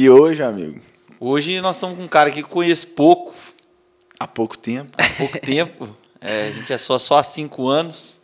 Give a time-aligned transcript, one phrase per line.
[0.00, 0.80] E hoje, amigo?
[1.20, 3.34] Hoje nós estamos com um cara que conheço pouco.
[4.18, 4.96] Há pouco tempo.
[4.96, 5.94] Há pouco tempo.
[6.18, 8.18] É, a gente é só, só há cinco anos.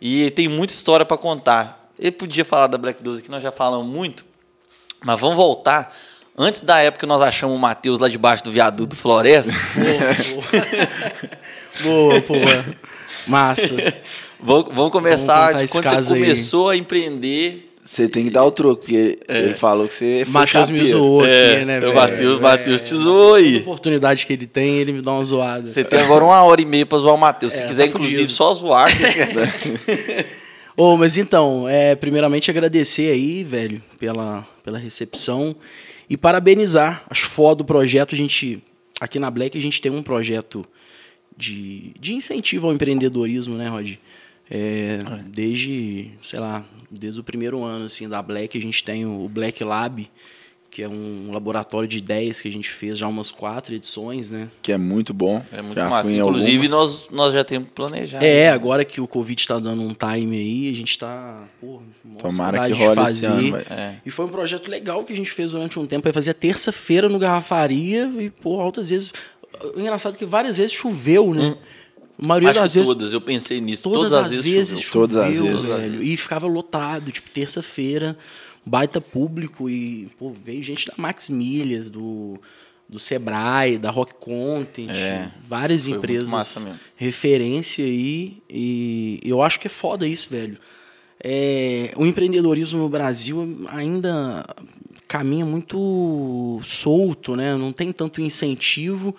[0.00, 1.92] E tem muita história para contar.
[1.96, 4.24] Ele podia falar da Black 12 que nós já falamos muito.
[5.04, 5.94] Mas vamos voltar.
[6.36, 9.54] Antes da época que nós achamos o Matheus lá debaixo do viaduto Floresta.
[11.84, 12.40] boa, boa.
[12.40, 12.64] boa.
[13.28, 13.76] Massa.
[14.42, 16.78] vamos, vamos começar vamos de quando você começou aí.
[16.78, 19.38] a empreender você tem que dar o troco, porque é.
[19.38, 21.92] ele falou que você foi Matheus me zoou é, aqui, né, velho?
[21.92, 23.58] O Matheus, Matheus te zoou aí.
[23.58, 25.68] A oportunidade que ele tem, ele me dá uma zoada.
[25.68, 27.52] Você tem agora uma hora e meia pra zoar o Matheus.
[27.54, 28.90] Se é, quiser, tá inclusive, só zoar.
[30.76, 35.54] Ô, oh, mas então, é, primeiramente agradecer aí, velho, pela, pela recepção
[36.10, 37.04] e parabenizar.
[37.08, 38.16] Acho foda o projeto.
[38.16, 38.60] A gente,
[39.00, 40.66] aqui na Black, a gente tem um projeto
[41.36, 43.94] de, de incentivo ao empreendedorismo, né, Rod?
[44.50, 49.28] É, desde, sei lá, desde o primeiro ano assim da Black, a gente tem o
[49.28, 50.08] Black Lab,
[50.70, 54.48] que é um laboratório de ideias que a gente fez já umas quatro edições, né?
[54.60, 55.42] Que é muito bom.
[55.50, 56.12] É muito já massa.
[56.12, 58.24] Inclusive, nós, nós já temos planejado.
[58.24, 58.50] É, né?
[58.50, 61.44] agora que o Covid está dando um time aí, a gente está.
[62.18, 63.26] Tomara que role fazer.
[63.26, 63.96] Ano, é.
[64.04, 66.06] E foi um projeto legal que a gente fez durante um tempo.
[66.06, 69.12] Aí fazia terça-feira no Garrafaria e, pô, altas vezes.
[69.74, 71.46] O engraçado é que várias vezes choveu, né?
[71.46, 71.56] Hum.
[72.18, 72.88] A maioria Acho das vezes.
[72.88, 73.82] Todas, eu pensei nisso.
[73.82, 75.08] Todas, todas as, vezes, choveu.
[75.08, 75.76] Todas as vezes.
[75.76, 78.16] Velho, e ficava lotado, tipo, terça-feira,
[78.64, 79.68] baita público.
[79.68, 82.38] E, pô, veio gente da Max Milhas, do,
[82.88, 88.42] do Sebrae, da Rock Content, é, várias empresas referência aí.
[88.48, 90.58] E eu acho que é foda isso, velho.
[91.22, 94.46] É, o empreendedorismo no Brasil ainda
[95.08, 97.56] caminha muito solto, né?
[97.56, 99.14] Não tem tanto incentivo.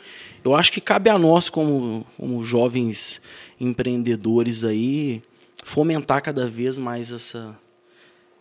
[0.48, 3.22] Eu acho que cabe a nós, como, como jovens
[3.60, 5.22] empreendedores aí,
[5.64, 7.58] fomentar cada vez mais essa,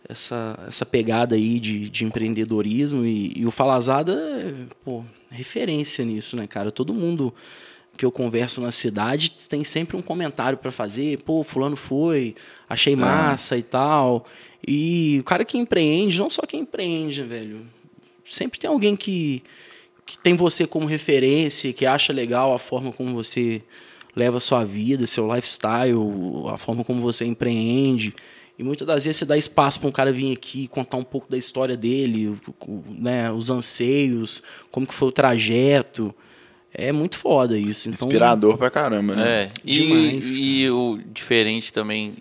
[0.07, 3.05] essa, essa pegada aí de, de empreendedorismo.
[3.05, 6.71] E, e o Falazada é pô, referência nisso, né, cara?
[6.71, 7.33] Todo mundo
[7.97, 11.19] que eu converso na cidade tem sempre um comentário para fazer.
[11.23, 12.35] Pô, fulano foi,
[12.69, 12.95] achei é.
[12.95, 14.25] massa e tal.
[14.65, 17.65] E o cara que empreende, não só quem empreende, velho.
[18.23, 19.41] Sempre tem alguém que,
[20.07, 23.61] que tem você como referência, que acha legal a forma como você
[24.15, 25.93] leva a sua vida, seu lifestyle,
[26.49, 28.15] a forma como você empreende.
[28.57, 31.29] E muitas das vezes você dá espaço para um cara vir aqui contar um pouco
[31.29, 32.35] da história dele,
[32.87, 34.41] né, os anseios,
[34.71, 36.15] como que foi o trajeto.
[36.73, 37.89] É muito foda isso.
[37.89, 39.43] Então, Inspirador pra caramba, né?
[39.43, 39.51] É.
[39.63, 42.15] E, Demais, e o diferente também,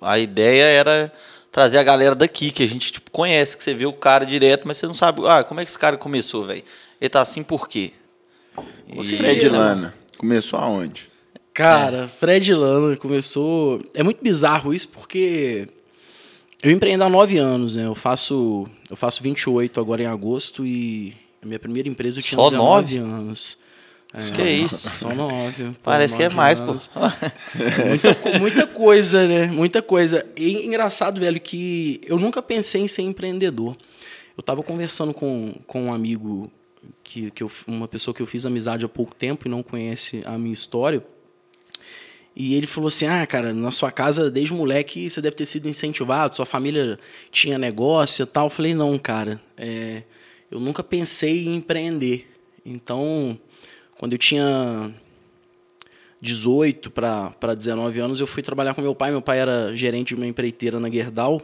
[0.00, 1.12] a ideia era
[1.50, 4.68] trazer a galera daqui, que a gente tipo, conhece, que você vê o cara direto,
[4.68, 6.62] mas você não sabe, ah, como é que esse cara começou, velho?
[7.00, 7.92] Ele tá assim por quê?
[8.88, 9.04] E...
[9.04, 11.08] Fred Lana, começou aonde?
[11.54, 12.08] Cara, é.
[12.08, 13.82] Fred Lana começou...
[13.94, 15.68] É muito bizarro isso, porque
[16.62, 17.86] eu empreendo há nove anos, né?
[17.86, 22.38] Eu faço, eu faço 28 agora em agosto e a minha primeira empresa eu tinha
[22.38, 22.98] Só 19 nove?
[22.98, 23.58] anos.
[24.12, 24.88] É, que é isso?
[24.90, 25.72] São nove.
[25.82, 26.72] Parece nove que é mais, pô.
[26.72, 29.46] muita, muita coisa, né?
[29.46, 30.26] Muita coisa.
[30.36, 33.76] E engraçado, velho, que eu nunca pensei em ser empreendedor.
[34.36, 36.50] Eu estava conversando com, com um amigo,
[37.02, 40.22] que, que eu, uma pessoa que eu fiz amizade há pouco tempo e não conhece
[40.24, 41.04] a minha história.
[42.34, 45.68] E ele falou assim: Ah, cara, na sua casa, desde moleque, você deve ter sido
[45.68, 46.98] incentivado, sua família
[47.30, 48.46] tinha negócio e tal.
[48.46, 50.04] Eu falei: Não, cara, é,
[50.50, 52.30] eu nunca pensei em empreender.
[52.64, 53.38] Então,
[53.98, 54.94] quando eu tinha
[56.20, 59.10] 18 para 19 anos, eu fui trabalhar com meu pai.
[59.10, 61.42] Meu pai era gerente de uma empreiteira na Gerdau.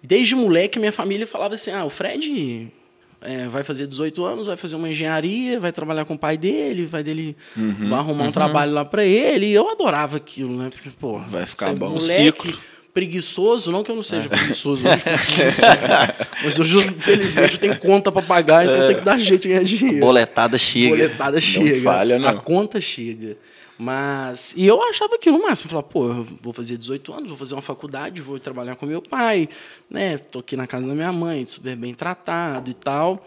[0.00, 2.72] Desde moleque, minha família falava assim: ah, o Fred
[3.20, 6.86] é, vai fazer 18 anos, vai fazer uma engenharia, vai trabalhar com o pai dele,
[6.86, 8.28] vai dele uhum, vai arrumar uhum.
[8.28, 9.46] um trabalho lá para ele.
[9.46, 10.70] E eu adorava aquilo, né?
[10.70, 11.90] Porque, pô, vai ficar bom.
[11.90, 12.54] Moleque,
[12.94, 14.28] preguiçoso, não que eu não seja é.
[14.28, 15.04] preguiçoso, hoje
[16.44, 19.64] mas hoje, infelizmente, eu tenho conta para pagar, então tem que dar jeito de ganhar
[19.64, 20.00] dinheiro.
[20.00, 20.90] Boletada chega.
[20.90, 21.82] Boletada não chega.
[21.82, 22.28] Falha, não.
[22.28, 23.36] A conta chega.
[23.78, 24.54] Mas.
[24.56, 27.54] E eu achava que no máximo, falar, pô, eu vou fazer 18 anos, vou fazer
[27.54, 29.48] uma faculdade, vou trabalhar com meu pai,
[29.88, 30.18] né?
[30.18, 33.26] Tô aqui na casa da minha mãe, super bem tratado e tal.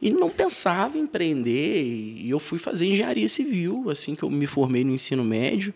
[0.00, 1.82] E não pensava em empreender.
[1.84, 5.74] E eu fui fazer engenharia civil, assim que eu me formei no ensino médio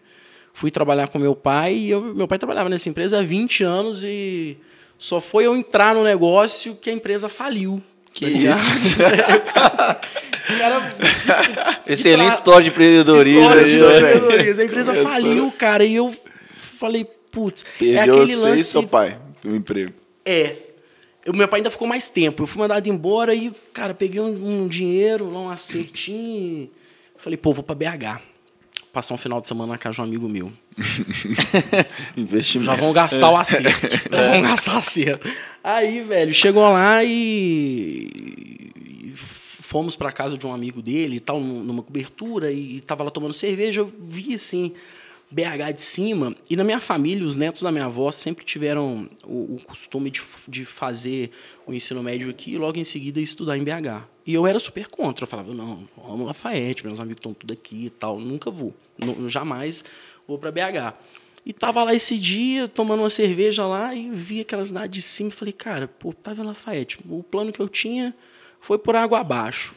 [0.54, 4.04] fui trabalhar com meu pai e eu, meu pai trabalhava nessa empresa há 20 anos
[4.04, 4.56] e
[4.96, 7.82] só foi eu entrar no negócio que a empresa faliu.
[8.14, 8.96] Que tá isso?
[10.58, 12.34] cara, Excelente pra...
[12.34, 13.42] história de empreendedorismo.
[13.42, 14.60] História de empreendedorismo.
[14.60, 16.14] A empresa faliu, cara, e eu
[16.78, 18.64] falei, putz, é aquele lance...
[18.64, 19.92] seu pai, o emprego.
[20.24, 20.54] É.
[21.26, 22.42] O meu pai ainda ficou mais tempo.
[22.42, 26.70] Eu fui mandado embora e, cara, peguei um, um dinheiro, um acertinho.
[27.16, 28.20] Falei, pô, vou pra BH
[28.92, 30.52] passar um final de semana na casa de um amigo meu.
[32.16, 32.70] Investimento.
[32.70, 33.96] Já vão gastar o acerto.
[34.10, 35.28] Já vão gastar o acerto.
[35.62, 38.54] Aí, velho, chegou lá e
[39.74, 43.10] fomos para casa de um amigo dele e tal, numa cobertura, e, e tava lá
[43.10, 44.72] tomando cerveja, eu vi assim,
[45.30, 46.36] BH de cima.
[46.48, 50.22] E na minha família, os netos da minha avó sempre tiveram o, o costume de,
[50.46, 51.32] de fazer
[51.66, 54.06] o ensino médio aqui e logo em seguida estudar em BH.
[54.24, 55.24] E eu era super contra.
[55.24, 58.20] Eu falava, não, amo Lafayette, meus amigos estão tudo aqui e tal.
[58.20, 58.72] Nunca vou.
[58.96, 59.84] Não, jamais
[60.26, 60.94] vou para BH.
[61.46, 65.28] E tava lá esse dia, tomando uma cerveja lá, e vi aquela cidade de cima
[65.28, 66.98] e falei, cara, pô, tava em Lafayette.
[67.08, 68.14] O plano que eu tinha
[68.60, 69.74] foi por água abaixo.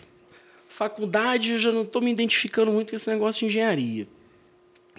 [0.70, 4.08] Faculdade, eu já não estou me identificando muito com esse negócio de engenharia.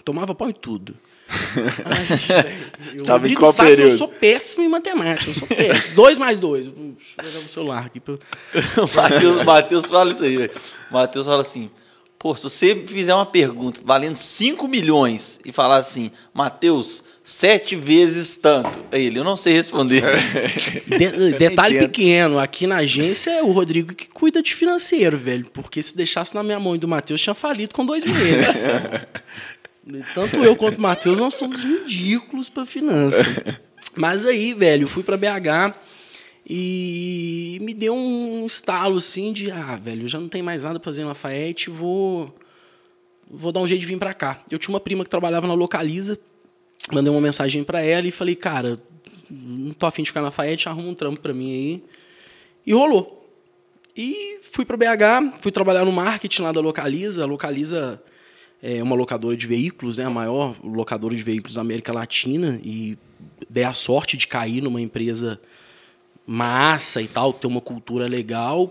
[0.05, 0.95] Tomava pau em tudo.
[1.29, 2.59] Ai,
[2.95, 3.93] eu, Tava em qual sabe período?
[3.93, 5.31] eu sou péssimo em matemática.
[5.31, 5.95] Eu sou péssimo.
[5.95, 6.67] dois mais dois.
[6.67, 8.01] Deixa eu pegar o celular aqui.
[8.01, 8.15] Pra...
[8.95, 10.51] Matheus, Matheus fala isso aí.
[10.91, 11.71] Matheus fala assim,
[12.19, 18.37] Pô, se você fizer uma pergunta valendo 5 milhões e falar assim, Matheus, sete vezes
[18.37, 18.81] tanto.
[18.91, 20.03] Aí ele, eu não sei responder.
[20.89, 25.47] De, detalhe pequeno, aqui na agência é o Rodrigo que cuida de financeiro, velho.
[25.53, 28.65] Porque se deixasse na minha mão e do Matheus, tinha falido com dois meses.
[30.13, 33.25] Tanto eu quanto o Matheus, nós somos ridículos para finança.
[33.95, 35.75] Mas aí, velho, fui para BH
[36.49, 40.87] e me deu um estalo assim de, ah, velho, já não tem mais nada pra
[40.87, 42.35] fazer em Lafayette, vou
[43.31, 44.43] vou dar um jeito de vir para cá.
[44.51, 46.19] Eu tinha uma prima que trabalhava na Localiza,
[46.91, 48.81] mandei uma mensagem para ela e falei, cara,
[49.31, 51.85] não tô afim de ficar na Lafayette, arruma um trampo para mim aí.
[52.65, 53.31] E rolou.
[53.95, 57.25] E fui para BH, fui trabalhar no marketing lá da Localiza.
[57.25, 58.03] A Localiza
[58.63, 62.97] é uma locadora de veículos, né, a maior locadora de veículos da América Latina e
[63.51, 65.39] dei a sorte de cair numa empresa
[66.29, 68.71] massa e tal, ter uma cultura legal.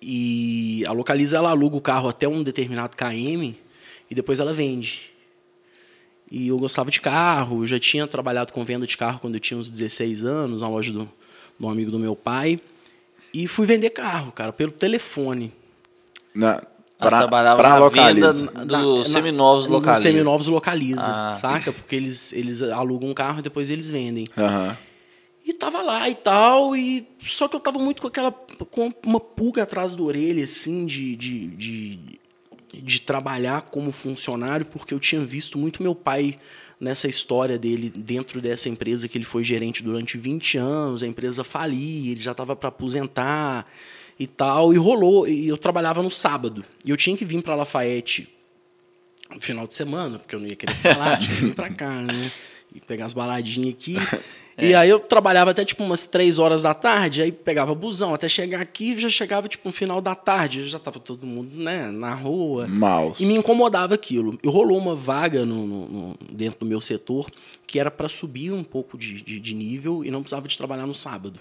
[0.00, 3.54] E a Localiza ela aluga o carro até um determinado KM
[4.10, 5.12] e depois ela vende.
[6.30, 9.40] E eu gostava de carro, eu já tinha trabalhado com venda de carro quando eu
[9.40, 11.06] tinha uns 16 anos, na loja do,
[11.60, 12.58] do amigo do meu pai.
[13.34, 15.52] E fui vender carro, cara, pelo telefone.
[16.34, 16.62] Na,
[16.98, 18.32] pra, pra localiza.
[18.32, 20.02] venda dos seminovos localiza.
[20.02, 21.30] Seminovos localiza, ah.
[21.30, 21.70] saca?
[21.70, 24.26] Porque eles, eles alugam um carro e depois eles vendem.
[24.34, 24.74] Uhum.
[25.52, 29.20] E tava lá e tal, e só que eu tava muito com aquela com uma
[29.20, 31.98] pulga atrás da orelha assim de, de, de,
[32.72, 36.38] de trabalhar como funcionário, porque eu tinha visto muito meu pai
[36.80, 41.44] nessa história dele dentro dessa empresa que ele foi gerente durante 20 anos, a empresa
[41.44, 43.70] falia, ele já estava para aposentar
[44.18, 46.64] e tal, e rolou, e eu trabalhava no sábado.
[46.82, 48.26] E eu tinha que vir para Lafayette
[49.30, 52.00] no final de semana, porque eu não ia querer lá, tinha que vir para cá,
[52.00, 52.30] né?
[52.74, 53.96] E pegar as baladinhas aqui.
[54.56, 54.68] É.
[54.68, 58.28] E aí eu trabalhava até tipo umas três horas da tarde, aí pegava busão, até
[58.28, 62.14] chegar aqui já chegava tipo no final da tarde, já tava todo mundo né, na
[62.14, 62.66] rua.
[62.68, 63.14] Mal.
[63.18, 64.38] E me incomodava aquilo.
[64.42, 67.30] E rolou uma vaga no, no, no dentro do meu setor
[67.66, 70.86] que era para subir um pouco de, de, de nível e não precisava de trabalhar
[70.86, 71.40] no sábado.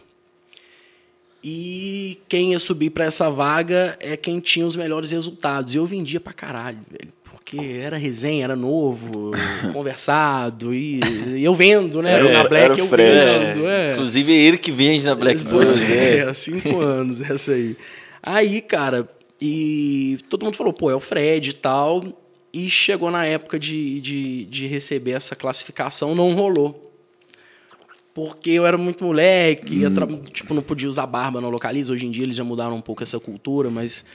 [1.44, 5.74] E quem ia subir para essa vaga é quem tinha os melhores resultados.
[5.74, 9.32] E eu vendia pra caralho, velho porque era resenha, era novo,
[9.74, 11.00] conversado, e,
[11.36, 12.14] e, eu vendo, né?
[12.14, 13.68] Era, na Black eu vendo.
[13.68, 13.94] É.
[13.94, 17.76] Inclusive é ele que vende na Black Pois é, é, há cinco anos essa aí.
[18.24, 19.10] Aí, cara,
[19.42, 22.04] e todo mundo falou, pô, é o Fred e tal.
[22.54, 26.90] E chegou na época de, de, de receber essa classificação, não rolou.
[28.14, 30.24] Porque eu era muito moleque, hum.
[30.32, 31.94] tipo, não podia usar barba na localiza.
[31.94, 34.06] Hoje em dia eles já mudaram um pouco essa cultura, mas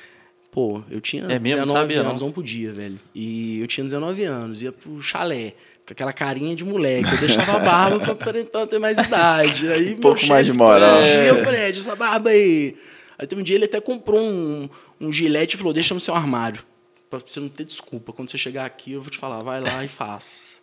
[0.57, 1.61] Pô, eu tinha é mesmo?
[1.61, 2.29] 19 sabia, anos, não?
[2.29, 2.99] não podia, velho.
[3.15, 5.53] E eu tinha 19 anos, ia pro chalé,
[5.87, 7.13] com aquela carinha de moleque.
[7.13, 9.69] Eu deixava a barba pra aparentar ter mais idade.
[9.71, 11.03] Aí, um pouco mais de moral.
[11.03, 11.29] É.
[11.29, 12.75] Eu falei, essa barba aí.
[13.19, 14.67] Aí teve um dia ele até comprou um,
[14.99, 16.65] um gilete e falou, deixa no seu armário.
[17.11, 18.15] Pra você não ter desculpa.
[18.15, 20.57] Quando você chegar aqui, eu vou te falar, vai lá e faça.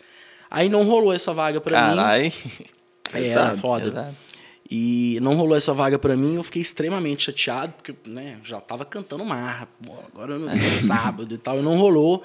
[0.49, 2.23] Aí não rolou essa vaga pra Carai.
[2.23, 2.31] mim.
[3.03, 3.25] Carai.
[3.25, 3.85] É, era foda.
[3.89, 4.15] Exato.
[4.75, 8.83] E não rolou essa vaga para mim, eu fiquei extremamente chateado, porque né, já tava
[8.83, 9.69] cantando mar,
[10.11, 12.23] agora é sábado e tal, e não rolou.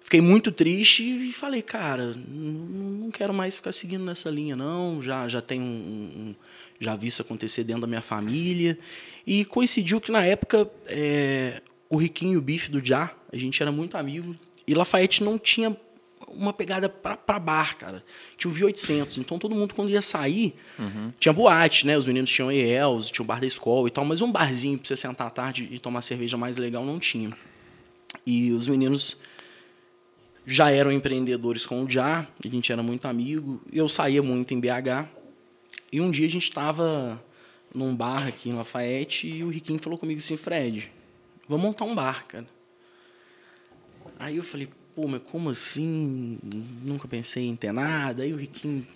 [0.00, 5.00] Fiquei muito triste e falei, cara, não quero mais ficar seguindo nessa linha, não.
[5.00, 6.34] Já, já tenho um, um,
[6.80, 8.76] já vi isso acontecer dentro da minha família.
[9.24, 13.62] E coincidiu que na época é, o Riquinho e o Bife do Já, a gente
[13.62, 14.34] era muito amigo.
[14.66, 15.76] E Lafayette não tinha
[16.36, 18.04] uma pegada para bar, cara.
[18.36, 21.12] Tinha o V800, então todo mundo quando ia sair, uhum.
[21.18, 21.96] tinha boate, né?
[21.96, 24.86] Os meninos tinham ELs, tinha o bar da escola e tal, mas um barzinho pra
[24.86, 27.30] você sentar à tarde e tomar cerveja mais legal não tinha.
[28.26, 29.20] E os meninos
[30.46, 34.60] já eram empreendedores com o Já, a gente era muito amigo, eu saía muito em
[34.60, 35.08] BH.
[35.90, 37.22] E um dia a gente estava
[37.74, 40.90] num bar aqui em Lafayette e o Riquinho falou comigo assim, Fred,
[41.48, 42.46] vamos montar um bar, cara.
[44.18, 46.38] Aí eu falei, pô, mas como assim?
[46.82, 48.22] Nunca pensei em ter nada.
[48.22, 48.86] Aí o Riquinho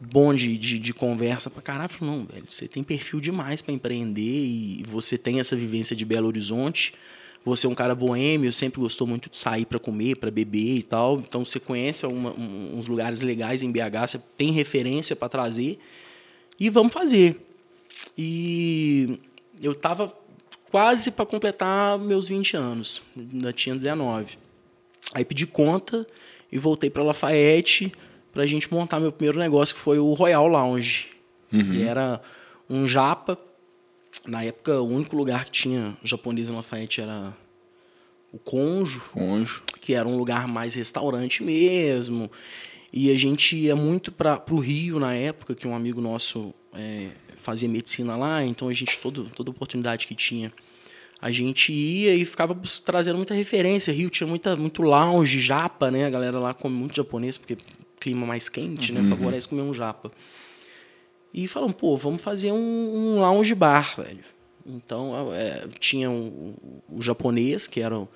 [0.00, 1.88] bom de, de, de conversa pra caralho.
[1.88, 6.04] Falei, não, velho, você tem perfil demais para empreender e você tem essa vivência de
[6.04, 6.94] Belo Horizonte.
[7.44, 10.82] Você é um cara boêmio, sempre gostou muito de sair para comer, para beber e
[10.82, 11.20] tal.
[11.20, 15.78] Então você conhece uma, um, uns lugares legais em BH, você tem referência para trazer
[16.58, 17.46] e vamos fazer.
[18.16, 19.18] E
[19.62, 20.14] eu tava
[20.70, 24.38] quase para completar meus 20 anos, ainda tinha 19.
[25.12, 26.06] Aí pedi conta
[26.50, 27.92] e voltei para Lafayette
[28.32, 31.08] para a gente montar meu primeiro negócio, que foi o Royal Lounge.
[31.52, 31.64] Uhum.
[31.64, 32.20] Que era
[32.68, 33.36] um japa.
[34.26, 37.36] Na época, o único lugar que tinha japonês em Lafayette era
[38.32, 39.10] o Conjo.
[39.12, 39.62] Conjo.
[39.80, 42.30] Que era um lugar mais restaurante mesmo.
[42.92, 47.10] E a gente ia muito para o Rio na época, que um amigo nosso é,
[47.40, 50.52] fazia medicina lá, então a gente, todo, toda oportunidade que tinha,
[51.20, 53.92] a gente ia e ficava trazendo muita referência.
[53.92, 56.06] Rio tinha muita, muito lounge, japa, né?
[56.06, 57.58] A galera lá come muito japonês, porque
[58.00, 59.00] clima mais quente, né?
[59.00, 59.10] uhum.
[59.10, 60.10] Favorece comer um japa.
[61.32, 64.24] E falam, pô, vamos fazer um, um lounge bar, velho.
[64.66, 66.54] Então, é, tinha um,
[66.88, 68.08] o japonês, que era o,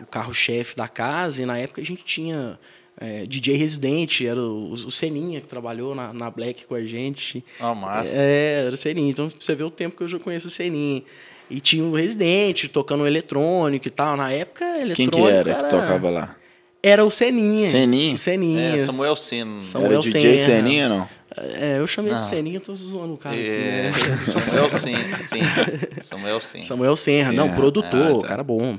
[0.00, 2.58] o carro-chefe da casa, e na época a gente tinha
[2.98, 7.44] é, DJ residente, era o, o Seninha que trabalhou na, na Black com a gente.
[7.60, 8.12] Ah, oh, massa.
[8.14, 9.10] É, era o Seninha.
[9.10, 11.02] Então, você vê o tempo que eu já conheço o Seninha.
[11.48, 14.16] E tinha o residente tocando eletrônico e tal.
[14.16, 14.96] Na época, eletrônico.
[14.96, 15.62] Quem que era, era...
[15.62, 16.36] que tocava lá?
[16.82, 17.66] Era o Seninha.
[17.66, 18.14] Seninha?
[18.14, 18.76] O Seninha.
[18.76, 19.62] É, Samuel Senna.
[19.62, 20.56] Samuel era DJ Senna.
[20.56, 21.08] Seninha, não?
[21.36, 22.20] É, eu chamei não.
[22.20, 24.08] de Seninha, tô zoando o cara é, aqui.
[24.08, 24.16] Né?
[24.24, 25.40] Samuel Senna, sim.
[26.00, 26.64] Samuel Senna.
[26.64, 28.28] Samuel Senna, não, produtor, ah, tá.
[28.28, 28.78] cara bom.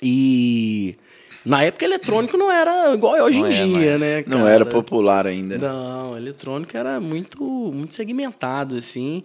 [0.00, 0.96] E
[1.46, 4.22] na época eletrônico não era igual é hoje não em é, dia, né?
[4.24, 4.36] Cara?
[4.36, 5.56] Não era popular ainda.
[5.56, 5.68] Né?
[5.68, 9.22] Não, eletrônico era muito, muito segmentado, assim.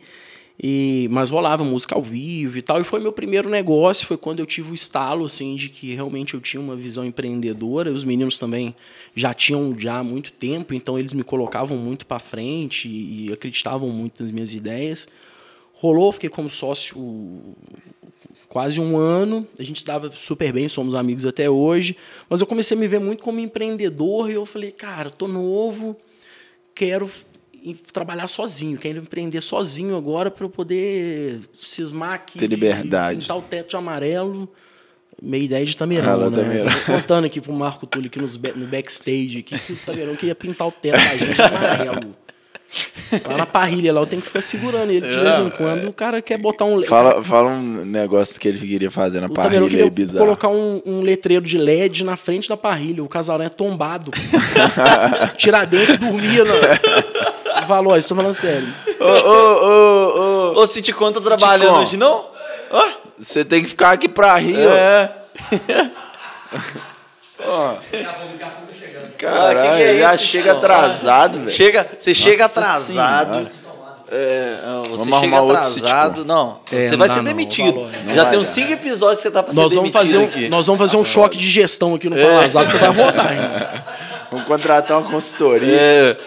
[0.63, 2.79] E, mas rolava música ao vivo e tal.
[2.79, 6.35] E foi meu primeiro negócio, foi quando eu tive o estalo, assim, de que realmente
[6.35, 7.91] eu tinha uma visão empreendedora.
[7.91, 8.75] Os meninos também
[9.15, 13.33] já tinham já há muito tempo, então eles me colocavam muito para frente e, e
[13.33, 15.07] acreditavam muito nas minhas ideias.
[15.73, 17.55] Rolou, fiquei como sócio
[18.51, 19.47] quase um ano.
[19.57, 21.95] A gente estava super bem, somos amigos até hoje.
[22.29, 25.95] Mas eu comecei a me ver muito como empreendedor e eu falei, cara, tô novo,
[26.75, 27.09] quero
[27.93, 32.39] trabalhar sozinho, quero empreender sozinho agora para eu poder cismar aqui.
[32.39, 33.21] Ter liberdade.
[33.21, 34.51] Pintar o teto de amarelo.
[35.21, 36.63] Meia ideia de Tameirão, ah, né?
[36.85, 40.35] Tô contando aqui pro Marco Túlio aqui nos, no backstage aqui, que o Tameirão queria
[40.35, 42.15] pintar o teto da gente de amarelo.
[43.27, 45.89] Lá na parrilha, lá eu tenho que ficar segurando ele de vez em quando.
[45.89, 46.81] O cara quer botar um.
[46.83, 50.19] Fala, fala um negócio que ele queria fazer na o parrilha queria bizarro.
[50.19, 53.03] colocar um, um, letreiro de LED na frente da parrilha.
[53.03, 54.11] O casal é tombado.
[55.35, 57.67] Tiradentes dormia na.
[57.67, 58.67] Falou, estou falando sério.
[58.99, 60.61] Ô, ô, ô, ô.
[60.61, 62.31] Ô, se te conta trabalhando hoje, não?
[63.17, 64.57] Você tem que ficar aqui pra rir.
[64.57, 65.11] É.
[67.45, 67.75] Ó.
[69.17, 71.51] Caralho, que que é já isso, chega atrasado, velho.
[71.51, 73.49] Chega, você chega atrasado.
[74.13, 74.57] É,
[74.89, 76.25] você vamos chega atrasado.
[76.25, 77.87] Não, é, você vai ser demitido.
[78.05, 80.25] Não, já tem uns cinco episódios que você tá pra nós ser vamos fazer um,
[80.25, 80.49] aqui.
[80.49, 82.25] Nós vamos fazer um choque de gestão aqui no é.
[82.25, 83.85] Palazado, você vai rodar ainda.
[84.31, 85.75] Vamos contratar uma consultoria.
[85.75, 86.17] É.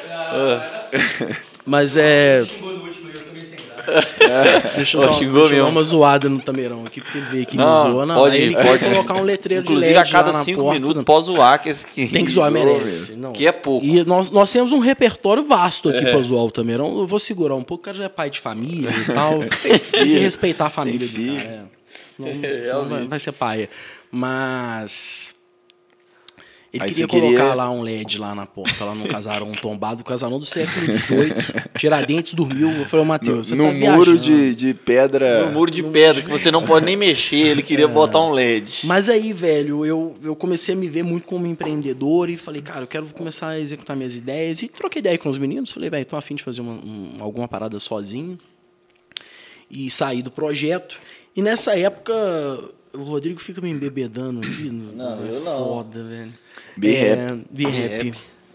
[1.65, 2.45] Mas é.
[4.21, 4.77] É.
[4.77, 7.57] Deixa eu, dar, deixa eu dar uma zoada no Tameirão aqui, porque ele veio aqui
[7.57, 8.07] não, me zoou.
[8.07, 11.05] Não, pode, ele pode colocar um letreiro Inclusive, de LED a cada cinco porta, minutos,
[11.05, 11.63] pode zoar.
[11.63, 13.17] Que, que Tem que zoar, merece.
[13.17, 13.33] Não.
[13.33, 13.85] Que é pouco.
[13.85, 16.11] E nós, nós temos um repertório vasto aqui é.
[16.11, 16.99] pra zoar o Tameirão.
[16.99, 19.39] Eu vou segurar um pouco, o cara já é pai de família e tal.
[19.91, 21.49] Tem que respeitar a família do cara.
[21.49, 21.61] É.
[22.05, 23.69] Senão, senão vai, vai ser paia.
[24.11, 25.35] Mas
[26.75, 27.55] ele Aí queria colocar queria...
[27.55, 31.33] lá um LED lá na porta, lá no casarão tombado, o casarão do século XVIII.
[31.79, 32.69] Tiradentes dormiu.
[32.69, 35.47] Eu falei, Matheus, você no, tá No muro de, de pedra.
[35.47, 37.37] No muro de no pedra, que você não pode nem mexer.
[37.37, 37.89] Ele queria é.
[37.89, 38.89] botar um LED.
[38.89, 42.81] Mas aí, velho, eu, eu comecei a me ver muito como empreendedor e falei, cara,
[42.81, 44.61] eu quero começar a executar minhas ideias.
[44.61, 45.71] E troquei ideia com os meninos.
[45.71, 48.37] Falei, velho, tô afim de fazer uma, um, alguma parada sozinho.
[49.71, 50.99] E sair do projeto.
[51.37, 52.13] E nessa época,
[52.95, 54.71] o Rodrigo fica me embebedando aqui.
[54.71, 55.65] No, não, eu não.
[55.65, 56.33] Foda, velho.
[56.77, 58.15] Be é, Happy.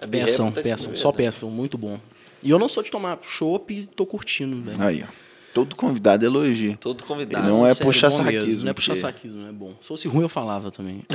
[0.10, 2.00] Peçam, tá peçam, só peçam, muito bom.
[2.42, 4.82] E eu não sou de tomar chopp e tô curtindo, velho.
[4.82, 5.12] Aí, ó.
[5.54, 6.78] Todo convidado elogia.
[6.80, 7.46] Todo convidado.
[7.46, 8.42] E não é puxar saquismo.
[8.42, 8.64] Mesmo.
[8.64, 9.76] Não é puxar saquismo, é bom.
[9.82, 11.04] Se fosse ruim, eu falava também.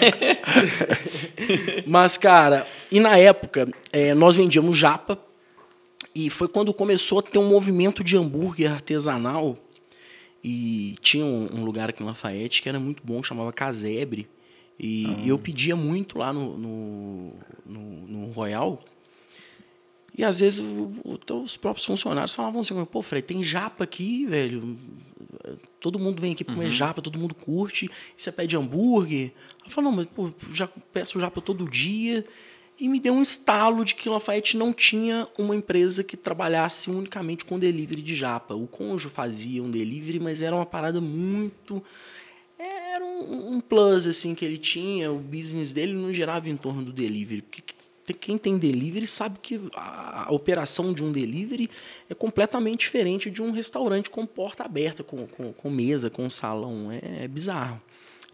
[1.86, 5.18] Mas, cara, e na época, é, nós vendíamos japa.
[6.14, 9.56] E foi quando começou a ter um movimento de hambúrguer artesanal.
[10.42, 14.28] E tinha um, um lugar aqui em Lafayette que era muito bom, chamava Casebre.
[14.78, 15.26] E ah.
[15.26, 17.34] eu pedia muito lá no, no,
[17.66, 18.82] no, no Royal.
[20.16, 24.26] E às vezes o, o, os próprios funcionários falavam assim: pô, Fred, tem japa aqui,
[24.26, 24.78] velho.
[25.80, 26.70] Todo mundo vem aqui comer uhum.
[26.70, 27.86] japa, todo mundo curte.
[27.86, 27.90] E
[28.22, 29.32] você pede hambúrguer.
[29.64, 32.24] Eu falo: não, mas pô, já peço japa todo dia.
[32.80, 37.44] E me deu um estalo de que Lafayette não tinha uma empresa que trabalhasse unicamente
[37.44, 38.54] com delivery de japa.
[38.54, 41.82] O Conjo fazia um delivery, mas era uma parada muito
[42.58, 46.84] era um, um, plus assim que ele tinha, o business dele não girava em torno
[46.84, 47.42] do delivery.
[47.42, 47.74] Porque
[48.18, 51.70] quem tem delivery sabe que a, a operação de um delivery
[52.08, 56.90] é completamente diferente de um restaurante com porta aberta, com, com, com mesa, com salão.
[56.90, 57.80] É, é bizarro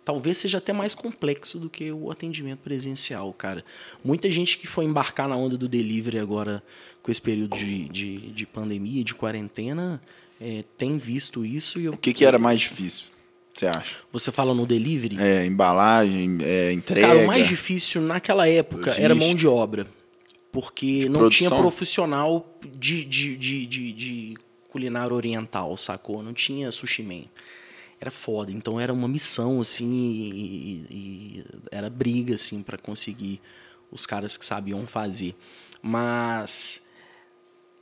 [0.07, 3.65] talvez seja até mais complexo do que o atendimento presencial, cara.
[4.05, 6.63] Muita gente que foi embarcar na onda do delivery agora
[7.03, 10.01] com esse período de, de, de pandemia, de quarentena,
[10.41, 11.81] é, tem visto isso.
[11.81, 13.07] E eu, o que, que era mais difícil?
[13.53, 13.97] Você acha?
[14.13, 15.17] Você fala no delivery?
[15.19, 17.09] É, embalagem, é, entrega.
[17.09, 19.89] Cara, o mais difícil naquela época era mão de obra.
[20.53, 21.49] Porque de não produção?
[21.49, 24.35] tinha profissional de, de, de, de, de
[24.69, 26.23] culinária oriental, sacou?
[26.23, 27.25] Não tinha sushi man
[28.01, 28.53] era foda.
[28.53, 33.41] Então era uma missão, assim, e, e era briga, assim, para conseguir
[33.91, 35.35] os caras que sabiam fazer.
[35.83, 36.85] Mas.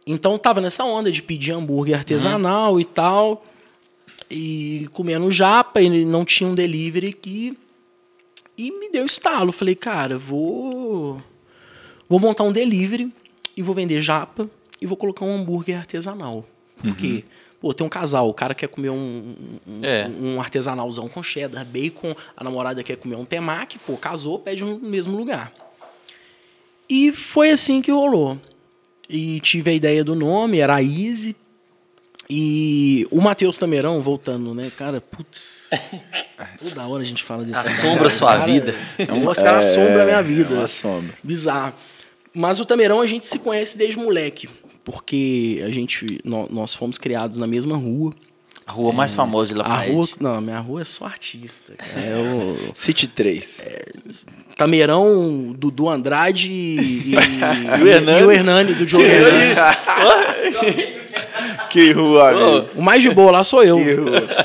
[0.07, 2.81] Então tava nessa onda de pedir hambúrguer artesanal uhum.
[2.81, 3.47] e tal.
[4.31, 7.59] E comendo japa, e não tinha um delivery aqui.
[8.57, 9.53] E me deu estalo.
[9.53, 11.23] Falei, cara, vou.
[12.09, 13.13] Vou montar um delivery
[13.57, 14.49] e vou vender japa
[14.81, 16.47] e vou colocar um hambúrguer artesanal.
[16.77, 17.25] Por quê?
[17.65, 19.35] Pô, tem um casal, o cara quer comer um,
[19.67, 20.07] um, é.
[20.07, 24.79] um artesanalzão com cheddar, bacon, a namorada quer comer um temaki, pô, casou, pede no
[24.79, 25.51] mesmo lugar.
[26.87, 28.39] E foi assim que rolou.
[29.09, 31.35] E tive a ideia do nome, era Easy.
[32.29, 34.71] E o Matheus Tamerão, voltando, né?
[34.77, 35.71] Cara, putz.
[36.61, 38.75] Toda hora a gente fala desse Assombra sua cara, vida.
[38.99, 40.55] É um, cara é, assombra a minha vida.
[40.55, 41.15] É uma sombra.
[41.23, 41.73] Bizarro.
[42.35, 44.51] Mas o Tamerão a gente se conhece desde moleque
[44.85, 48.13] porque a gente nós fomos criados na mesma rua.
[48.67, 49.91] A rua mais é, famosa de Lafayette.
[49.91, 51.75] A rua, não, minha rua é só artista.
[51.97, 53.63] É o City 3.
[53.67, 53.85] É,
[54.57, 58.21] Tameirão, Dudu Andrade e, e, o Hernani.
[58.21, 59.55] e o Hernani do Diogo Hernani.
[61.69, 63.79] que rua, O mais de boa lá sou eu.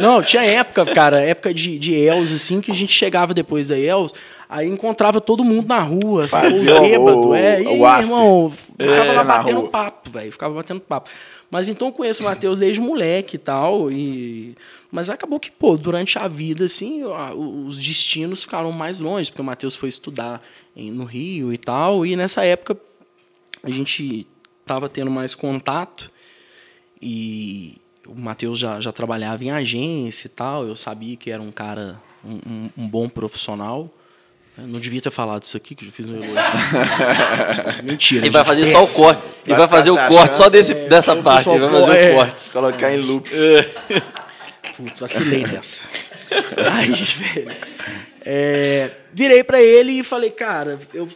[0.02, 3.78] Não, tinha época, cara, época de, de Els, assim, que a gente chegava depois da
[3.78, 4.14] Els,
[4.50, 6.48] Aí encontrava todo mundo na rua, sabe?
[6.48, 7.34] Os bêbados.
[7.36, 10.32] É, e aí, irmão, ficava é, lá batendo papo, velho.
[10.32, 11.08] Ficava batendo papo.
[11.52, 13.92] Mas então eu conheço o Matheus desde moleque e tal.
[13.92, 14.56] E...
[14.92, 17.04] Mas acabou que, pô, durante a vida, assim,
[17.36, 20.42] os destinos ficaram mais longe, porque o Matheus foi estudar
[20.76, 22.04] no Rio e tal.
[22.04, 22.76] E nessa época
[23.62, 24.26] a gente
[24.66, 26.12] tava tendo mais contato.
[27.00, 30.66] E o Matheus já, já trabalhava em agência e tal.
[30.66, 33.94] Eu sabia que era um cara, um, um, um bom profissional.
[34.68, 36.36] Não devia ter falado isso aqui, que eu fiz no elogio.
[37.84, 38.26] Mentira.
[38.26, 39.22] Ele vai fazer só o corte.
[39.46, 41.50] Ele vai, fazer o corte só desse, é, dessa parte.
[41.50, 42.52] Ele vai fazer é, o corte.
[42.52, 43.30] Colocar em loop.
[44.78, 45.82] Putz, vacilei nessa.
[46.72, 47.52] Ai, velho.
[48.22, 51.08] É, virei para ele e falei, cara, eu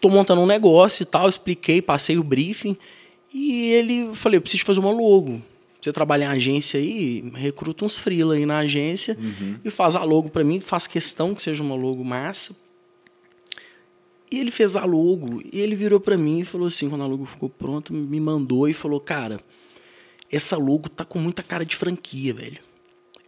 [0.00, 1.28] tô montando um negócio e tal.
[1.28, 2.76] Expliquei, passei o briefing.
[3.32, 5.42] E ele, falei, eu preciso fazer uma logo.
[5.80, 9.56] Você trabalha em agência aí, recruta uns freela aí na agência uhum.
[9.62, 12.63] e faz a logo para mim, faz questão que seja uma logo massa
[14.30, 17.06] e ele fez a logo, e ele virou para mim e falou assim, quando a
[17.06, 19.40] logo ficou pronta, me mandou e falou, cara,
[20.30, 22.58] essa logo tá com muita cara de franquia, velho.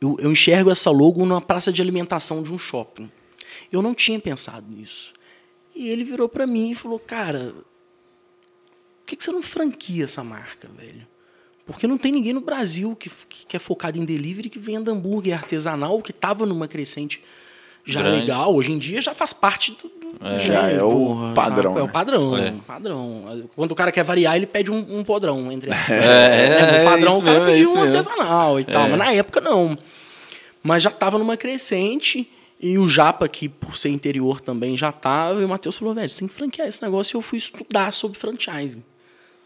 [0.00, 3.10] Eu, eu enxergo essa logo numa praça de alimentação de um shopping.
[3.70, 5.12] Eu não tinha pensado nisso.
[5.74, 7.54] E ele virou para mim e falou, cara,
[9.00, 11.06] por que, que você não franquia essa marca, velho?
[11.64, 15.34] Porque não tem ninguém no Brasil que, que é focado em delivery que venda hambúrguer
[15.36, 17.22] artesanal, que estava numa crescente
[17.86, 18.20] já Grande.
[18.20, 18.54] legal.
[18.54, 20.38] Hoje em dia já faz parte do, é.
[20.38, 21.74] Já é o padrão.
[21.74, 21.80] Né?
[21.80, 22.54] É o padrão, é.
[22.66, 23.48] padrão.
[23.54, 25.90] Quando o cara quer variar, ele pede um, um podrão, entre aspas.
[26.06, 28.88] É, é, é, o padrão, o cara mesmo, pediu um artesanal e tal.
[28.88, 29.76] Mas na época, não.
[30.62, 32.30] Mas já estava numa crescente.
[32.58, 35.40] E o Japa, que por ser interior também já estava.
[35.40, 37.14] E o Matheus falou, velho, você tem que franquear esse negócio.
[37.14, 38.82] E eu fui estudar sobre franchising.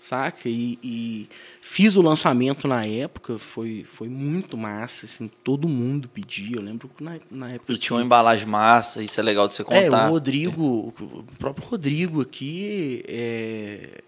[0.01, 0.49] Saca?
[0.49, 1.29] e, e
[1.63, 6.57] Fiz o lançamento na época, foi, foi muito massa, assim, todo mundo pedia.
[6.57, 7.73] Eu lembro que na, na época.
[7.73, 10.07] E tinha uma embalagem massa, isso é legal de você contar.
[10.07, 11.05] É, o Rodrigo, é.
[11.05, 14.01] o próprio Rodrigo aqui, é,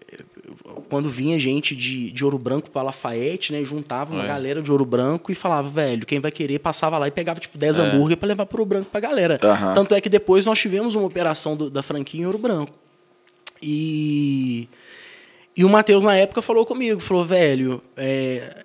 [0.89, 4.27] quando vinha gente de, de Ouro Branco para Lafayette, né, juntava uma é.
[4.27, 7.57] galera de Ouro Branco e falava, velho, quem vai querer passava lá e pegava tipo
[7.57, 7.81] 10 é.
[7.83, 9.39] hambúrguer para levar para Ouro Branco pra galera.
[9.43, 9.73] Uhum.
[9.75, 12.73] Tanto é que depois nós tivemos uma operação do, da franquia em Ouro Branco.
[13.61, 14.67] E
[15.55, 18.63] e o Matheus, na época, falou comigo, falou, velho, é,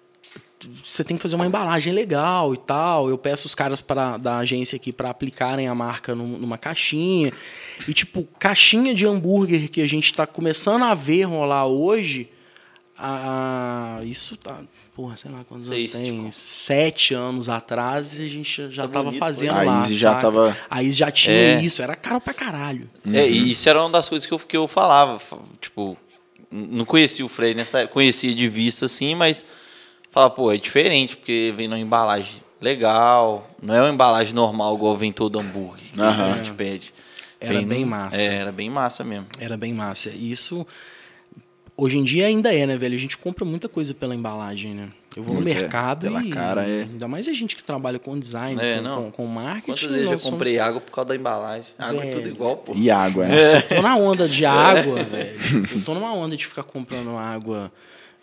[0.82, 3.08] você tem que fazer uma embalagem legal e tal.
[3.08, 7.32] Eu peço os caras pra, da agência aqui para aplicarem a marca numa caixinha.
[7.86, 12.28] E, tipo, caixinha de hambúrguer que a gente está começando a ver rolar hoje,
[12.96, 14.60] a, isso tá,
[14.94, 19.20] porra, sei lá quantos anos tem, sete anos atrás, a gente já tá tava bonito,
[19.20, 19.84] fazendo a lá.
[19.84, 20.56] A já tava...
[20.68, 21.62] A Izzy já tinha é.
[21.62, 22.88] isso, era caro pra caralho.
[23.04, 23.14] Uhum.
[23.14, 25.20] É, e isso era uma das coisas que eu, que eu falava,
[25.60, 25.96] tipo,
[26.50, 29.44] não conhecia o Frei nessa, conhecia de vista assim, mas
[30.10, 34.96] falava, pô, é diferente, porque vem numa embalagem legal, não é uma embalagem normal igual
[34.96, 36.08] vem todo hambúrguer que uhum.
[36.08, 36.92] a gente pede.
[37.40, 38.20] Era vem bem massa.
[38.20, 39.26] É, era bem massa mesmo.
[39.38, 40.10] Era bem massa.
[40.10, 40.66] Isso
[41.80, 42.96] Hoje em dia ainda é, né, velho?
[42.96, 44.88] A gente compra muita coisa pela embalagem, né?
[45.16, 45.54] Eu vou Muito no é.
[45.54, 46.08] mercado é.
[46.08, 46.82] pela e cara é.
[46.82, 49.66] ainda mais a gente que trabalha com design, é, com, com, com, marketing.
[49.66, 50.68] Quantas vezes eu comprei somos...
[50.68, 51.72] água por causa da embalagem?
[51.78, 52.08] Água velho.
[52.08, 52.72] é tudo igual, pô.
[52.74, 53.58] E água, é.
[53.58, 55.38] Eu tô na onda de água, velho.
[55.72, 57.70] Eu tô numa onda de ficar comprando água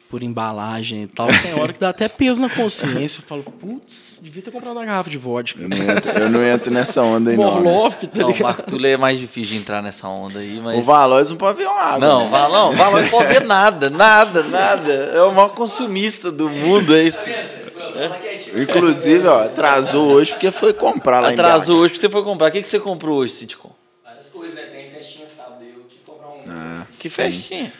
[0.09, 1.27] por embalagem e tal.
[1.27, 3.19] Tem hora que dá até peso na consciência.
[3.19, 5.61] Eu falo, putz, devia ter comprado uma garrafa de vodka.
[5.61, 7.61] Eu não entro, eu não entro nessa onda aí, não.
[7.61, 10.77] Morloff, tá não, o Marco Túlio é mais difícil de entrar nessa onda aí, mas...
[10.77, 11.99] O Valois não pode ver uma água.
[11.99, 12.29] Não, né?
[12.29, 14.91] Valão, o Valois não pode ver nada, nada, nada.
[14.91, 17.19] É o maior consumista do mundo, é isso.
[17.27, 18.61] É.
[18.61, 22.49] Inclusive, ó, atrasou hoje porque foi comprar lá Atrasou hoje porque você foi comprar.
[22.49, 23.71] O que, que você comprou hoje, Sitcom?
[24.03, 24.63] Várias coisas, né?
[24.63, 26.43] Tem festinha sábado, eu tive que comprar um.
[26.47, 27.73] Ah, que festinha?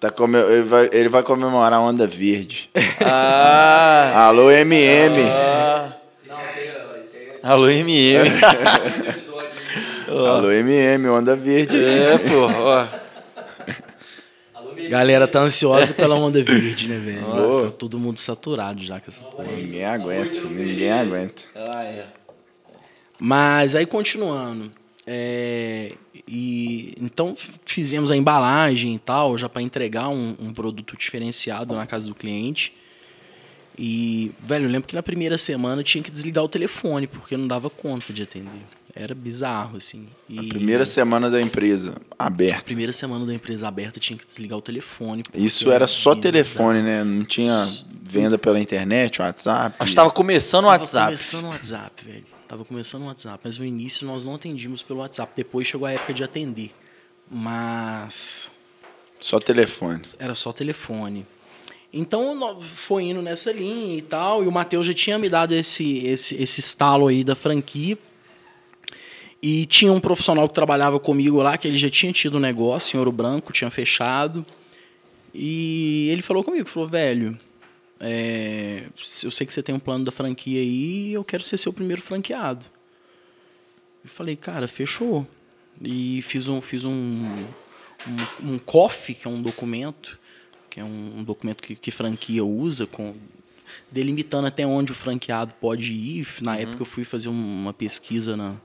[0.00, 0.38] Tá come...
[0.38, 2.70] ele, vai, ele vai comemorar a Onda Verde.
[3.02, 4.26] Ah!
[4.28, 5.22] Alô, MM!
[5.28, 5.92] Ah.
[7.42, 8.30] Alô, MM!
[10.08, 11.76] Alô, MM, Onda Verde.
[11.82, 12.48] É, pô.
[14.88, 17.66] Galera tá ansiosa pela onda verde, né, velho?
[17.66, 19.52] Tá todo mundo saturado já com essa porra.
[19.52, 21.42] Ninguém aguenta, ninguém aguenta.
[21.54, 22.06] Ah, é.
[23.18, 24.72] Mas aí continuando.
[25.06, 25.92] É,
[26.32, 31.84] e então fizemos a embalagem e tal, já para entregar um, um, produto diferenciado na
[31.88, 32.72] casa do cliente.
[33.76, 37.36] E, velho, eu lembro que na primeira semana eu tinha que desligar o telefone, porque
[37.36, 38.62] não dava conta de atender.
[38.94, 40.06] Era bizarro, assim.
[40.28, 42.62] E a primeira semana da empresa aberta.
[42.62, 45.24] primeira semana da empresa aberta tinha que desligar o telefone.
[45.34, 46.22] Isso era só bizarro.
[46.22, 47.02] telefone, né?
[47.02, 47.52] Não tinha
[48.04, 49.74] venda pela internet, WhatsApp.
[49.78, 51.06] Acho que estava começando o WhatsApp.
[51.06, 52.39] começando o WhatsApp, velho.
[52.50, 55.32] Tava começando o WhatsApp, mas no início nós não atendíamos pelo WhatsApp.
[55.36, 56.72] Depois chegou a época de atender.
[57.30, 58.50] Mas.
[59.20, 60.02] Só telefone.
[60.18, 61.24] Era só telefone.
[61.92, 64.42] Então foi indo nessa linha e tal.
[64.42, 67.96] E o Matheus já tinha me dado esse, esse, esse estalo aí da franquia.
[69.40, 72.96] E tinha um profissional que trabalhava comigo lá, que ele já tinha tido um negócio
[72.96, 74.44] em Ouro Branco, tinha fechado.
[75.32, 77.38] E ele falou comigo, falou, velho,
[78.00, 78.84] é,
[79.22, 82.00] eu sei que você tem um plano da franquia aí eu quero ser seu primeiro
[82.00, 82.64] franqueado.
[84.02, 85.26] Eu falei, cara, fechou.
[85.82, 90.18] E fiz um, fiz um, um, um COF, que é um documento,
[90.68, 93.14] que é um, um documento que, que franquia usa, com,
[93.90, 96.26] delimitando até onde o franqueado pode ir.
[96.40, 96.58] Na uhum.
[96.58, 98.56] época eu fui fazer uma pesquisa na,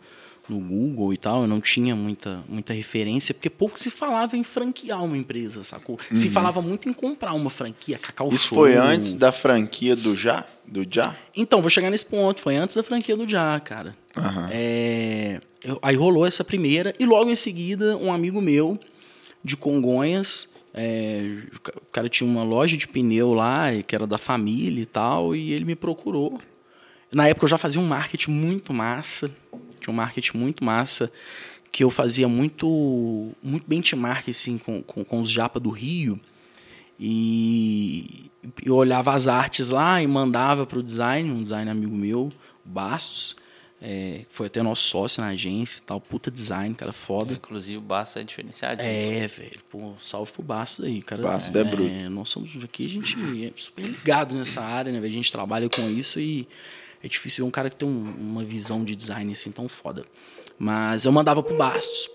[0.47, 4.43] no Google e tal, eu não tinha muita, muita referência, porque pouco se falava em
[4.43, 5.97] franquear uma empresa, sacou?
[6.09, 6.15] Uhum.
[6.15, 10.45] Se falava muito em comprar uma franquia, Cacau Isso foi antes da franquia do Já?
[10.67, 11.15] Do Já?
[11.35, 12.41] Então, vou chegar nesse ponto.
[12.41, 13.95] Foi antes da franquia do Já, cara.
[14.15, 14.47] Uhum.
[14.51, 15.41] É,
[15.81, 18.79] aí rolou essa primeira, e logo em seguida, um amigo meu,
[19.43, 21.21] de Congonhas, é,
[21.55, 25.53] o cara tinha uma loja de pneu lá, que era da família e tal, e
[25.53, 26.39] ele me procurou.
[27.13, 29.33] Na época eu já fazia um marketing muito massa,
[29.79, 31.11] tinha um marketing muito massa,
[31.71, 36.19] que eu fazia muito, muito benchmark assim, com, com, com os japa do Rio.
[36.99, 38.31] E
[38.63, 42.31] eu olhava as artes lá e mandava para o design, um design amigo meu,
[42.63, 43.35] Bastos,
[43.81, 47.33] é, foi até nosso sócio na agência e tal, puta design, cara foda.
[47.33, 51.21] É, inclusive o Bastos é diferenciado É, velho, pô, salve pro Bastos aí, cara.
[51.21, 52.09] Bastos é, é bruto.
[52.09, 55.89] Nós somos aqui, a gente é super ligado nessa área, né, a gente trabalha com
[55.89, 56.47] isso e
[57.05, 60.03] é difícil ver um cara que tem um, uma visão de design assim tão foda.
[60.57, 62.09] Mas eu mandava pro Bastos.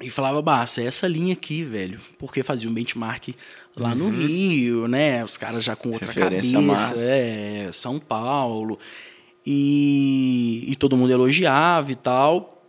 [0.00, 2.00] E falava, Bastos, é essa linha aqui, velho.
[2.18, 3.34] Porque fazia um benchmark
[3.76, 4.10] lá no uhum.
[4.10, 5.22] Rio, né?
[5.22, 6.72] Os caras já com outra Referência cabeça.
[6.72, 7.14] Massa.
[7.14, 8.78] É, São Paulo.
[9.44, 12.64] E, e todo mundo elogiava e tal.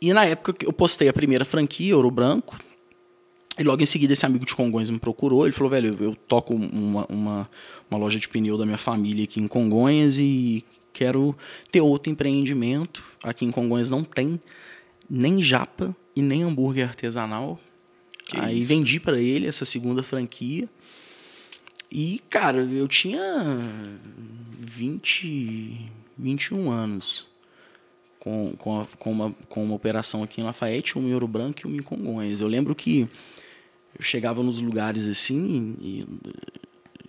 [0.00, 2.58] E na época eu postei a primeira franquia, Ouro Branco.
[3.56, 5.46] E logo em seguida esse amigo de Congonhas me procurou.
[5.46, 7.50] Ele falou, velho, eu toco uma, uma,
[7.90, 11.36] uma loja de pneu da minha família aqui em Congonhas e quero
[11.70, 13.04] ter outro empreendimento.
[13.22, 14.40] Aqui em Congonhas não tem
[15.08, 17.60] nem japa e nem hambúrguer artesanal.
[18.26, 18.68] Que Aí isso?
[18.68, 20.68] vendi para ele essa segunda franquia.
[21.90, 23.22] E, cara, eu tinha
[24.58, 25.86] 20,
[26.18, 27.26] 21 anos
[28.18, 31.60] com, com, a, com, uma, com uma operação aqui em Lafayette, uma em Ouro Branco
[31.62, 32.40] e uma em Congonhas.
[32.40, 33.08] Eu lembro que
[33.96, 36.04] eu chegava nos lugares assim e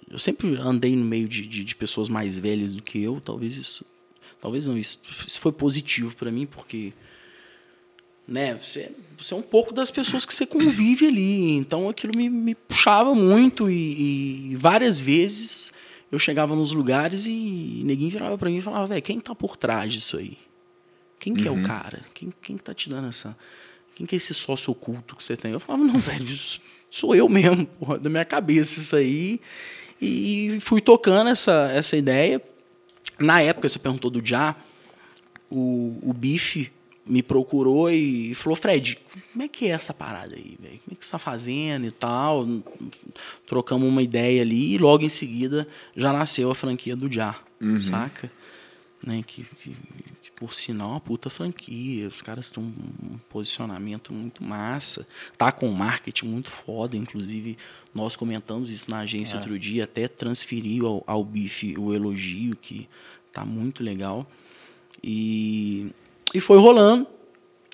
[0.10, 3.20] eu sempre andei no meio de, de, de, pessoas mais velhas do que eu.
[3.20, 3.86] Talvez isso,
[4.40, 6.94] talvez não isso, isso foi positivo para mim porque,
[8.28, 8.58] né?
[8.58, 11.52] Você, você é um pouco das pessoas que você convive ali.
[11.52, 15.74] Então aquilo me, me puxava muito e, e várias vezes
[16.12, 19.58] eu chegava nos lugares e ninguém virava para mim e falava, velho, quem tá por
[19.58, 20.38] trás disso aí?
[21.20, 21.48] Quem que uhum.
[21.48, 21.64] é o uhum.
[21.64, 22.06] cara?
[22.14, 23.38] Quem, quem que tá te dando essa...
[23.94, 25.52] Quem que é esse sócio oculto que você tem?
[25.52, 26.38] Eu falava, não, velho,
[26.90, 29.42] sou eu mesmo, porra, da minha cabeça isso aí.
[30.02, 32.42] E fui tocando essa, essa ideia.
[33.20, 34.56] Na época, você perguntou do Já,
[35.50, 36.72] o, o Bife
[37.06, 39.00] me procurou e falou, Fred,
[39.32, 40.80] como é que é essa parada aí, velho?
[40.84, 42.46] Como é que você está fazendo e tal?
[43.48, 47.80] Trocamos uma ideia ali e logo em seguida já nasceu a franquia do Já, uhum.
[47.80, 48.30] saca?
[49.02, 49.24] Né?
[49.26, 49.76] Que, que,
[50.38, 55.06] por sinal uma puta franquia, os caras têm um posicionamento muito massa,
[55.38, 57.58] tá com um marketing muito foda, inclusive
[57.94, 59.40] nós comentamos isso na agência é.
[59.40, 62.88] outro dia, até transferiu ao, ao Bife o elogio, que
[63.34, 64.26] tá muito legal.
[65.04, 65.92] E
[66.34, 67.08] e foi rolando.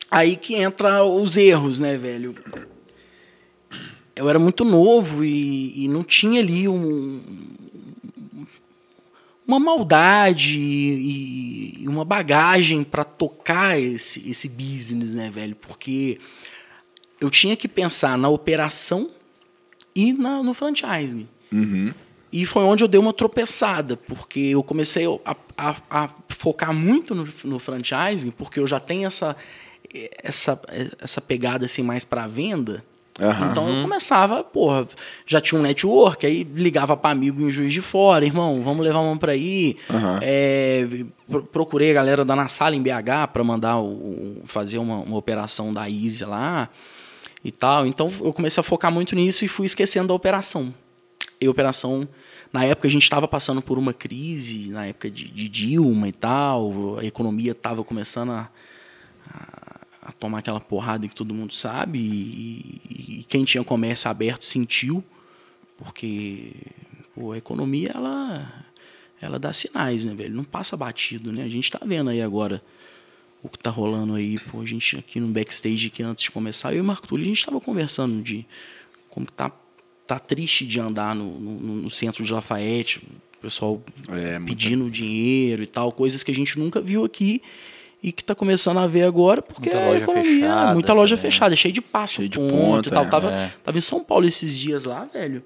[0.10, 2.36] Aí que entra os erros, né, velho?
[4.16, 7.20] Eu era muito novo e, e não tinha ali um,
[9.48, 15.56] uma maldade e, e uma bagagem para tocar esse, esse business, né, velho?
[15.56, 16.20] Porque
[17.20, 19.10] eu tinha que pensar na operação
[19.96, 21.28] e na, no franchising.
[21.52, 21.94] Uhum.
[22.32, 27.14] E foi onde eu dei uma tropeçada, porque eu comecei a, a, a focar muito
[27.14, 29.36] no, no, franchising, porque eu já tenho essa,
[30.24, 30.60] essa,
[31.00, 32.84] essa pegada assim mais para venda.
[33.20, 33.52] Uhum.
[33.52, 34.88] Então eu começava, porra,
[35.26, 39.00] já tinha um network, aí ligava para amigo em Juiz de Fora, irmão, vamos levar
[39.00, 39.78] uma para aí.
[39.90, 40.20] Uhum.
[40.22, 40.88] É,
[41.52, 45.72] procurei a galera da Na Sala em BH para mandar o, fazer uma, uma operação
[45.72, 46.70] da Easy lá
[47.44, 47.86] e tal.
[47.86, 50.74] Então eu comecei a focar muito nisso e fui esquecendo da operação.
[51.40, 52.08] E a operação
[52.52, 56.12] na época a gente estava passando por uma crise, na época de, de Dilma e
[56.12, 58.50] tal, a economia estava começando a,
[60.04, 65.04] a, tomar aquela porrada que todo mundo sabe, e, e, quem tinha comércio aberto sentiu,
[65.78, 66.52] porque
[67.16, 68.66] pô, a economia ela,
[69.22, 70.36] ela dá sinais, né, velho?
[70.36, 71.44] Não passa batido, né?
[71.44, 72.64] A gente está vendo aí agora
[73.42, 76.72] o que está rolando aí, pô, a gente aqui no backstage que antes de começar,
[76.72, 78.46] eu e o Marco Túlio, a gente estava conversando de
[79.10, 79.52] como tá
[80.06, 83.02] tá triste de andar no, no, no centro de Lafayette,
[83.38, 84.92] o pessoal é, pedindo muita...
[84.92, 87.42] dinheiro e tal, coisas que a gente nunca viu aqui
[88.04, 91.32] e que está começando a ver agora, porque muita loja economia, fechada, muita loja também.
[91.32, 93.06] fechada, cheio de passo, cheio de ponto, ponto e tal.
[93.06, 93.10] É.
[93.10, 95.42] Tava, tava em São Paulo esses dias lá, velho.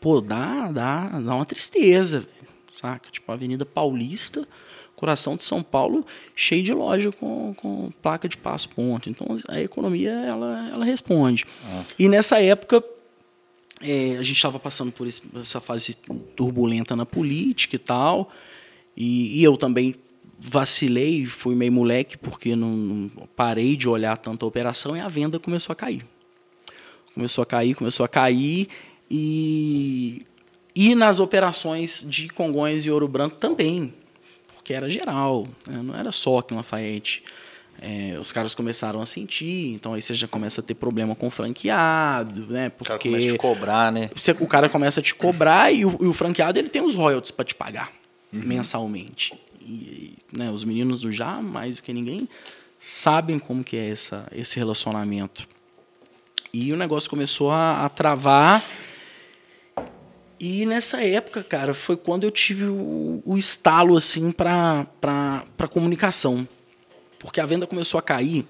[0.00, 3.10] Pô, dá, dá, dá uma tristeza, velho, saca?
[3.10, 4.46] Tipo, Avenida Paulista,
[4.94, 9.10] coração de São Paulo, cheio de loja com, com placa de passo ponto.
[9.10, 11.44] Então a economia ela, ela responde.
[11.64, 11.82] Ah.
[11.98, 12.84] E nessa época
[13.80, 15.96] é, a gente estava passando por esse, essa fase
[16.36, 18.30] turbulenta na política e tal,
[18.96, 19.94] e, e, eu também
[20.38, 25.38] vacilei, fui meio moleque, porque não, não, parei de olhar tanta operação e a venda
[25.38, 26.06] começou a cair.
[27.14, 28.68] Começou a cair, começou a cair,
[29.10, 30.24] e,
[30.74, 33.92] e nas operações de Congonhas e Ouro Branco também,
[34.54, 35.82] porque era geral, né?
[35.82, 37.24] não era só aqui em Lafayette.
[37.80, 41.28] É, os caras começaram a sentir, então aí você já começa a ter problema com
[41.28, 42.70] o franqueado, né?
[42.70, 44.10] Porque o cara começa a te cobrar, né?
[44.12, 46.96] Você, o cara começa a te cobrar e o, e o franqueado ele tem os
[46.96, 47.92] royalties para te pagar
[48.32, 48.40] uhum.
[48.44, 49.32] mensalmente.
[49.60, 52.28] E, né, os meninos do já, mais do que ninguém,
[52.78, 55.46] sabem como que é essa, esse relacionamento.
[56.52, 58.64] E o negócio começou a, a travar.
[60.40, 66.46] E nessa época, cara, foi quando eu tive o, o estalo assim para para comunicação
[67.18, 68.46] porque a venda começou a cair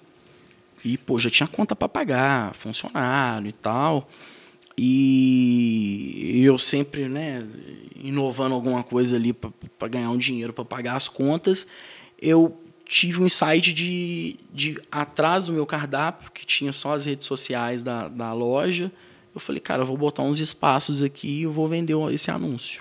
[0.84, 4.08] e, pô, já tinha conta para pagar, funcionário e tal.
[4.80, 7.42] E eu sempre, né,
[7.96, 11.66] inovando alguma coisa ali para ganhar um dinheiro para pagar as contas,
[12.22, 17.26] eu tive um insight de, de atrás do meu cardápio, que tinha só as redes
[17.26, 18.92] sociais da, da loja.
[19.34, 22.80] Eu falei, cara, eu vou botar uns espaços aqui e eu vou vender esse anúncio.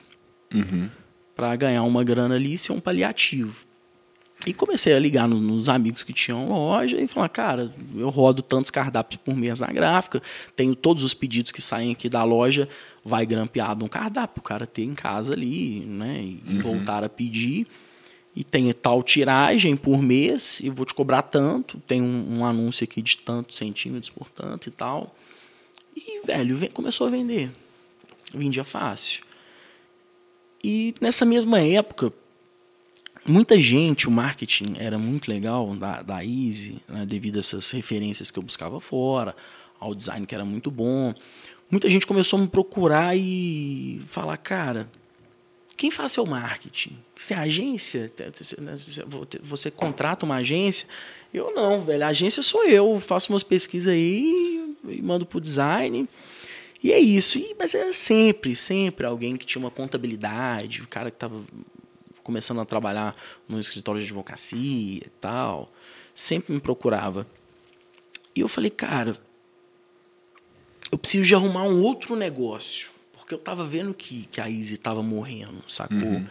[0.54, 0.90] Uhum.
[1.36, 3.67] Para ganhar uma grana ali e ser um paliativo.
[4.46, 8.42] E comecei a ligar no, nos amigos que tinham loja e falar, cara, eu rodo
[8.42, 10.22] tantos cardápios por mês na gráfica,
[10.56, 12.70] tenho todos os pedidos que saem aqui da loja,
[13.04, 16.22] vai grampeado um cardápio, o cara ter em casa ali, né?
[16.22, 16.62] E uhum.
[16.62, 17.68] voltar a pedir.
[18.36, 22.84] E tem tal tiragem por mês, e vou te cobrar tanto, tem um, um anúncio
[22.84, 25.16] aqui de tantos centímetros por tanto e tal.
[25.96, 27.52] E, velho, vem, começou a vender.
[28.32, 29.24] Vendia fácil.
[30.64, 32.14] E nessa mesma época,
[33.28, 38.32] muita gente, o marketing era muito legal da, da Easy, né, devido a essas referências
[38.32, 39.36] que eu buscava fora,
[39.80, 41.14] ao design que era muito bom.
[41.70, 44.90] Muita gente começou a me procurar e falar, cara,
[45.76, 46.98] quem faz seu marketing?
[47.16, 48.12] Você é agência?
[49.44, 50.88] Você contrata uma agência?
[51.34, 52.04] Eu não, velho.
[52.04, 53.00] A agência sou eu.
[53.00, 56.08] Faço umas pesquisas aí e mando pro design.
[56.82, 57.38] E é isso.
[57.38, 61.44] E, mas era sempre, sempre alguém que tinha uma contabilidade, o cara que estava
[62.28, 63.16] começando a trabalhar
[63.48, 65.72] no escritório de advocacia e tal,
[66.14, 67.26] sempre me procurava.
[68.36, 69.18] E eu falei, cara,
[70.92, 72.90] eu preciso de arrumar um outro negócio.
[73.14, 75.98] Porque eu tava vendo que, que a Izzy tava morrendo, sacou?
[75.98, 76.28] Uhum.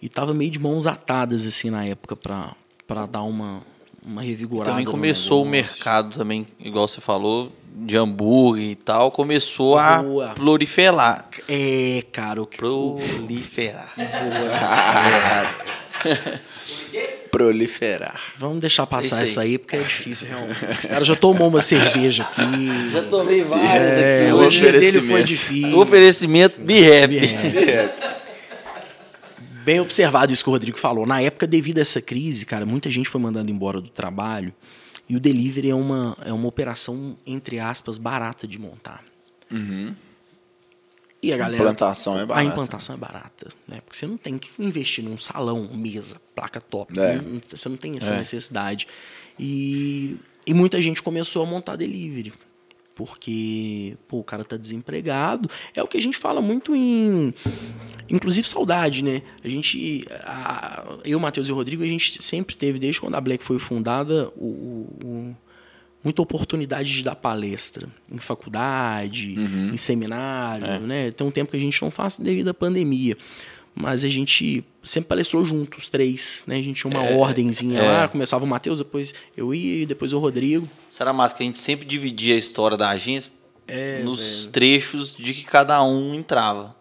[0.00, 3.62] E tava meio de mãos atadas, assim, na época, pra, pra dar uma,
[4.02, 4.70] uma revigorada.
[4.70, 10.30] E também começou o mercado também, igual você falou, de hambúrguer e tal, começou Boa.
[10.30, 11.28] a proliferar.
[11.48, 12.58] É, cara, o que.
[12.58, 13.92] Proliferar.
[17.30, 18.20] proliferar.
[18.38, 20.64] Vamos deixar passar essa aí, porque é difícil, realmente.
[20.84, 22.90] O cara já tomou uma cerveja aqui.
[22.92, 24.32] Já tomei várias é, aqui.
[24.32, 25.76] O dia dele foi difícil.
[25.76, 27.20] Oferecimento Birrep.
[29.64, 31.06] Bem observado isso que o Rodrigo falou.
[31.06, 34.52] Na época, devido a essa crise, cara, muita gente foi mandando embora do trabalho.
[35.08, 39.04] E o delivery é uma, é uma operação, entre aspas, barata de montar.
[39.50, 39.94] Uhum.
[41.22, 41.62] E a galera.
[41.62, 42.40] A implantação é barata.
[42.40, 43.48] A implantação é barata.
[43.66, 43.80] Né?
[43.80, 46.98] Porque você não tem que investir num salão, mesa, placa top.
[46.98, 47.16] É.
[47.16, 48.18] Não, você não tem essa é.
[48.18, 48.86] necessidade.
[49.38, 52.32] E, e muita gente começou a montar delivery.
[52.94, 55.48] Porque pô, o cara tá desempregado.
[55.74, 57.34] É o que a gente fala muito em.
[58.08, 59.22] Inclusive saudade, né?
[59.42, 60.04] A gente.
[60.24, 63.58] A, eu, Matheus e o Rodrigo, a gente sempre teve, desde quando a Black foi
[63.58, 65.36] fundada, o, o
[66.04, 69.70] muita oportunidade de dar palestra em faculdade, uhum.
[69.72, 70.78] em seminário, é.
[70.80, 71.10] né?
[71.10, 73.16] Tem um tempo que a gente não faz devido à pandemia.
[73.74, 76.56] Mas a gente sempre palestrou juntos, três, né?
[76.56, 77.82] A gente tinha uma é, ordemzinha é.
[77.82, 80.68] lá, começava o Matheus, depois eu ia e depois o Rodrigo.
[80.88, 83.32] Será mais que a gente sempre dividia a história da agência
[83.66, 84.52] é, nos velho.
[84.52, 86.76] trechos de que cada um entrava.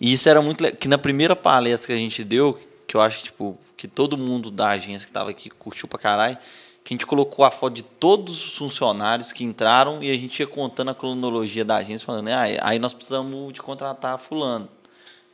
[0.00, 3.00] E isso era muito legal, que na primeira palestra que a gente deu, que eu
[3.00, 6.36] acho que, tipo, que todo mundo da agência que estava aqui curtiu pra caralho,
[6.84, 10.38] que a gente colocou a foto de todos os funcionários que entraram e a gente
[10.38, 14.68] ia contando a cronologia da agência, falando, ah, aí nós precisamos de contratar fulano.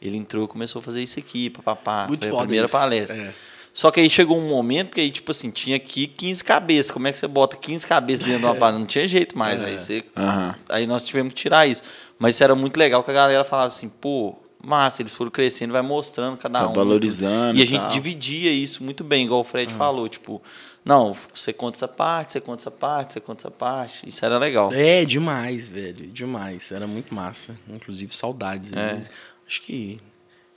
[0.00, 2.06] Ele entrou e começou a fazer isso aqui, papapá.
[2.08, 2.72] Muito Foi a primeira isso.
[2.76, 3.16] palestra.
[3.16, 3.34] É.
[3.72, 6.90] Só que aí chegou um momento que aí, tipo assim, tinha aqui 15 cabeças.
[6.90, 8.78] Como é que você bota 15 cabeças dentro de uma palestra?
[8.78, 9.62] Não tinha jeito mais.
[9.62, 9.66] É.
[9.66, 10.54] Aí, você, uhum.
[10.68, 11.82] aí nós tivemos que tirar isso.
[12.18, 15.72] Mas isso era muito legal que a galera falava assim, pô, massa, eles foram crescendo,
[15.72, 16.72] vai mostrando cada tá um.
[16.72, 17.58] valorizando.
[17.58, 17.90] E a gente tal.
[17.90, 19.78] dividia isso muito bem, igual o Fred uhum.
[19.78, 20.42] falou, tipo,
[20.84, 24.08] não, você conta essa parte, você conta essa parte, você conta essa parte.
[24.08, 24.70] Isso era legal.
[24.72, 26.06] É, demais, velho.
[26.06, 26.72] Demais.
[26.72, 27.56] Era muito massa.
[27.68, 28.72] Inclusive, saudades.
[28.72, 29.02] É.
[29.50, 29.98] Acho que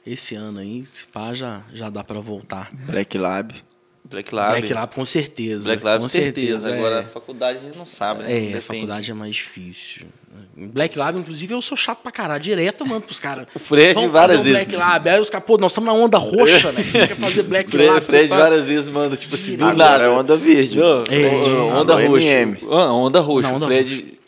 [0.06, 2.70] esse ano aí, se pá, já, já dá para voltar.
[2.72, 3.56] Black Lab.
[4.06, 4.52] Black Lab.
[4.52, 5.70] Black Lab, com certeza.
[5.70, 6.60] Black Lab, com certeza.
[6.60, 6.76] certeza.
[6.76, 7.00] Agora, é.
[7.00, 8.52] a faculdade a gente não sabe, né?
[8.52, 10.06] É, a faculdade é mais difícil.
[10.56, 12.44] Black Lab, inclusive, eu sou chato pra caralho.
[12.44, 13.48] Direto, mano, pros caras.
[13.56, 14.68] O Fred Vamos várias fazer vezes.
[14.68, 15.10] Black Lab.
[15.10, 16.84] Aí os caras, pô, nós estamos na onda roxa, né?
[16.84, 18.06] Você quer fazer Black Fred, Lab?
[18.06, 20.04] Fred várias vezes manda, tipo assim, do nada.
[20.04, 20.78] é onda verde.
[20.78, 22.28] Não, é, onda roxa.
[22.70, 23.48] Ah, onda roxa.
[23.48, 24.20] Não, onda Fred.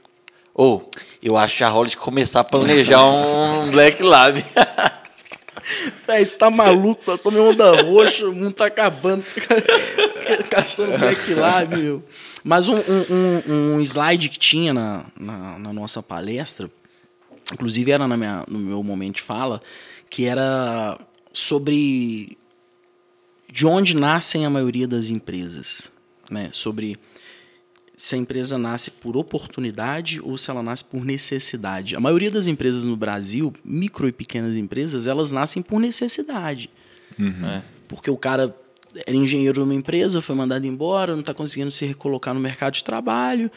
[0.58, 4.42] Ou, oh, eu acho a de começar a planejar um Black Lab.
[6.08, 7.02] Véi, você tá maluco?
[7.06, 9.22] Nós somos onda roxa, o mundo tá acabando.
[10.50, 12.02] Caçando Black Lab, meu.
[12.42, 16.72] Mas um, um, um, slide que tinha na, na, na, nossa palestra,
[17.52, 19.62] inclusive era na minha, no meu momento de fala,
[20.10, 20.98] que era
[21.34, 22.38] sobre
[23.52, 25.92] de onde nascem a maioria das empresas.
[26.30, 26.50] Né?
[26.52, 26.98] Sobre
[27.98, 31.96] se a empresa nasce por oportunidade ou se ela nasce por necessidade.
[31.96, 36.70] A maioria das empresas no Brasil, micro e pequenas empresas, elas nascem por necessidade.
[37.18, 37.46] Uhum.
[37.46, 37.64] É.
[37.88, 38.56] Porque o cara
[39.06, 42.74] era engenheiro de uma empresa, foi mandado embora, não está conseguindo se recolocar no mercado
[42.74, 43.50] de trabalho.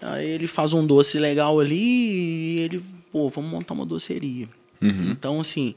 [0.00, 4.48] Aí ele faz um doce legal ali e ele, pô, vamos montar uma doceria.
[4.82, 5.10] Uhum.
[5.10, 5.74] Então, assim,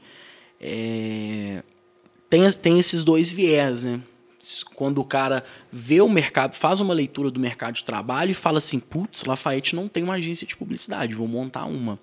[0.60, 1.62] é...
[2.28, 4.00] tem, tem esses dois viés, né?
[4.74, 8.58] Quando o cara vê o mercado, faz uma leitura do mercado de trabalho e fala
[8.58, 11.98] assim, putz, Lafayette não tem uma agência de publicidade, vou montar uma.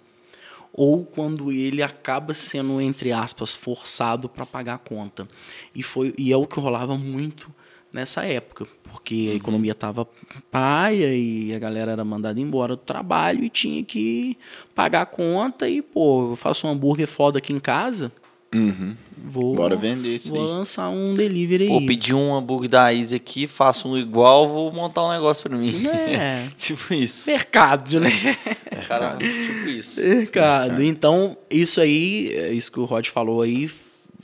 [0.71, 5.27] Ou quando ele acaba sendo, entre aspas, forçado para pagar a conta.
[5.73, 7.51] E, foi, e é o que rolava muito
[7.91, 9.37] nessa época, porque a uhum.
[9.37, 10.07] economia estava
[10.51, 14.37] paia e a galera era mandada embora do trabalho e tinha que
[14.75, 18.11] pagar a conta e, pô, eu faço um hambúrguer foda aqui em casa,
[18.53, 18.95] Uhum.
[19.17, 20.47] Vou, Bora vender isso Vou aí.
[20.47, 25.05] lançar um delivery Pô, pedir um hambúrguer da Easy aqui, faço um igual, vou montar
[25.05, 25.73] um negócio pra mim.
[25.87, 26.47] É.
[26.57, 27.29] tipo isso.
[27.29, 28.09] Mercado, né?
[28.87, 29.99] Cara, tipo isso.
[30.05, 30.81] Mercado.
[30.81, 33.69] Então, isso aí, é isso que o Rod falou aí,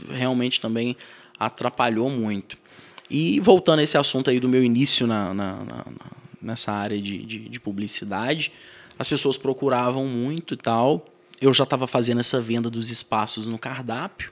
[0.09, 0.95] realmente também
[1.38, 2.57] atrapalhou muito.
[3.09, 5.86] E voltando a esse assunto aí do meu início na, na, na
[6.41, 8.51] nessa área de, de, de publicidade,
[8.99, 11.05] as pessoas procuravam muito e tal
[11.46, 14.32] eu já estava fazendo essa venda dos espaços no cardápio.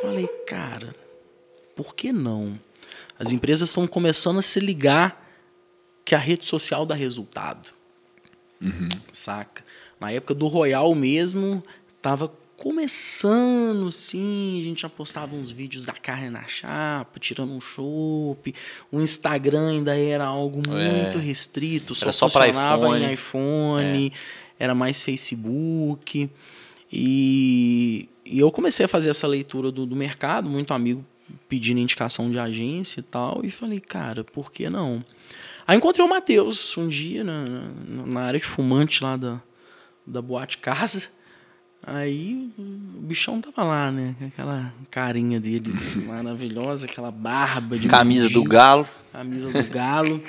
[0.00, 0.94] Falei, cara,
[1.74, 2.58] por que não?
[3.18, 5.24] As empresas estão começando a se ligar
[6.04, 7.70] que a rede social dá resultado.
[8.60, 8.88] Uhum.
[9.12, 9.64] Saca?
[9.98, 11.62] Na época do Royal mesmo,
[12.02, 17.60] tava começando, sim, a gente já postava uns vídeos da carne na chapa, tirando um
[17.60, 18.54] chopp.
[18.90, 21.02] O Instagram ainda era algo é.
[21.02, 23.04] muito restrito, só, só funcionava iPhone.
[23.04, 24.43] em iPhone, é.
[24.64, 26.28] Era mais Facebook.
[26.92, 31.04] E, e, eu comecei a fazer essa leitura do, do mercado, muito amigo
[31.48, 35.04] pedindo indicação de agência e tal, e falei, cara, por que não?
[35.66, 39.40] Aí encontrei o Matheus um dia na, na, na área de fumante lá da,
[40.06, 41.08] da Boate Casa.
[41.86, 44.14] Aí o bichão tava lá, né?
[44.26, 45.72] Aquela carinha dele
[46.06, 47.88] maravilhosa, aquela barba de.
[47.88, 48.86] Camisa do galo.
[49.12, 50.20] Camisa do galo.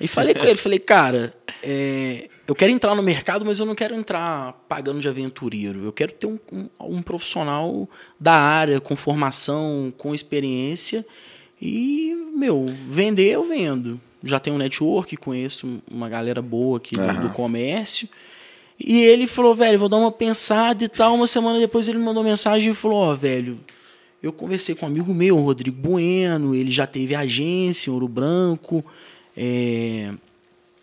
[0.00, 3.74] E falei com ele, falei, cara, é, eu quero entrar no mercado, mas eu não
[3.74, 5.84] quero entrar pagando de aventureiro.
[5.84, 7.88] Eu quero ter um, um, um profissional
[8.20, 11.06] da área, com formação, com experiência.
[11.60, 13.98] E, meu, vender eu vendo.
[14.22, 17.22] Já tenho um network, conheço uma galera boa aqui uhum.
[17.22, 18.08] do, comércio.
[18.78, 21.14] E ele falou, velho, vou dar uma pensada e tal.
[21.14, 23.58] Uma semana depois ele me mandou mensagem e falou, ó, oh, velho,
[24.22, 28.08] eu conversei com um amigo meu, o Rodrigo Bueno, ele já teve agência em Ouro
[28.08, 28.84] Branco.
[29.34, 30.10] É...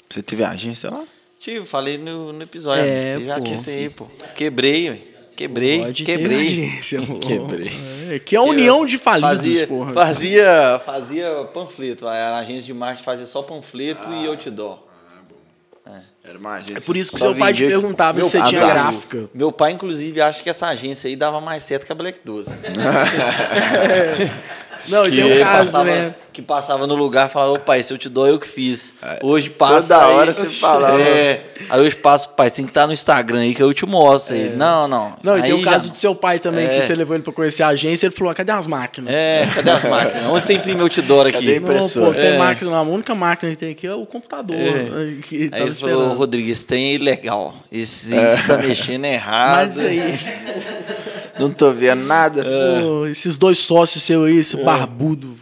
[0.09, 1.03] Você teve agência lá?
[1.41, 2.83] Tive, falei no, no episódio.
[2.83, 4.05] É, já pô, que pô.
[4.35, 6.47] Quebrei, Quebrei, Pode quebrei.
[6.47, 7.71] Agência, quebrei.
[8.11, 9.93] É, que é a união de falidos, fazia, porra.
[9.93, 12.07] Fazia, fazia panfleto.
[12.07, 14.23] A agência de marketing fazia só panfleto ah.
[14.23, 14.91] e outdoor.
[16.23, 16.77] Era uma agência.
[16.77, 19.27] É por isso que seu pai te perguntava se você tinha gráfica.
[19.33, 22.51] Meu pai, inclusive, acha que essa agência aí dava mais certo que a Black 12.
[24.87, 26.15] Não, que tem um caso, passava, né?
[26.33, 28.93] Que passava no lugar e falava, ô pai, se eu te dou, eu que fiz.
[29.03, 29.19] É.
[29.21, 29.95] Hoje passa.
[29.95, 31.01] Toda aí, hora você falava.
[31.01, 34.35] É, aí hoje passo, pai, tem que estar no Instagram aí que eu te mostro.
[34.35, 34.49] É.
[34.49, 35.13] não, não.
[35.21, 35.91] Não, aí e tem o caso já...
[35.91, 36.79] do seu pai também, é.
[36.79, 39.13] que você levou ele pra conhecer a agência, ele falou, cadê as máquinas?
[39.13, 40.29] É, cadê as máquinas?
[40.29, 41.33] Onde você imprime o outdoor aqui?
[41.33, 42.05] Cadê a impressora?
[42.05, 42.37] Não, pô, tem é.
[42.37, 44.55] máquina, a única máquina que tem aqui é o computador.
[44.55, 45.21] É.
[45.21, 47.53] Que aí ele falou, Rodrigues, tem ilegal.
[47.71, 48.29] Esse, é.
[48.29, 49.67] Você tá mexendo errado.
[49.67, 50.19] Mas aí...
[51.41, 52.43] Não tô vendo nada.
[52.43, 55.35] Pô, esses dois sócios seus aí, esse barbudo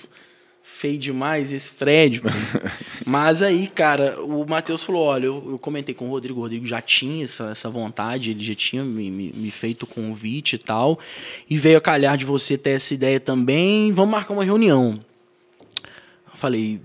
[0.79, 2.21] feio demais esse Fred.
[3.05, 6.65] Mas aí, cara, o Matheus falou: olha, eu, eu, comentei com o Rodrigo, o Rodrigo
[6.65, 10.57] já tinha essa, essa vontade, ele já tinha me, me, me, feito o convite e
[10.57, 10.97] tal.
[11.49, 13.91] E veio a calhar de você ter essa ideia também.
[13.91, 15.01] Vamos marcar uma reunião.
[15.83, 16.79] Eu falei,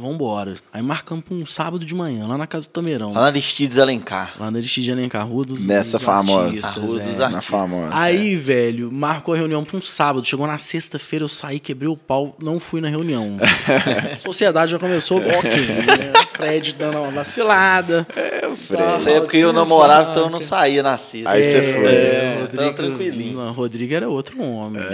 [0.00, 0.56] vambora.
[0.72, 3.12] Aí marcamos pra um sábado de manhã, lá na casa do Tameirão.
[3.12, 4.34] Lá na Aristides Alencar.
[4.38, 6.46] Lá na Aristides Alencar, Rua dos Nessa dos famosa.
[6.46, 6.86] Artistas, Rua é.
[6.86, 7.32] dos Artistas.
[7.32, 7.90] Na famosa.
[7.92, 8.36] Aí, é.
[8.36, 10.26] velho, marcou a reunião pra um sábado.
[10.26, 13.38] Chegou na sexta-feira, eu saí, quebrei o pau, não fui na reunião.
[14.14, 15.50] a sociedade já começou, ok.
[15.50, 16.29] Né?
[16.40, 18.06] Fred dando uma vacilada.
[18.16, 18.82] É, o Fred.
[18.82, 21.30] Tá, Nessa época eu namorava, então eu não saía na sexta.
[21.30, 21.86] Aí você foi.
[21.86, 23.36] É, Rodrigo, tranquilinho.
[23.36, 24.82] Não, Rodrigo era outro homem.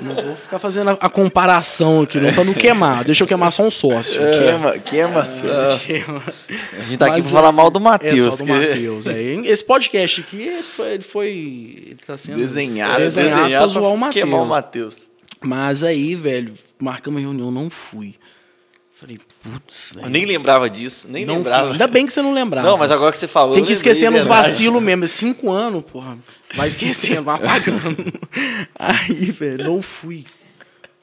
[0.00, 3.04] Não vou ficar fazendo a, comparação aqui, não, pra não queimar.
[3.04, 4.20] Deixa eu queimar só um sócio.
[4.22, 4.30] É.
[4.30, 5.26] Queima, queima,
[5.78, 6.22] queima.
[6.78, 8.26] A gente tá aqui pra falar mal do Matheus.
[8.26, 9.06] É, só do Matheus.
[9.16, 9.34] É.
[9.44, 10.88] Esse podcast aqui, ele foi.
[10.88, 14.24] Ele, foi, ele tá sendo desenhado, desenhado, desenhado pra zoar o Matheus.
[14.24, 15.06] Queimar o Matheus.
[15.40, 18.14] Mas aí, velho, marcamos reunião, não fui.
[18.98, 19.92] Falei, putz.
[19.94, 21.72] Eu nem lembrava disso, nem não lembrava.
[21.72, 22.66] Ainda bem que você não lembrava.
[22.66, 23.54] Não, mas agora que você falou.
[23.54, 25.04] Tem que esquecer nos vacilos mesmo.
[25.04, 26.16] É cinco anos, porra.
[26.54, 27.94] Vai esquecendo, vai apagando.
[28.74, 30.24] Aí, velho, não fui.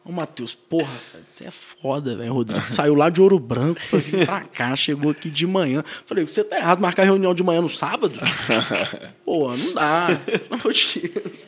[0.03, 0.91] Ô, Matheus, porra,
[1.29, 2.33] você é foda, velho.
[2.33, 5.83] Rodrigo saiu lá de Ouro Branco pra vir pra cá, chegou aqui de manhã.
[6.07, 8.19] Falei, você tá errado marcar reunião de manhã no sábado?
[9.23, 10.07] Pô, não dá.
[10.25, 11.47] Pelo amor de Deus.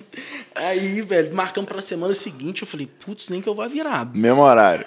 [0.54, 2.62] Aí, velho, marcamos pra semana seguinte.
[2.62, 4.16] Eu falei, putz, nem que eu vá virado.
[4.16, 4.86] Mesmo horário.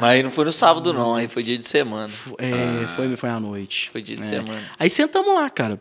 [0.00, 1.14] Mas não foi no sábado, não.
[1.14, 2.12] Aí foi dia de semana.
[2.38, 2.92] É, ah.
[2.96, 3.90] foi, foi à noite.
[3.90, 4.26] Foi dia de é.
[4.26, 4.62] semana.
[4.78, 5.80] Aí sentamos lá, cara.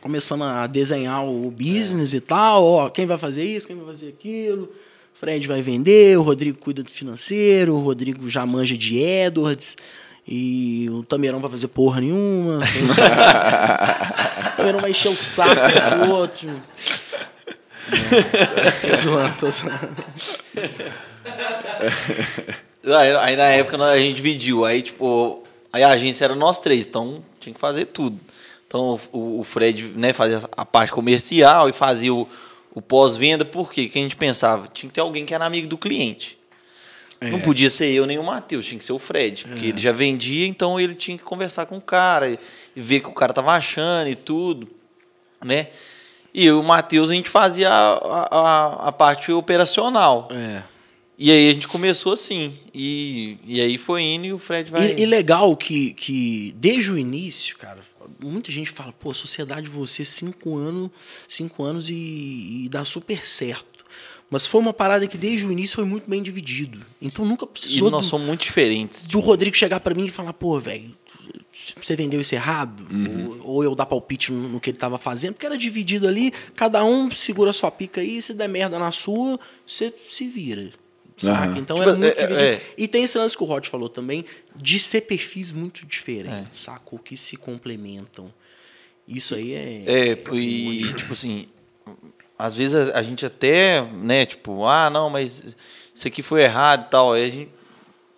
[0.00, 2.16] Começando a desenhar o business é.
[2.18, 2.64] e tal.
[2.64, 4.72] Ó, quem vai fazer isso, quem vai fazer aquilo.
[5.14, 9.76] Fred vai vender, o Rodrigo cuida do financeiro, o Rodrigo já manja de Edwards.
[10.26, 12.60] E o Tameirão vai fazer porra nenhuma.
[14.52, 16.48] o Tameirão vai encher o saco do outro.
[16.48, 16.62] Não,
[18.90, 19.96] tô zoando, tô zoando.
[22.84, 26.86] Aí, aí, na época a gente dividiu, aí tipo, aí a agência era nós três,
[26.86, 28.18] então tinha que fazer tudo.
[28.66, 32.28] Então o, o Fred né, fazia a parte comercial e fazia o,
[32.74, 33.88] o pós-venda, por quê?
[33.88, 36.38] Que a gente pensava, tinha que ter alguém que era amigo do cliente.
[37.20, 37.30] É.
[37.30, 39.68] Não podia ser eu nem o Matheus, tinha que ser o Fred, porque é.
[39.68, 42.38] ele já vendia, então ele tinha que conversar com o cara e
[42.80, 44.66] ver o que o cara tava achando e tudo,
[45.44, 45.68] né?
[46.32, 50.28] E eu e o Matheus a gente fazia a, a, a parte operacional.
[50.30, 50.62] É.
[51.22, 52.54] E aí a gente começou assim.
[52.72, 54.94] E, e aí foi indo e o Fred vai.
[54.94, 57.80] E, e, legal que, que desde o início, cara,
[58.18, 60.90] muita gente fala, pô, sociedade você cinco anos,
[61.28, 63.84] cinco anos e, e dá super certo.
[64.30, 66.80] Mas foi uma parada que desde o início foi muito bem dividido.
[67.02, 67.88] Então nunca precisou.
[67.88, 69.06] E nós do, somos muito diferentes.
[69.06, 70.96] Do Rodrigo chegar para mim e falar, pô, velho,
[71.78, 72.86] você vendeu isso errado?
[73.44, 75.34] Ou, ou eu dar palpite no, no que ele estava fazendo?
[75.34, 78.90] Porque era dividido ali, cada um segura a sua pica aí, se der merda na
[78.90, 80.70] sua, você se vira.
[81.20, 81.50] Saca?
[81.50, 81.58] Aham.
[81.58, 82.40] Então Tipo, era muito é- é- dividido.
[82.40, 82.60] é.
[82.78, 84.24] E tem esse lance que o Rod falou também,
[84.56, 86.98] de ser perfis muito diferentes, sacou?
[86.98, 88.32] Que se complementam.
[89.06, 89.84] Isso aí é.
[89.86, 91.48] É, e tipo assim,
[92.38, 95.56] às vezes a, a gente até, né, tipo, ah, não, mas
[95.94, 97.12] isso aqui foi errado e tal.
[97.12, 97.50] Aí a gente.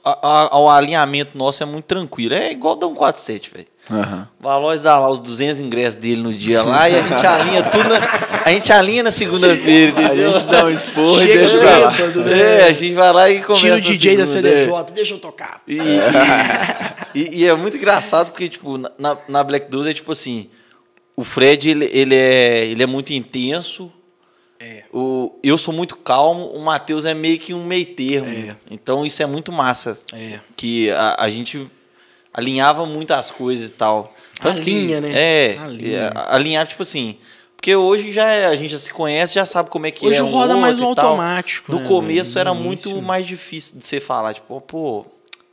[0.05, 2.34] A- a- o alinhamento nosso é muito tranquilo.
[2.34, 3.66] É igual dar um 47, velho.
[3.90, 4.28] Aham.
[4.42, 7.62] O Aloys dá lá os 200 ingressos dele no dia lá e a gente alinha
[7.64, 7.88] tudo.
[7.88, 8.00] Na,
[8.44, 11.94] a gente alinha na segunda-feira, A gente dá um esporro e deixa pra lá.
[12.30, 14.64] É, a gente vai lá e começa Tira o DJ da segunda, é.
[14.64, 15.62] CDJ, deixa eu tocar.
[15.66, 15.78] E,
[17.14, 20.48] e- e é muito engraçado porque, tipo, na, na Black 12 é tipo assim,
[21.16, 23.92] o Fred, ele, ele, é, ele é muito intenso,
[24.62, 24.84] É.
[24.92, 28.28] o, eu sou muito calmo, o Matheus é meio que um meio termo.
[28.28, 28.56] É.
[28.70, 30.38] Então isso é muito massa, É.
[30.56, 31.66] que a, a gente
[32.32, 34.14] alinhava muito as coisas e tal.
[34.40, 35.10] Tanto que- Alinha, né?
[35.14, 37.16] É, é, alinhava, tipo assim...
[37.56, 40.18] Porque hoje já é- a gente já se conhece, já sabe como é que Hoje
[40.18, 41.70] é um roda mais outro no e automático.
[41.72, 45.06] No né, começo era muito mais difícil de você falar, tipo, pô,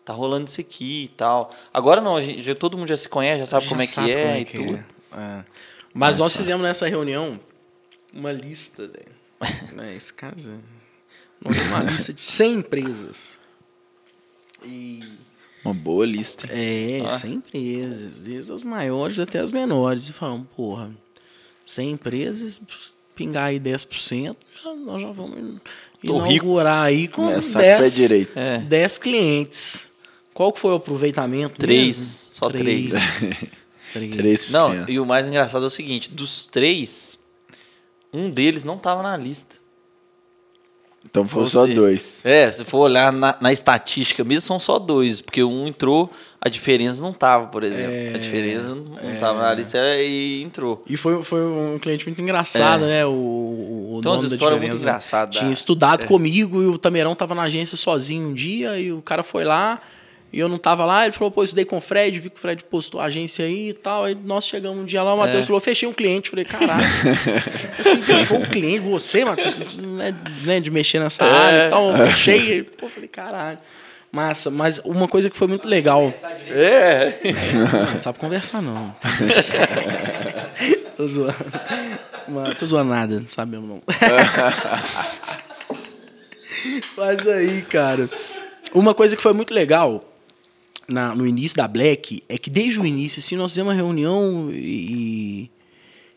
[0.03, 1.51] tá rolando isso aqui e tal.
[1.71, 3.91] Agora não, a gente, já, todo mundo já se conhece, já sabe como é que
[3.93, 4.83] sabe é como e que tudo.
[5.15, 5.19] é.
[5.21, 5.43] É.
[5.93, 7.39] Mas nós fizemos nessa reunião
[8.13, 9.19] uma lista, velho.
[9.73, 10.49] Né, Esse caso.
[10.49, 10.53] é-
[11.43, 13.39] Nós temos uma lista de 100 empresas.
[14.65, 14.99] E.
[15.63, 16.47] Uma boa lista.
[16.51, 17.09] É, Ah.
[17.09, 18.13] 100 empresas.
[18.17, 20.09] Desde as maiores até as menores.
[20.09, 20.91] E falamos, porra,
[21.63, 22.59] 100 empresas,
[23.15, 25.59] pingar aí 10%, já- nós já vamos
[26.05, 26.45] Tô rico.
[26.45, 28.37] inaugurar aí com pé 10, direito.
[28.39, 28.57] É.
[28.59, 29.89] 10 clientes.
[30.33, 31.59] Qual que foi o aproveitamento?
[31.59, 32.35] Três, mesmo?
[32.35, 32.91] só três.
[33.93, 34.15] Três.
[34.47, 34.49] 3%.
[34.51, 37.18] Não, e o mais engraçado é o seguinte, dos três,
[38.13, 39.57] um deles não tava na lista.
[41.05, 42.19] Então Ou só dois.
[42.25, 46.49] É, se for olhar na, na estatística mesmo, são só dois, porque um entrou, a
[46.49, 47.93] diferença não tava, por exemplo.
[47.93, 50.83] É, a diferença não não tava na lista e entrou.
[50.87, 53.05] E foi, foi um cliente muito engraçado, né?
[53.05, 54.83] O, o, Então, dono essa da história é muito diferença.
[54.83, 55.31] engraçada.
[55.31, 59.23] Tinha estudado comigo e o Tamerão tava na agência sozinho um dia e o cara
[59.23, 59.81] foi lá
[60.31, 61.05] e eu não tava lá.
[61.05, 63.69] Ele falou, pô, estudei com o Fred, vi que o Fred postou a agência aí
[63.69, 64.05] e tal.
[64.05, 65.47] Aí nós chegamos um dia lá, o Matheus É.
[65.47, 66.29] falou, fechei um cliente.
[66.29, 66.83] Falei, caralho,
[67.77, 68.79] você fechou um cliente?
[68.79, 70.01] Você, Matheus, você não
[70.53, 71.29] é de mexer nessa É.
[71.31, 71.89] área e tal.
[71.91, 72.63] Eu fechei.
[72.63, 73.57] Pô, falei, caralho.
[74.11, 76.11] Massa, mas uma coisa que foi muito legal.
[76.47, 77.13] É.
[77.93, 78.95] Não sabe conversar, não.
[80.97, 81.35] tô zoando.
[82.27, 83.81] Mas, tô zoando nada, não sabe mesmo, não.
[86.97, 88.09] Mas aí, cara.
[88.73, 90.08] Uma coisa que foi muito legal
[90.89, 94.49] na- no início da Black é que desde o início, assim, nós fizemos uma reunião
[94.51, 95.49] e.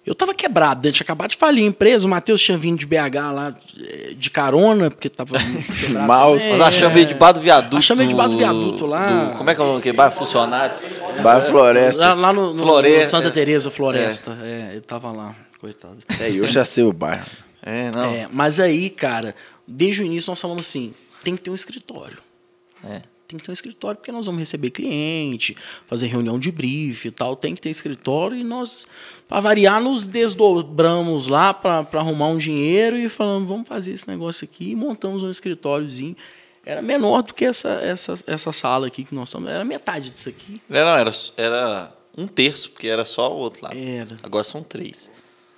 [0.05, 0.91] Eu tava quebrado, né?
[0.93, 4.31] tinha acabado de falir a empresa, o Matheus tinha vindo de BH lá eh, de
[4.31, 5.37] carona, porque tava
[5.79, 6.51] quebrado Mal, também.
[6.51, 7.77] Nós achamos ele debaixo do viaduto.
[7.77, 9.05] Achamos ele debaixo do viaduto lá.
[9.05, 9.81] do- como é que é o nome?
[9.81, 10.81] Que bairro funcionários?
[11.23, 12.01] Bairro Floresta.
[12.03, 13.05] Lá, lá no, no- Floresta.
[13.05, 14.37] no Santa Teresa Floresta.
[14.43, 14.71] É.
[14.73, 15.99] ele tava lá, coitado.
[16.19, 17.25] É, eu já sei o bairro.
[17.63, 18.05] É, não.
[18.07, 19.37] É, mas aí, cara,
[19.69, 20.93] desde o início nós falamos assim:
[21.23, 22.19] tem que ter um escritório.
[22.85, 23.03] É.
[23.33, 25.57] Tem que ter um escritório porque nós vamos receber cliente,
[25.87, 27.35] fazer reunião de brief e tal.
[27.35, 28.87] Tem que ter escritório e nós,
[29.27, 34.45] para variar, nos desdobramos lá para arrumar um dinheiro e falamos: vamos fazer esse negócio
[34.45, 36.15] aqui e montamos um escritóriozinho.
[36.65, 39.49] Era menor do que essa, essa, essa sala aqui que nós estamos.
[39.49, 40.61] Era metade disso aqui.
[40.69, 43.77] Não, não, era, era um terço, porque era só o outro lado.
[43.77, 44.19] Era.
[44.23, 45.11] Agora são três.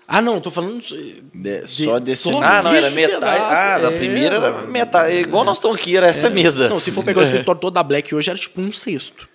[0.06, 0.80] Ah, não, tô falando.
[0.82, 3.14] De- só desse só Ah, não, era metade.
[3.20, 5.16] pedaço, Ah, da é, primeira era metade.
[5.16, 6.68] Igual nós estamos aqui, era essa mesa.
[6.68, 9.26] Não, se for pegar o escritório todo da Black hoje, era tipo um sexto.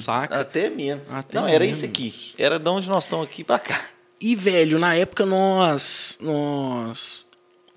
[0.00, 0.40] Saca?
[0.40, 1.02] Até mesmo.
[1.10, 1.74] Até não, era mesmo.
[1.74, 2.14] isso aqui.
[2.38, 3.80] Era de onde nós estamos aqui pra cá.
[4.20, 6.18] E, velho, na época nós.
[6.20, 7.26] Nós.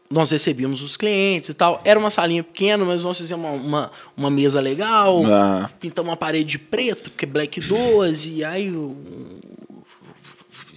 [0.07, 1.81] Nós recebíamos os clientes e tal.
[1.83, 5.23] Era uma salinha pequena, mas nós fizemos uma, uma, uma mesa legal.
[5.25, 5.69] Ah.
[5.79, 8.33] Pintamos uma parede de preto, porque é Black 12.
[8.35, 8.95] E aí o-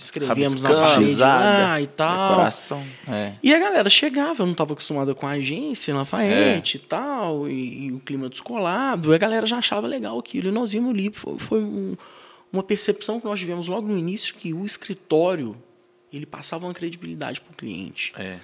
[0.04, 2.28] escrevemos na parede lá e tal.
[2.30, 2.84] Decoração.
[3.08, 3.32] É.
[3.42, 7.86] E a galera chegava, eu não estava acostumada com a agência, Lafayette e tal, e,
[7.86, 10.48] e o clima descolado, e a galera já achava legal aquilo.
[10.48, 11.96] E nós vimos ali, foi, foi um-
[12.52, 15.56] uma percepção que nós tivemos logo no início, que o escritório,
[16.12, 18.12] ele passava uma credibilidade para o cliente.
[18.18, 18.38] É.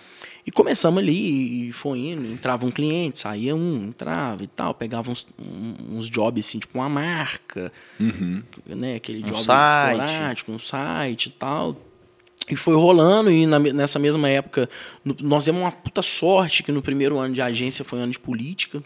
[0.48, 5.10] E começamos ali, e foi indo, entrava um cliente, saía um, entrava e tal, pegava
[5.10, 7.70] uns, um- uns jobs assim, tipo uma marca,
[8.66, 10.00] né, aquele job site.
[10.00, 11.76] esporádico, um site e tal.
[12.48, 14.70] E foi rolando, e na nessa mesma época,
[15.04, 18.18] no- nós demos uma puta sorte que no primeiro ano de agência foi ano de
[18.18, 18.82] política.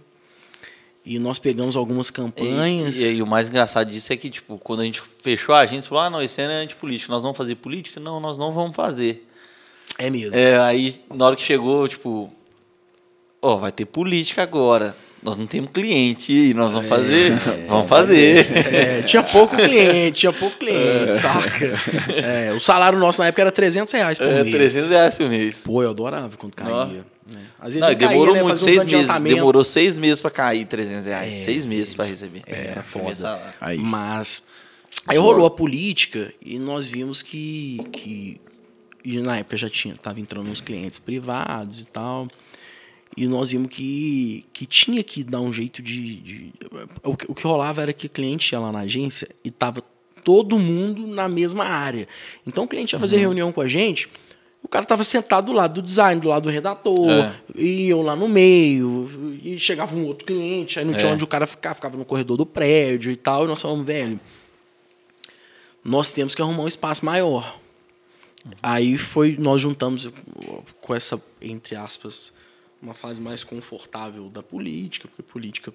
[1.06, 2.98] E nós pegamos algumas campanhas.
[2.98, 5.60] E, e aí o mais engraçado disso é que, tipo, quando a gente fechou a
[5.60, 8.00] agência, falou, ah, não, esse ano é antipolítica, nós vamos fazer política?
[8.00, 9.28] Não, nós não vamos fazer.
[9.98, 10.34] É mesmo.
[10.34, 12.32] É, aí, na hora que chegou, tipo,
[13.40, 14.96] ó, vai ter política agora.
[15.22, 17.32] nós não temos cliente, e nós vamos fazer?
[17.32, 18.74] É, vamos fazer.
[18.74, 21.12] É, tinha pouco cliente, tinha pouco cliente, é.
[21.12, 21.72] saca?
[22.12, 24.54] É, o salário nosso na época era 300 reais por é, mês.
[24.54, 25.58] 300 reais por mês.
[25.58, 27.04] Pô, eu adorava quando caía.
[27.32, 27.36] É.
[27.60, 29.08] Às vezes não, demorou caía, né, muito, seis meses.
[29.22, 31.32] Demorou seis meses para cair 300 reais.
[31.32, 32.42] É, seis meses para receber.
[32.46, 33.40] Era foda.
[33.60, 33.78] Aí.
[33.78, 34.42] Mas
[35.06, 38.40] aí rolou a política e nós vimos que, que
[39.04, 42.28] e na época já tinha, tava entrando uns clientes privados e tal.
[43.16, 46.16] E nós vimos que, que tinha que dar um jeito de.
[46.16, 46.52] de
[47.02, 49.82] o, que, o, que, rolava era que o cliente ia lá na agência e tava
[50.24, 52.08] todo mundo na mesma área.
[52.46, 53.22] Então o cliente ia fazer uhum.
[53.22, 54.08] reunião com a gente,
[54.62, 57.34] o cara tava sentado do lado do design, do lado do redator, é.
[57.56, 61.14] iam lá no meio, e chegava um outro cliente, aí não tinha é.
[61.14, 64.20] onde o cara ficar, ficava no corredor do prédio e tal, e nós falamos, velho,
[65.84, 67.60] nós temos que arrumar um espaço maior.
[68.44, 68.52] Uhum.
[68.62, 70.08] Aí foi, nós juntamos
[70.80, 72.32] com essa, entre aspas,
[72.80, 75.72] uma fase mais confortável da política, porque política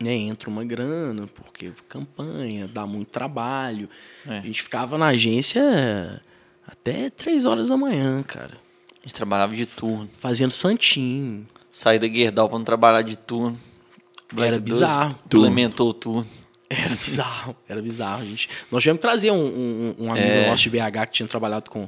[0.00, 3.88] né, entra uma grana, porque campanha, dá muito trabalho.
[4.26, 4.38] É.
[4.38, 6.20] A gente ficava na agência
[6.66, 8.54] até três horas da manhã, cara.
[9.02, 10.08] A gente trabalhava de turno.
[10.18, 11.46] Fazendo santinho.
[11.70, 13.58] Saí da Guerdal pra não trabalhar de turno.
[14.32, 15.18] Black Era bizarro.
[15.26, 16.26] Implementou o turno.
[16.74, 18.48] Era bizarro, era bizarro, gente.
[18.70, 20.50] Nós tivemos que trazer um, um, um amigo é.
[20.50, 21.86] nosso de BH que tinha trabalhado com,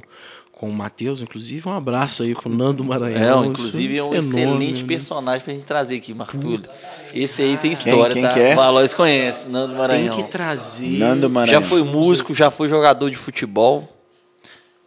[0.51, 1.67] com o Matheus, inclusive.
[1.67, 3.43] Um abraço aí com o Nando Maranhão.
[3.43, 4.61] É, inclusive é um fenômeno.
[4.61, 6.63] excelente personagem pra gente trazer aqui, Martulho.
[6.69, 8.33] Esse aí tem história, quem, quem tá?
[8.33, 8.53] Que é?
[8.53, 10.15] O Valois conhece, Nando Maranhão.
[10.15, 10.97] Tem que trazer.
[10.97, 11.61] Nando Maranhão.
[11.61, 13.96] Já foi músico, já foi jogador de futebol.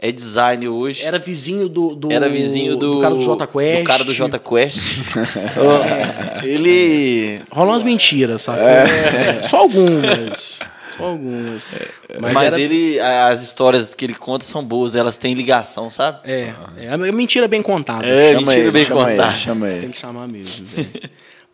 [0.02, 1.04] É design hoje.
[1.04, 3.78] Era vizinho do, do Era vizinho do, do cara do J Quest.
[3.78, 4.78] Do cara do J Quest.
[6.42, 6.46] é.
[6.46, 8.60] Ele rola umas mentiras, sabe?
[8.60, 9.42] É.
[9.42, 10.60] Só algumas.
[10.96, 11.62] Só algumas.
[12.08, 12.60] É, mas, Mas era...
[12.62, 16.20] ele, as histórias que ele conta são boas, elas têm ligação, sabe?
[16.24, 18.06] É, é a mentira bem contada.
[18.06, 19.28] É, chama mentira ele, bem chama contada.
[19.28, 19.80] Ele, chama ele.
[19.80, 20.66] Tem que chamar mesmo.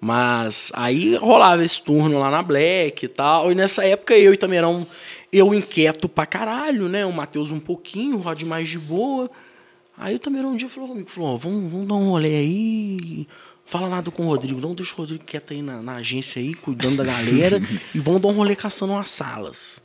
[0.00, 3.50] Mas aí rolava esse turno lá na Black e tal.
[3.50, 4.86] E nessa época eu e um,
[5.32, 7.04] eu inquieto pra caralho, né?
[7.04, 9.30] O Matheus um pouquinho, o Rod mais de boa.
[9.98, 13.26] Aí o Tamerão um dia falou comigo, falou, ó, vamos, vamos dar um rolê aí,
[13.64, 16.54] fala nada com o Rodrigo, não deixa o Rodrigo quieto aí na, na agência aí,
[16.54, 17.60] cuidando da galera,
[17.94, 19.82] e vamos dar um rolê caçando umas salas.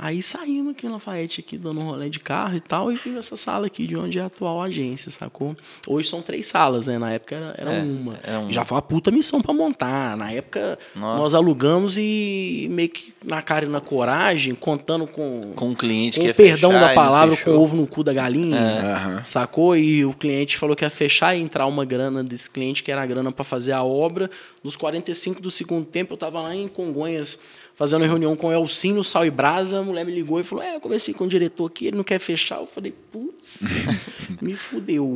[0.00, 3.18] Aí saímos aqui na Lafayette, aqui, dando um rolê de carro e tal, e vimos
[3.18, 5.56] essa sala aqui, de onde é a atual agência, sacou?
[5.88, 6.98] Hoje são três salas, né?
[6.98, 8.20] Na época era, era, é, uma.
[8.22, 8.52] era uma.
[8.52, 10.16] Já foi uma puta missão para montar.
[10.16, 11.18] Na época, Nossa.
[11.18, 15.52] nós alugamos e meio que na cara e na coragem, contando com...
[15.56, 18.12] Com o cliente com que ia perdão fechar, da palavra, com ovo no cu da
[18.12, 19.22] galinha, é.
[19.26, 19.76] sacou?
[19.76, 23.02] E o cliente falou que ia fechar e entrar uma grana desse cliente, que era
[23.02, 24.30] a grana para fazer a obra.
[24.62, 27.40] Nos 45 do segundo tempo, eu tava lá em Congonhas
[27.78, 30.74] fazendo reunião com o Elcinho, Sal e Brasa, a mulher me ligou e falou: É,
[30.74, 32.58] eu conversei com o diretor aqui, ele não quer fechar.
[32.58, 33.60] Eu falei, putz,
[34.42, 35.14] me fudeu.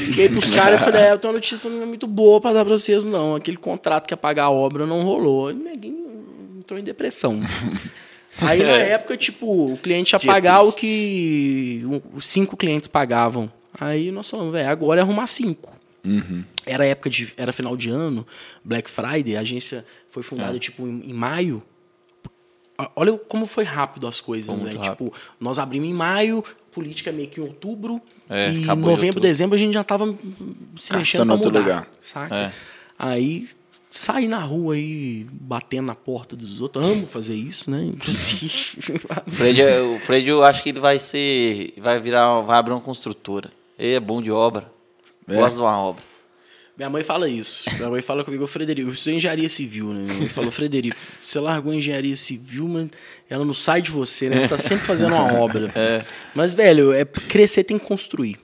[0.00, 2.52] Liguei pros caras e falei, é, eu tenho uma notícia não é muito boa para
[2.52, 3.34] dar para vocês, não.
[3.34, 5.50] Aquele contrato que ia pagar a obra não rolou.
[5.50, 7.40] E neguinho entrou em depressão.
[8.42, 11.82] Aí na época, tipo, o cliente ia pagar o que
[12.12, 13.50] os cinco clientes pagavam.
[13.80, 15.72] Aí nós falamos, velho, agora é arrumar cinco.
[16.04, 16.44] Uhum.
[16.66, 17.32] Era época de.
[17.36, 18.26] Era final de ano,
[18.62, 20.58] Black Friday, a agência foi fundada, é.
[20.58, 21.62] tipo, em, em maio.
[22.96, 24.70] Olha como foi rápido as coisas, né?
[24.72, 29.54] Tipo, nós abrimos em maio, política meio que em outubro, é, e em novembro, dezembro
[29.54, 30.06] a gente já estava
[30.76, 31.88] se Caçando mexendo pra mudar, lugar.
[32.00, 32.34] saca?
[32.34, 32.52] É.
[32.98, 33.48] Aí
[33.90, 37.84] sair na rua aí batendo na porta dos outros, amo fazer isso, né?
[37.84, 39.00] Inclusive.
[39.30, 42.80] Fred, é, o Fred, eu acho que ele vai ser, vai virar, vai abrir uma
[42.80, 43.52] construtora.
[43.78, 44.68] Ele é bom de obra,
[45.28, 45.36] é.
[45.36, 46.02] gosta de uma obra.
[46.76, 47.70] Minha mãe fala isso.
[47.76, 50.02] Minha mãe fala comigo, Frederico, eu estudei engenharia civil, né?
[50.02, 52.88] Minha mãe falou, Frederico, você largou a engenharia civil, mas
[53.30, 54.36] ela não sai de você, né?
[54.40, 55.72] Você está sempre fazendo uma obra.
[55.74, 56.04] É.
[56.34, 58.38] Mas, velho, é, crescer tem que construir.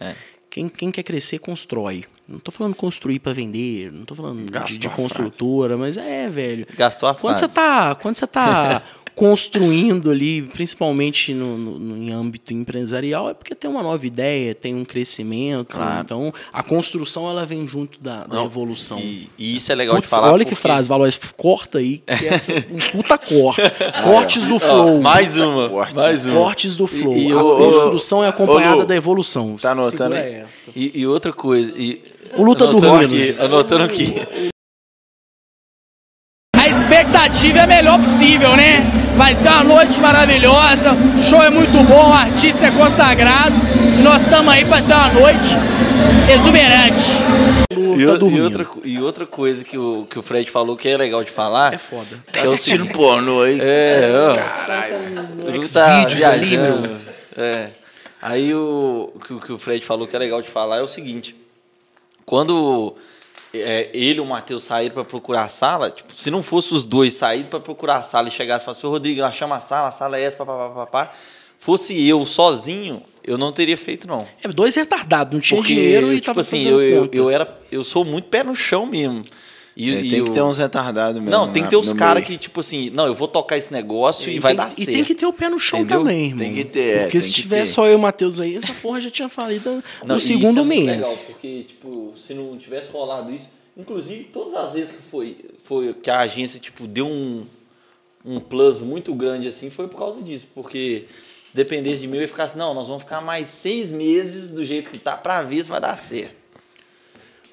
[0.00, 0.14] É.
[0.48, 2.04] Quem, quem quer crescer, constrói.
[2.26, 6.66] Não tô falando construir para vender, não tô falando de, de construtora, mas é, velho.
[6.76, 7.36] Gastou a quando.
[7.36, 8.82] Você tá, quando você tá
[9.14, 14.54] construindo ali, principalmente no, no, no, em âmbito empresarial, é porque tem uma nova ideia,
[14.54, 15.74] tem um crescimento.
[15.74, 16.00] Claro.
[16.00, 18.98] Então, a construção ela vem junto da, da Não, evolução.
[18.98, 20.32] E, e, isso é legal Putz, de falar.
[20.32, 20.54] Olha porque...
[20.54, 22.34] que frase, Valores, corta aí, que é
[22.70, 23.62] um puta corte.
[24.02, 25.00] Cortes do flow.
[25.00, 25.68] Mais uma.
[25.68, 25.94] Corte.
[25.94, 26.36] Mais uma.
[26.36, 27.16] Cortes do flow.
[27.16, 29.56] E, e, a o, construção é acompanhada da evolução.
[29.60, 30.42] Tá anotando aí?
[30.74, 31.72] E, e, outra coisa.
[31.76, 32.02] E,
[32.36, 33.38] o Luta do Ruínas.
[33.38, 34.14] Anotando aqui.
[36.56, 39.01] A expectativa é a melhor possível, né?
[39.16, 43.54] Vai ser uma noite maravilhosa, o show é muito bom, o artista é consagrado
[43.98, 45.48] e nós estamos aí para ter uma noite
[46.32, 47.04] exuberante.
[47.70, 51.22] E, e, outra, e outra coisa que o, que o Fred falou que é legal
[51.22, 51.74] de falar.
[51.74, 52.22] É foda.
[52.32, 53.58] Tá é assistindo porno aí.
[53.60, 54.34] É, ó.
[54.34, 55.68] Caralho.
[55.72, 56.96] Tá viajando.
[57.36, 57.68] É.
[58.20, 61.36] Aí o que, que o Fred falou que é legal de falar é o seguinte.
[62.24, 62.96] Quando
[63.54, 66.84] é, ele e o Matheus saíram para procurar a sala, tipo, se não fosse os
[66.84, 69.88] dois saírem para procurar a sala e chegasse e falasse, Rodrigo, lá chama a sala,
[69.88, 71.12] a sala é essa, papapá,
[71.58, 74.26] fosse eu sozinho, eu não teria feito, não.
[74.42, 77.60] É, dois retardados, não tinha Porque, dinheiro e tipo tava assim, eu, eu, eu, era,
[77.70, 79.22] eu sou muito pé no chão mesmo.
[79.74, 81.30] E, é, tem que ter uns retardados mesmo.
[81.30, 84.30] Não, tem que ter uns caras que, tipo assim, não, eu vou tocar esse negócio
[84.30, 84.90] e, e vai dar certo.
[84.90, 86.00] E tem que ter o pé no chão Entendeu?
[86.00, 86.38] também, irmão.
[86.38, 87.02] Tem que ter.
[87.02, 90.20] Porque se tiver só eu e o Matheus aí, essa porra já tinha falido no
[90.20, 90.86] segundo é mês.
[90.86, 93.48] Legal, porque, tipo, se não tivesse rolado isso.
[93.74, 97.46] Inclusive, todas as vezes que foi, foi que a agência, tipo, deu um,
[98.22, 100.46] um plus muito grande assim, foi por causa disso.
[100.54, 101.06] Porque
[101.46, 104.50] se dependesse de mim, eu ia ficar assim, não, nós vamos ficar mais seis meses
[104.50, 106.41] do jeito que tá pra ver se vai dar certo.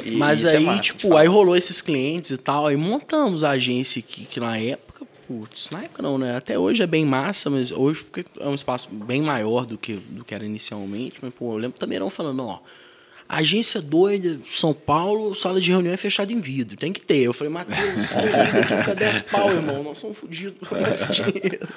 [0.03, 3.51] E Mas aí, é massa, tipo, aí rolou esses clientes e tal, aí montamos a
[3.51, 6.37] agência que, que na época, putz, na época não, né?
[6.37, 9.93] Até hoje é bem massa, mas hoje porque é um espaço bem maior do que,
[9.93, 12.59] do que era inicialmente, mas, pô, eu lembro também não falando, ó,
[13.31, 16.75] Agência doida, São Paulo, sala de reunião é fechada em vidro.
[16.75, 17.17] Tem que ter.
[17.19, 17.77] Eu falei, Matheus,
[18.83, 19.83] cadê as pau, irmão?
[19.83, 21.67] Nós somos fodidos com esse dinheiro.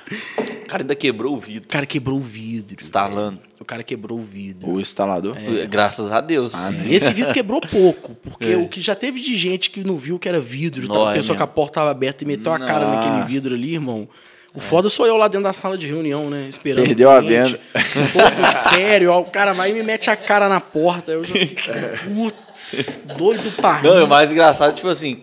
[0.62, 1.64] O cara ainda quebrou o vidro.
[1.64, 2.78] O cara quebrou o vidro.
[2.80, 3.38] Instalando.
[3.61, 4.66] O cara quebrou o vidro.
[4.66, 5.36] O instalador?
[5.36, 5.66] É.
[5.66, 6.55] Graças a Deus.
[6.55, 8.57] Ah, Esse vidro quebrou pouco, porque é.
[8.57, 11.34] o que já teve de gente que não viu que era vidro, Nó, tal, pensou
[11.34, 14.09] é que a porta estava aberta e meteu a cara naquele vidro ali, irmão.
[14.55, 16.46] O foda sou eu lá dentro da sala de reunião, né?
[16.46, 16.84] Esperando.
[16.84, 17.59] Perdeu a venda.
[17.72, 19.11] Todo sério.
[19.11, 21.12] Ó, o cara vai e me mete a cara na porta.
[21.12, 21.32] Eu já
[22.05, 25.22] putz, doido pra Não, é o mais engraçado, tipo assim,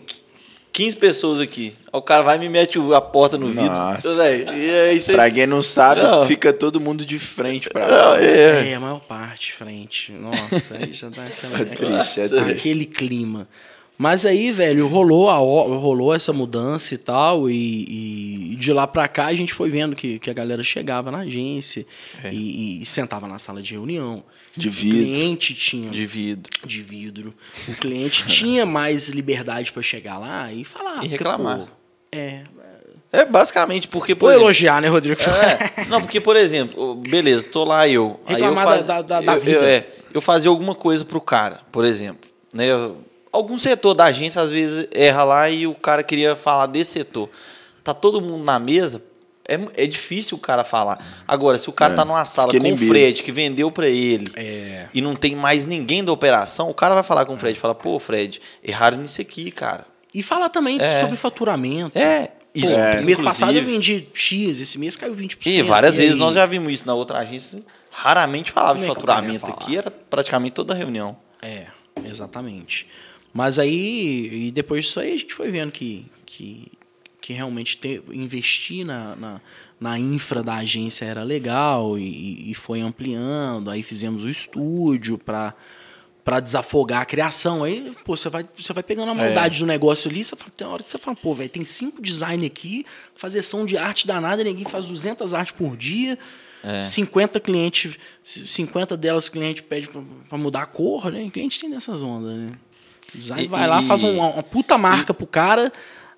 [0.73, 1.75] 15 pessoas aqui.
[1.91, 3.65] O cara vai e me mete a porta no vidro.
[3.65, 4.32] Nossa.
[4.32, 5.15] E é isso aí.
[5.15, 6.25] Pra quem não sabe, não.
[6.25, 8.21] fica todo mundo de frente pra lá.
[8.21, 8.71] É.
[8.71, 10.11] é, a maior parte frente.
[10.11, 12.51] Nossa, aí já dá aquela, é triste, é triste.
[12.51, 13.47] aquele clima.
[14.01, 19.09] Mas aí, velho, rolou, a, rolou essa mudança e tal, e, e, de lá pra
[19.09, 21.85] cá a gente foi vendo que, que a galera chegava na agência
[22.23, 22.31] é.
[22.31, 24.23] e, e, sentava na sala de reunião.
[24.55, 24.99] De vidro.
[24.99, 25.89] O cliente tinha.
[25.89, 26.49] De vidro.
[26.65, 27.33] De vidro.
[27.67, 31.03] O cliente tinha mais liberdade para chegar lá e falar.
[31.03, 31.57] E reclamar.
[31.57, 31.71] Porque,
[32.11, 32.43] pô, é.
[33.11, 34.15] É basicamente porque.
[34.15, 35.19] Por exemplo, elogiar, né, Rodrigo?
[35.21, 38.17] É, não, porque, por exemplo, beleza, tô lá eu.
[38.25, 39.57] Reclamar aí eu faz, da, da, da eu, vida.
[39.57, 42.29] Eu, é, eu fazia alguma coisa pro cara, por exemplo.
[42.53, 42.97] Né, eu,
[43.32, 47.30] algum setor da agência às vezes erra lá e o cara queria falar desse setor.
[47.84, 49.01] Tá todo mundo na mesa,
[49.49, 51.03] é, é difícil o cara falar.
[51.27, 54.32] Agora, se o cara é, tá numa sala com o Fred, que vendeu para ele,
[54.36, 54.88] é.
[54.93, 57.73] e não tem mais ninguém da operação, o cara vai falar com o Fred, fala,
[57.73, 59.86] pô, Fred, erraram nisso aqui, cara.
[60.13, 60.89] E fala também é.
[61.01, 61.97] sobre faturamento.
[61.97, 65.45] É, isso, Pô, é, mês passado eu vendi X, esse mês caiu 20%.
[65.45, 66.19] E várias e vezes aí?
[66.19, 67.61] nós já vimos isso na outra agência.
[67.91, 71.17] Raramente falava Como de faturamento aqui, era praticamente toda reunião.
[71.41, 71.67] É,
[72.03, 72.88] exatamente.
[73.34, 76.71] Mas aí, e depois disso aí, a gente foi vendo que, que,
[77.21, 79.41] que realmente ter, investir na, na,
[79.80, 83.69] na, infra da agência era legal e, e foi ampliando.
[83.69, 85.55] Aí fizemos o estúdio para
[86.30, 87.63] para desafogar a criação.
[87.63, 89.59] Aí, pô, você vai, você vai pegando a maldade é.
[89.61, 92.45] do negócio ali, você fala, tem hora que você fala, pô, velho, tem cinco design
[92.45, 96.19] aqui, fazer som de arte danada, ninguém faz 200 artes por dia.
[96.61, 96.84] É.
[96.84, 101.23] 50 clientes, 50 delas cliente pede para mudar a cor, né?
[101.23, 102.51] O cliente tem dessas ondas, né?
[103.14, 105.72] Design e, vai lá, faz uma, uma puta marca e, pro cara.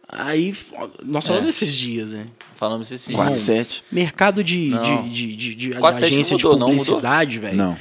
[0.08, 0.56] Aí,
[1.04, 1.50] nós falamos é.
[1.50, 2.28] esses dias, né?
[2.56, 3.18] Falamos esses dias.
[3.18, 3.84] 4, 7.
[3.92, 7.58] Mercado de, de, de, de, de, de agência mudou, de publicidade, velho.
[7.58, 7.78] Não.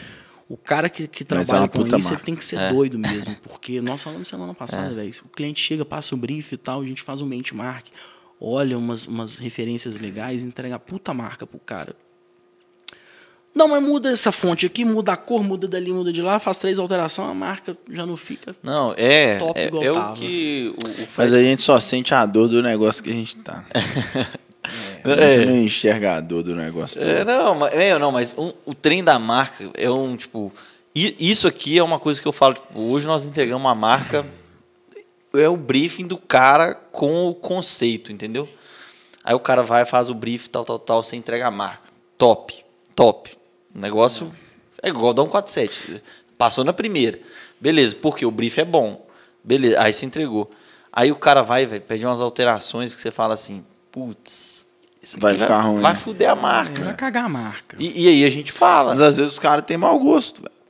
[0.48, 2.24] O cara que, que é trabalha é com isso, marca.
[2.24, 2.72] tem que ser é.
[2.72, 3.36] doido mesmo.
[3.42, 4.94] Porque nós falamos semana passada, é.
[4.94, 5.10] velho.
[5.24, 7.86] O cliente chega, passa o brief e tal, a gente faz um benchmark,
[8.40, 11.94] olha umas, umas referências legais, entrega a puta marca pro cara.
[13.54, 16.58] Não, mas muda essa fonte aqui, muda a cor, muda dali, muda de lá, faz
[16.58, 18.54] três alterações, a marca já não fica.
[18.62, 19.38] Não, é.
[19.38, 20.74] Top é, igual é o que.
[20.82, 23.64] O, o mas a gente só sente a dor do negócio que a gente tá.
[25.04, 27.02] É, a gente não enxerga a dor do negócio.
[27.02, 30.52] É, não, mas, é, não, mas um, o trem da marca é um, tipo.
[30.94, 32.54] Isso aqui é uma coisa que eu falo.
[32.54, 34.24] Tipo, hoje nós entregamos uma marca.
[35.32, 38.48] É o briefing do cara com o conceito, entendeu?
[39.22, 41.88] Aí o cara vai, faz o brief, tal, tal, tal, você entrega a marca.
[42.18, 42.52] Top,
[42.96, 43.39] top.
[43.74, 44.32] O negócio
[44.82, 46.02] é igual dar um 47.
[46.36, 47.20] Passou na primeira.
[47.60, 49.06] Beleza, porque o brief é bom.
[49.44, 50.50] Beleza, aí você entregou.
[50.92, 54.66] Aí o cara vai, vai pedir umas alterações que você fala assim, putz,
[55.18, 55.82] vai ficar vai, ruim.
[55.82, 56.82] Vai fuder a marca.
[56.82, 57.76] Vai cagar a marca.
[57.78, 58.92] E, e aí a gente fala.
[58.92, 60.60] Mas às vezes os caras têm mau gosto, velho.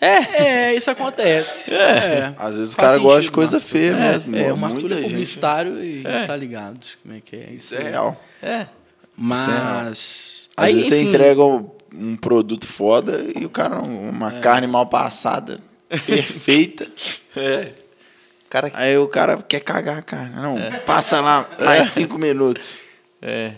[0.00, 0.42] É.
[0.42, 1.72] é, isso acontece.
[1.72, 1.76] É.
[1.76, 2.34] é.
[2.38, 4.34] Às vezes o cara gosta de coisa feia é, mesmo.
[4.34, 6.24] É, o Arthur é publicitário e é.
[6.24, 7.50] tá ligado como é que é.
[7.50, 8.20] Isso, isso é real.
[8.42, 8.66] É.
[9.16, 9.46] Mas.
[9.46, 9.52] É.
[9.52, 11.42] Às aí, vezes enfim, você entrega
[11.94, 14.40] um produto foda e o cara, uma é.
[14.40, 15.60] carne mal passada,
[16.06, 16.88] perfeita.
[17.36, 17.72] É.
[18.48, 18.70] Cara...
[18.74, 20.34] Aí o cara quer cagar a carne.
[20.34, 20.78] Não, é.
[20.78, 22.84] passa lá mais cinco minutos.
[23.22, 23.52] É.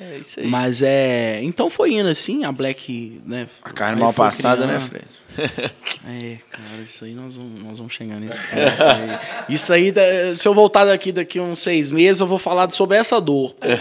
[0.00, 0.46] É isso aí.
[0.46, 1.40] Mas é.
[1.42, 3.46] Então foi indo assim, a Black, né?
[3.62, 4.80] A carne mal passada, criando.
[4.80, 5.72] né, Fred?
[6.04, 8.82] É, cara, isso aí nós vamos, nós vamos chegar nesse ponto.
[8.82, 9.18] Aí.
[9.48, 9.94] Isso aí,
[10.36, 13.54] se eu voltar daqui daqui uns seis meses, eu vou falar sobre essa dor.
[13.60, 13.72] É,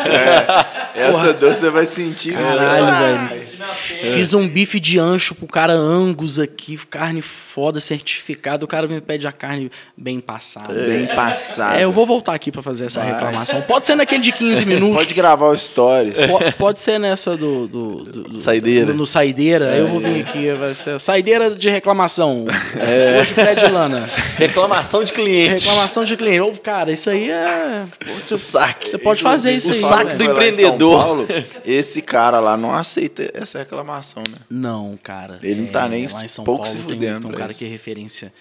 [1.02, 1.34] essa Porra.
[1.34, 2.34] dor você vai sentir.
[2.34, 3.41] Caralho, velho.
[4.14, 8.66] Fiz um bife de ancho pro cara Angus aqui, carne foda, certificado.
[8.66, 10.74] O cara me pede a carne bem passada.
[10.74, 11.80] Bem passada.
[11.80, 13.14] É, eu vou voltar aqui para fazer essa vai.
[13.14, 13.62] reclamação.
[13.62, 14.98] Pode ser naquele de 15 minutos.
[14.98, 16.14] Pode gravar o story.
[16.28, 17.68] Pode, pode ser nessa do.
[17.68, 18.94] do, do, do saideira.
[18.94, 19.66] No Saideira.
[19.76, 20.52] É, eu vou vir aqui.
[20.54, 22.46] Vai ser saideira de reclamação.
[22.80, 23.22] É.
[23.22, 24.02] Hoje, Fred Lana.
[24.38, 25.66] Reclamação de cliente.
[25.66, 26.42] Reclamação de cliente.
[26.42, 27.86] Oh, cara, isso aí é.
[28.20, 28.90] Você, saque.
[28.90, 29.80] Você pode fazer isso o aí.
[29.80, 30.16] O saque né?
[30.16, 31.04] do empreendedor.
[31.04, 31.28] Paulo,
[31.66, 33.81] esse cara lá não aceita essa reclamação,
[34.30, 34.38] né?
[34.50, 35.40] Não, cara.
[35.42, 37.28] Ele não tá é, nem lá em São pouco Paulo se fudendo.
[37.28, 37.60] Tem um cara isso.
[37.60, 38.34] que é referência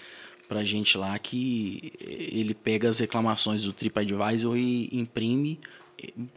[0.47, 5.59] pra gente lá que ele pega as reclamações do TripAdvisor e imprime,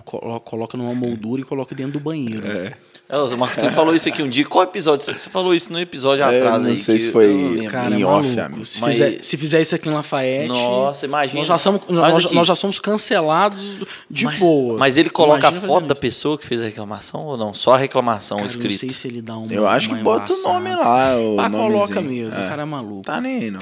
[0.04, 2.46] coloca numa moldura e coloca dentro do banheiro.
[2.46, 2.76] É.
[3.14, 4.44] É, o Marcos falou isso aqui um dia.
[4.44, 5.06] Qual episódio?
[5.06, 6.76] Você falou isso no episódio é, atrás não aí.
[6.76, 8.66] Não sei se foi cara, em é off, amigo.
[8.66, 8.96] Se, Mas...
[8.96, 10.48] fizer, se fizer isso aqui em Lafayette.
[10.48, 11.38] Nossa, imagina.
[11.38, 13.78] Nós já somos, nós, nós, já somos cancelados
[14.10, 14.78] de mas, boa.
[14.78, 17.54] Mas ele coloca imagina a foto da pessoa que fez a reclamação ou não?
[17.54, 18.72] Só a reclamação cara, escrita.
[18.72, 19.46] Não sei se ele dá um.
[19.48, 21.14] Eu acho que bota o nome lá.
[21.24, 22.40] O ah, coloca mesmo.
[22.40, 22.44] É.
[22.44, 23.02] O cara é maluco.
[23.02, 23.60] Tá nem aí, não.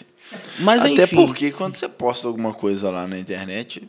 [0.60, 1.16] Mas Até enfim.
[1.16, 3.88] porque quando você posta alguma coisa lá na internet.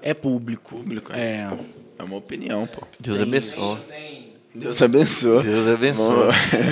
[0.00, 0.76] É público.
[0.76, 1.20] público é.
[1.20, 1.58] é.
[1.98, 2.82] É uma opinião, pô.
[2.98, 3.78] Deus abençoe.
[4.54, 5.42] Deus abençoe.
[5.42, 6.28] Deus abençoe.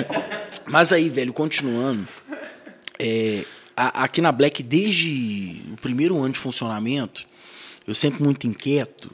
[0.67, 2.07] Mas aí, velho, continuando.
[2.99, 3.43] É,
[3.75, 7.25] a, aqui na Black, desde o primeiro ano de funcionamento,
[7.87, 9.11] eu sempre muito inquieto.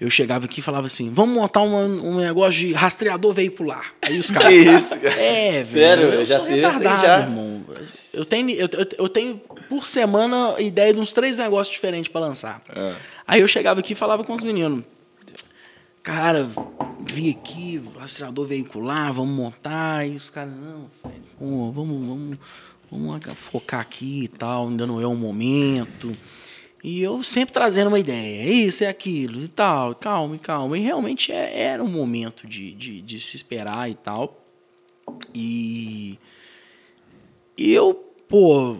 [0.00, 3.92] Eu chegava aqui e falava assim: vamos montar uma, um negócio de rastreador veicular.
[4.02, 4.48] Aí os caras.
[4.48, 5.20] Que isso, cara?
[5.20, 5.64] É, velho.
[5.64, 7.20] Sério, eu, já tenho já.
[7.20, 7.64] irmão.
[8.12, 12.62] Eu tenho, eu, eu, tenho por semana ideia de uns três negócios diferentes para lançar.
[12.68, 12.94] É.
[13.26, 14.84] Aí eu chegava aqui e falava com os meninos:
[16.04, 16.46] cara,
[17.00, 20.06] vim aqui, rastreador veicular, vamos montar.
[20.06, 20.90] E os caras, não,
[21.38, 22.38] pô, vamos, vamos,
[22.90, 26.14] vamos focar aqui e tal, ainda não é o momento.
[26.82, 30.76] E eu sempre trazendo uma ideia, é isso, é aquilo e tal, calma, calma.
[30.76, 34.44] E realmente é, era um momento de, de, de se esperar e tal.
[35.34, 36.18] E,
[37.56, 37.94] eu,
[38.28, 38.76] pô,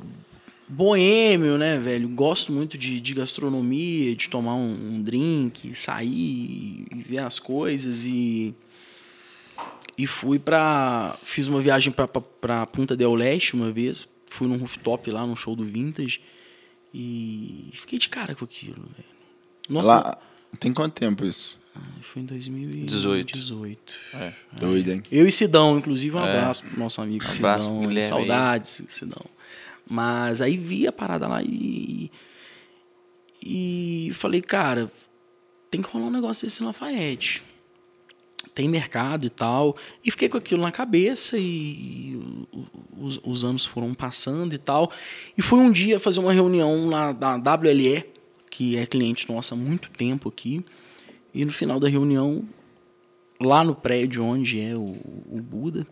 [0.74, 2.08] boêmio, né, velho?
[2.08, 8.04] Gosto muito de, de gastronomia, de tomar um, um drink, sair e ver as coisas
[8.04, 8.54] e
[9.96, 15.08] e fui para fiz uma viagem para Punta del Leste uma vez, fui num rooftop
[15.10, 16.20] lá no show do Vintage
[16.92, 19.84] e fiquei de cara com aquilo, velho.
[19.84, 20.18] Lá
[20.58, 21.58] tem quanto tempo isso?
[21.74, 23.34] Ah, foi em 2018.
[23.34, 23.94] 18.
[24.14, 24.32] É.
[24.52, 25.02] Doido, hein?
[25.10, 26.38] Eu e Sidão, inclusive, um é.
[26.38, 28.02] abraço pro nosso amigo um Sidão.
[28.02, 29.24] Saudades, Sidão.
[29.88, 32.10] Mas aí vi a parada lá e.
[33.46, 34.90] E falei, cara,
[35.70, 37.42] tem que rolar um negócio desse em Lafayette.
[38.54, 39.76] Tem mercado e tal.
[40.02, 42.18] E fiquei com aquilo na cabeça e,
[42.96, 44.90] os, os, anos foram passando e tal.
[45.36, 48.04] E fui um dia fazer uma reunião lá da WLE,
[48.50, 50.64] que é cliente nossa há muito tempo aqui.
[51.34, 52.48] E no final da reunião,
[53.40, 54.94] lá no prédio onde é o,
[55.26, 55.86] o Buda,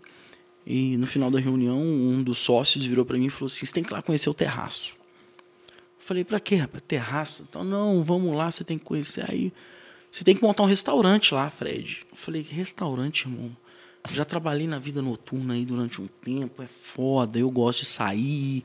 [0.66, 3.72] e no final da reunião, um dos sócios virou para mim e falou assim: você
[3.72, 4.94] tem que lá conhecer o terraço.
[5.68, 6.82] Eu falei: para quê, rapaz?
[6.86, 7.44] Terraço?
[7.48, 9.24] Então, não, vamos lá, você tem que conhecer.
[9.28, 9.52] Aí,
[10.10, 12.06] você tem que montar um restaurante lá, Fred.
[12.10, 13.56] Eu falei: restaurante, irmão?
[14.10, 18.64] Já trabalhei na vida noturna aí durante um tempo, é foda, eu gosto de sair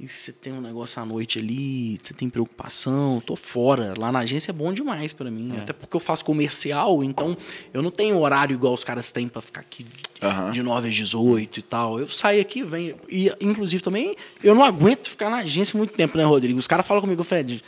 [0.00, 3.92] e você tem um negócio à noite ali, você tem preocupação, tô fora.
[3.98, 5.60] Lá na agência é bom demais para mim, é.
[5.60, 7.36] até porque eu faço comercial, então
[7.74, 9.84] eu não tenho horário igual os caras têm para ficar aqui
[10.22, 10.52] uhum.
[10.52, 11.98] de 9 às 18 e tal.
[11.98, 12.96] Eu saio aqui, venho.
[13.10, 16.58] E, inclusive, também, eu não aguento ficar na agência muito tempo, né, Rodrigo?
[16.58, 17.62] Os caras falam comigo, Fred,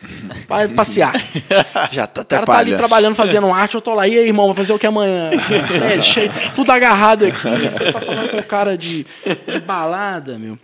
[0.49, 1.12] vai passear.
[1.93, 4.47] Já tá O cara tá ali trabalhando, fazendo arte, eu tô lá, e aí, irmão,
[4.47, 5.30] vai fazer o que amanhã?
[5.33, 7.43] Fred, cheio, tudo agarrado aqui.
[7.43, 9.05] Você tá falando com o cara de,
[9.47, 10.59] de balada, meu.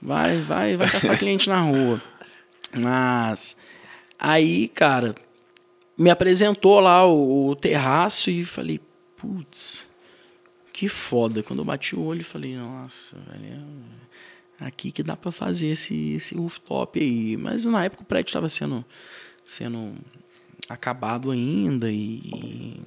[0.00, 2.00] Vai, vai, vai caçar cliente na rua.
[2.74, 3.56] Mas
[4.18, 5.14] aí, cara,
[5.96, 8.80] me apresentou lá o, o terraço e falei,
[9.16, 9.90] putz,
[10.72, 11.42] que foda.
[11.42, 13.64] Quando eu bati o olho, falei, nossa, velho,
[14.60, 17.36] é aqui que dá para fazer esse, esse rooftop aí.
[17.36, 18.84] Mas na época o prédio estava sendo,
[19.44, 19.96] sendo
[20.68, 22.80] acabado ainda e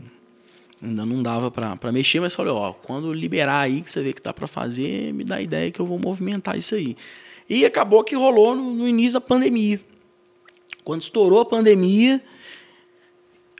[0.81, 4.21] Ainda não dava para mexer, mas falei, ó, quando liberar aí que você vê que
[4.21, 6.97] dá para fazer, me dá a ideia que eu vou movimentar isso aí.
[7.47, 9.79] E acabou que rolou no, no início da pandemia.
[10.83, 12.21] Quando estourou a pandemia,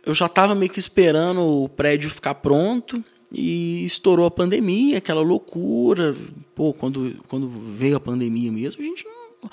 [0.03, 5.21] eu já estava meio que esperando o prédio ficar pronto e estourou a pandemia, aquela
[5.21, 6.15] loucura.
[6.55, 9.49] Pô, quando, quando veio a pandemia mesmo, a gente não,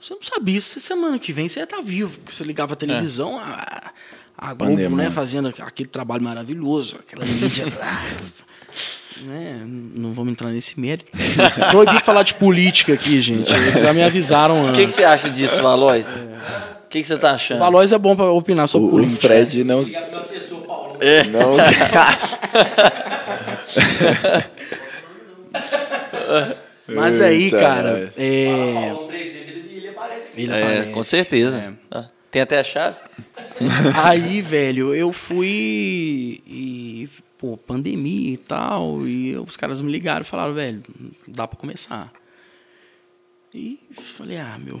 [0.00, 2.76] você não sabia se semana que vem você ia estar vivo, porque você ligava a
[2.76, 3.42] televisão, é.
[3.44, 3.92] a,
[4.42, 7.66] a Globo, né, fazendo aquele trabalho maravilhoso, aquela mídia.
[9.24, 9.62] né?
[9.64, 11.12] Não vamos entrar nesse mérito.
[11.70, 13.54] Proibido falar de política aqui, gente.
[13.54, 14.82] Eles já me avisaram antes.
[14.82, 16.08] O que, que, você acha disso, Valois?
[16.08, 16.76] O é.
[16.90, 17.58] que, que, você tá achando?
[17.58, 19.18] O Valois é bom para opinar sobre o, política.
[19.18, 19.86] O Fred não.
[21.00, 21.24] É.
[21.30, 21.56] Não.
[26.94, 28.12] Mas aí, Eita, cara.
[28.16, 28.92] É...
[30.36, 30.90] Ele é, aparece.
[30.90, 31.58] com certeza.
[31.58, 31.72] É.
[31.90, 32.96] Ah, tem até a chave.
[34.02, 40.24] Aí, velho, eu fui e, pô, pandemia e tal, e os caras me ligaram e
[40.24, 40.82] falaram, velho,
[41.28, 42.10] dá para começar.
[43.54, 43.78] E
[44.16, 44.78] falei, ah, meu,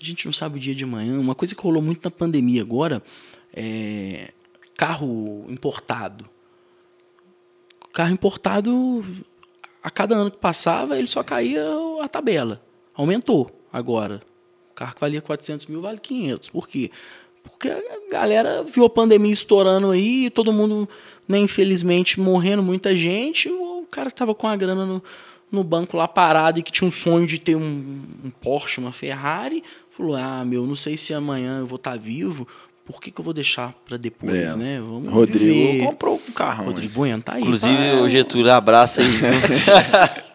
[0.00, 1.20] a gente não sabe o dia de manhã.
[1.20, 3.02] Uma coisa que rolou muito na pandemia agora
[3.52, 4.32] é
[4.74, 6.26] carro importado.
[7.92, 9.04] Carro importado,
[9.82, 11.62] a cada ano que passava, ele só caía
[12.02, 12.64] a tabela.
[12.94, 14.22] Aumentou agora.
[14.80, 16.48] O carro que valia 400 mil vale 500.
[16.48, 16.90] Por quê?
[17.42, 20.88] Porque a galera viu a pandemia estourando aí, todo mundo,
[21.28, 23.48] né, infelizmente, morrendo, muita gente.
[23.50, 25.02] O cara que tava com a grana no,
[25.50, 28.92] no banco lá parado e que tinha um sonho de ter um, um Porsche, uma
[28.92, 32.48] Ferrari, falou: Ah, meu, não sei se amanhã eu vou estar tá vivo,
[32.86, 34.58] por que, que eu vou deixar para depois, é.
[34.58, 34.80] né?
[34.80, 35.84] Vamos Rodrigo viver.
[35.84, 36.64] comprou um carro.
[36.64, 37.42] Rodrigo Bueno tá aí.
[37.42, 39.08] Inclusive, o Getúlio abraça aí.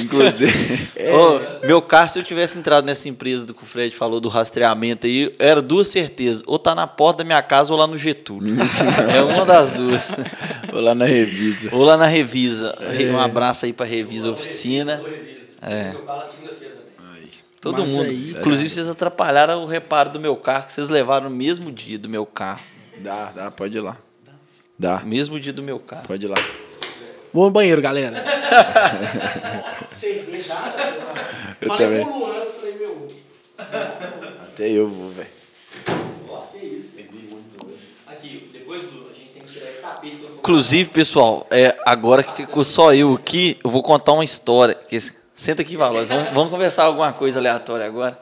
[0.00, 0.86] Inclusive.
[0.96, 1.12] É.
[1.14, 4.28] Oh, meu carro, se eu tivesse entrado nessa empresa do que o Fred falou do
[4.28, 6.42] rastreamento aí, era duas certezas.
[6.46, 8.56] Ou tá na porta da minha casa ou lá no Getúlio.
[9.14, 10.08] é uma das duas.
[10.72, 11.68] Ou lá na Revisa.
[11.70, 12.74] Ou lá na Revisa.
[12.80, 13.10] É.
[13.10, 15.02] Um abraço aí pra Revisa Oficina.
[15.60, 15.94] É.
[17.60, 18.08] Todo Mas mundo.
[18.08, 21.98] Aí, Inclusive, vocês atrapalharam o reparo do meu carro, que vocês levaram no mesmo dia
[21.98, 22.62] do meu carro.
[22.98, 23.98] Dá, dá, pode ir lá.
[24.78, 25.00] Dá.
[25.04, 26.06] Mesmo dia do meu carro.
[26.06, 26.36] Pode ir lá.
[27.36, 28.24] Vou no banheiro, galera.
[29.88, 30.74] Cervejada?
[31.60, 32.04] Eu falei também.
[32.06, 33.08] com o Luan, falei, meu.
[33.58, 35.28] Até eu vou, velho.
[36.50, 36.96] que isso.
[36.96, 37.76] Bebi muito hoje.
[38.06, 39.10] Aqui, depois do.
[39.10, 40.16] A gente tem que tirar esse tapete.
[40.38, 44.74] Inclusive, pessoal, é, agora que ficou só eu aqui, eu vou contar uma história.
[44.74, 44.98] Que,
[45.34, 46.08] senta aqui, Valores.
[46.08, 48.18] Vamos, vamos conversar alguma coisa aleatória agora.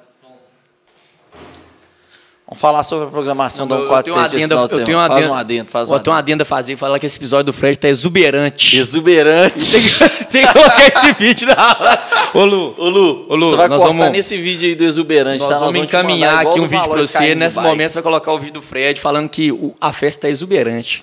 [2.46, 5.34] Vamos falar sobre a programação do 147 esse final de eu tenho uma faz um
[5.34, 5.94] adendo, faz um.
[5.94, 8.76] Eu tenho uma adenda a fazer, falar que esse episódio do Fred tá exuberante.
[8.76, 9.54] Exuberante.
[9.54, 12.02] tem, tem que colocar esse vídeo na hora.
[12.34, 15.38] Ô Lu, ô Lu, ô, Lu você vai cortar vamos, nesse vídeo aí do exuberante,
[15.38, 15.54] nós tá?
[15.54, 17.34] Vamos nós vamos encaminhar aqui um vídeo para você.
[17.34, 20.28] Nesse momento você vai colocar o vídeo do Fred falando que o, a festa tá
[20.28, 21.02] exuberante.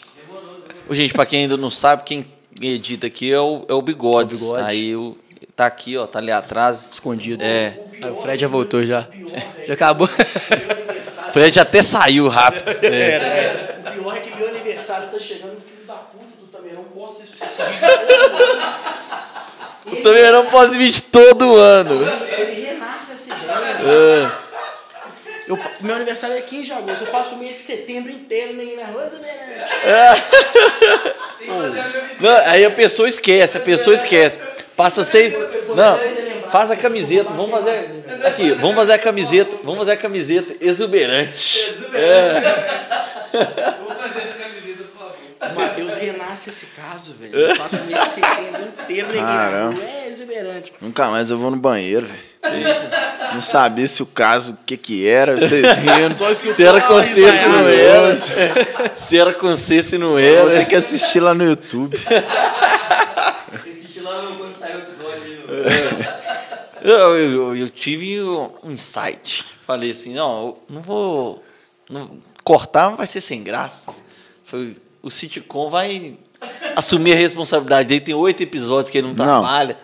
[0.87, 2.25] Ô, gente, para quem ainda não sabe, quem
[2.61, 4.41] edita aqui é o, é o Bigodes.
[4.41, 4.63] É o Bigode.
[4.63, 5.17] Aí o,
[5.61, 6.91] tá aqui, ó, tá ali atrás.
[6.93, 7.43] Escondido.
[7.43, 7.77] É.
[8.11, 9.07] o Fred já voltou já.
[9.65, 10.07] Já acabou.
[10.07, 10.09] O
[11.33, 12.71] Fred até saiu rápido.
[12.81, 12.87] É.
[12.87, 13.77] É.
[13.89, 17.23] O pior é que meu aniversário tá chegando, o filho da puta do Tameirão posta
[17.23, 17.35] esse
[19.85, 22.01] O Tameirão posta vídeo todo ano.
[22.27, 23.77] Ele renasce essa ideia.
[23.85, 24.31] É.
[25.47, 28.77] Eu, meu aniversário é 15 de agosto, eu passo o mês de setembro inteiro nem
[28.77, 29.11] na rua,
[29.83, 30.13] é.
[32.21, 34.39] Não, aí a pessoa esquece, a pessoa esquece.
[34.81, 35.37] Passa seis.
[35.75, 35.99] Não,
[36.49, 38.03] Faz a camiseta, vamos fazer.
[38.25, 41.59] Aqui, vamos fazer a camiseta, vamos fazer a camiseta exuberante.
[41.59, 41.97] Exuberante.
[41.97, 43.75] É.
[43.77, 45.15] Vamos fazer essa camiseta, por favor.
[45.39, 47.33] O Matheus renasce esse caso, velho.
[47.33, 49.81] Eu passo o mês setembro inteiro Caramba.
[49.83, 50.73] É exuberante.
[50.81, 52.67] Nunca mais eu vou no banheiro, velho.
[53.33, 56.09] Não sabia se o caso, o que que era, vocês rindo.
[56.15, 58.17] Só se era com você, se não era.
[58.95, 60.47] Se era com você, se não era.
[60.47, 61.95] Vou ter que assistir lá no YouTube.
[63.53, 65.43] Assistir lá quando saiu o episódio.
[65.49, 65.50] É.
[66.83, 69.45] Eu, eu, eu, tive um insight.
[69.67, 71.43] Falei assim, não, não vou.
[71.87, 73.91] Não, cortar vai ser sem graça.
[74.43, 76.17] Foi, o sitcom vai
[76.75, 78.01] assumir a responsabilidade dele.
[78.01, 79.77] Tem oito episódios que ele não trabalha.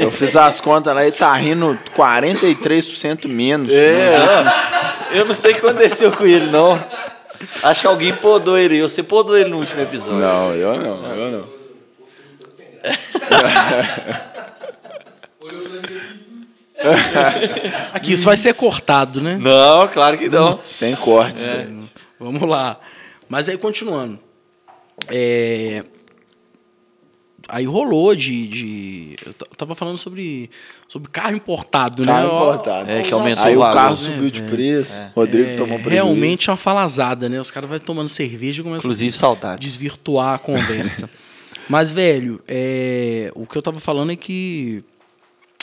[0.00, 3.72] Eu fiz as contas lá e tá rindo 43% menos.
[3.72, 4.16] É,
[5.12, 6.82] eu não sei o que aconteceu com ele, não.
[7.62, 8.82] Acho que alguém podou ele.
[8.82, 10.20] Você podou ele no último episódio.
[10.20, 11.56] Não, eu não, eu não.
[17.92, 19.36] Aqui, isso vai ser cortado, né?
[19.40, 20.60] Não, claro que não.
[20.62, 21.44] Sem cortes.
[21.44, 21.66] É.
[22.18, 22.78] Vamos lá.
[23.28, 24.18] Mas aí, continuando.
[25.08, 25.84] É...
[27.48, 29.16] Aí rolou de, de.
[29.24, 30.50] Eu tava falando sobre,
[30.88, 32.28] sobre carro importado, carro né?
[32.28, 32.90] Carro importado.
[32.90, 35.00] É, que aumentou Aí o, carro né, subiu de preço.
[35.00, 35.12] É.
[35.14, 36.04] Rodrigo é, tomou prejuízo.
[36.04, 37.40] Realmente é uma falazada, né?
[37.40, 39.60] Os caras vão tomando cerveja e começam Inclusive, a saudades.
[39.64, 41.08] desvirtuar a conversa.
[41.68, 43.30] Mas, velho, é...
[43.34, 44.84] o que eu tava falando é que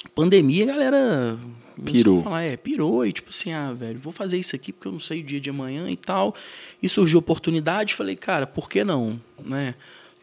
[0.10, 1.39] pandemia, a galera.
[1.84, 2.24] Pirou.
[2.24, 3.06] Falar, é, pirou.
[3.06, 5.39] E tipo assim, ah, velho, vou fazer isso aqui porque eu não sei o dia
[5.39, 6.36] de amanhã e tal.
[6.82, 9.20] E surgiu oportunidade, falei, cara, por que não?
[9.43, 9.76] Né?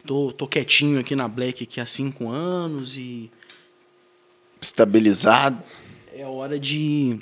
[0.05, 3.29] Tô, tô quietinho aqui na Black aqui há cinco anos e.
[4.61, 5.61] Estabilizado.
[6.13, 7.19] É hora de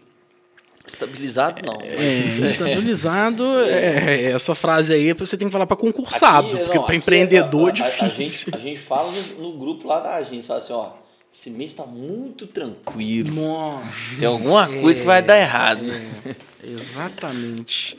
[0.89, 1.80] Estabilizado não.
[1.82, 6.95] É, estabilizado, é, essa frase aí você tem que falar para concursado, aqui, porque para
[6.95, 8.03] empreendedor é, a, difícil.
[8.03, 10.91] A, a, gente, a gente fala no, no, grupo lá da agência, fala assim, ó,
[11.34, 13.34] esse mês está muito tranquilo.
[13.34, 15.86] Nossa, tem alguma é, coisa que vai dar errado.
[15.86, 17.97] É, exatamente.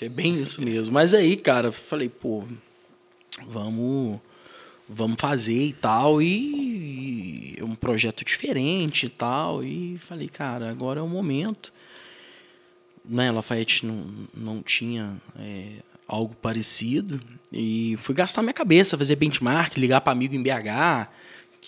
[0.00, 0.94] É bem isso mesmo.
[0.94, 2.44] Mas aí, cara, falei, pô,
[3.46, 4.20] vamos
[4.88, 11.00] vamos fazer e tal e, e um projeto diferente e tal e falei cara agora
[11.00, 11.72] é o momento
[13.02, 15.76] né Lafayette não, não tinha é,
[16.06, 17.18] algo parecido
[17.50, 21.08] e fui gastar minha cabeça fazer benchmark ligar para amigo em BH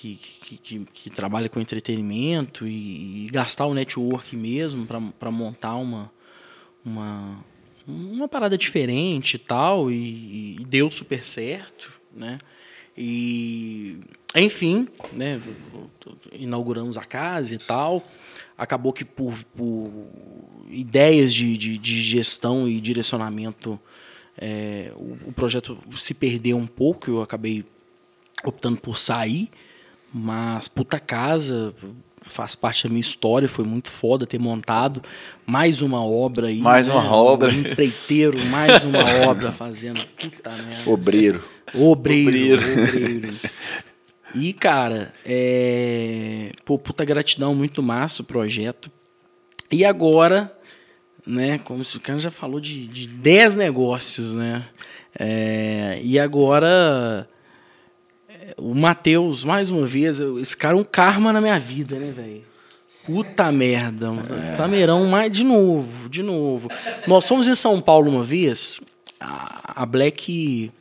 [0.00, 6.12] que, que, que, trabalha com entretenimento e, e gastar o network mesmo para montar uma
[6.84, 7.44] uma
[7.86, 12.38] uma parada diferente e tal, e, e deu super certo, né?
[12.98, 14.00] E,
[14.34, 15.40] enfim, né?
[16.32, 18.04] Inauguramos a casa e tal.
[18.56, 19.90] Acabou que por, por
[20.68, 23.78] ideias de, de, de, gestão e direcionamento,
[24.36, 27.10] é, o, o projeto se perdeu um pouco.
[27.10, 27.64] Eu acabei
[28.42, 29.50] optando por sair,
[30.12, 31.74] mas puta casa,
[32.22, 35.02] faz parte da minha história, foi muito foda ter montado
[35.46, 36.58] mais uma obra aí.
[36.58, 36.94] Mais né?
[36.94, 37.50] uma obra.
[37.50, 40.04] Um empreiteiro, mais uma obra fazendo.
[40.18, 40.90] Puta merda.
[40.90, 41.44] Obreiro.
[41.74, 42.32] Obreiro.
[42.32, 42.62] Obreiro.
[42.82, 43.34] obreiro.
[44.34, 46.52] E, cara, é.
[46.64, 48.90] Pô, puta gratidão, muito massa o projeto.
[49.70, 50.52] E agora,
[51.26, 54.64] né, como se o cara já falou de, de 10 negócios, né?
[55.18, 56.00] É...
[56.02, 57.28] E agora
[58.56, 62.42] o Matheus, mais uma vez, esse cara é um karma na minha vida, né, velho?
[63.04, 64.08] Puta merda.
[64.52, 64.56] É.
[64.56, 66.68] Tameirão, mais de novo, de novo.
[67.06, 68.80] Nós fomos em São Paulo uma vez.
[69.20, 70.72] A, a Black.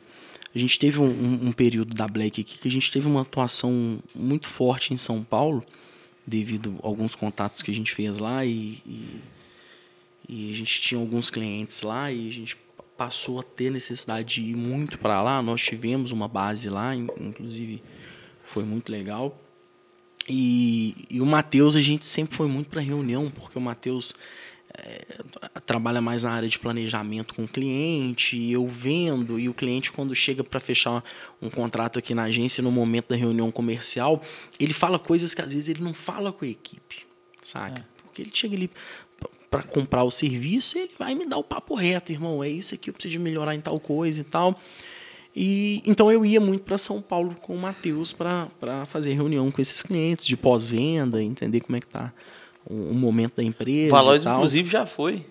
[0.54, 3.20] A gente teve um, um, um, período da Black aqui que a gente teve uma
[3.20, 5.62] atuação muito forte em São Paulo,
[6.26, 9.20] devido a alguns contatos que a gente fez lá e, e,
[10.28, 12.56] e a gente tinha alguns clientes lá e a gente
[12.96, 15.42] passou a ter necessidade de ir muito para lá.
[15.42, 17.82] Nós tivemos uma base lá, inclusive
[18.44, 19.38] foi muito legal.
[20.28, 24.14] E, e o Matheus, a gente sempre foi muito para reunião, porque o Matheus
[24.74, 25.04] é,
[25.64, 30.14] trabalha mais na área de planejamento com o cliente, eu vendo, e o cliente, quando
[30.14, 31.04] chega para fechar
[31.40, 34.22] um contrato aqui na agência, no momento da reunião comercial,
[34.58, 37.06] ele fala coisas que às vezes ele não fala com a equipe,
[37.40, 37.80] saca?
[37.80, 37.84] É.
[38.02, 38.70] Porque ele chega ali,
[39.50, 42.42] para comprar o serviço, ele vai me dar o papo reto, irmão.
[42.42, 44.60] É isso aqui, eu preciso melhorar em tal coisa e tal.
[45.34, 48.48] E então eu ia muito para São Paulo com o Matheus para
[48.86, 52.12] fazer reunião com esses clientes de pós-venda, entender como é que tá
[52.64, 53.90] o, o momento da empresa.
[53.90, 55.24] Valois, inclusive, já foi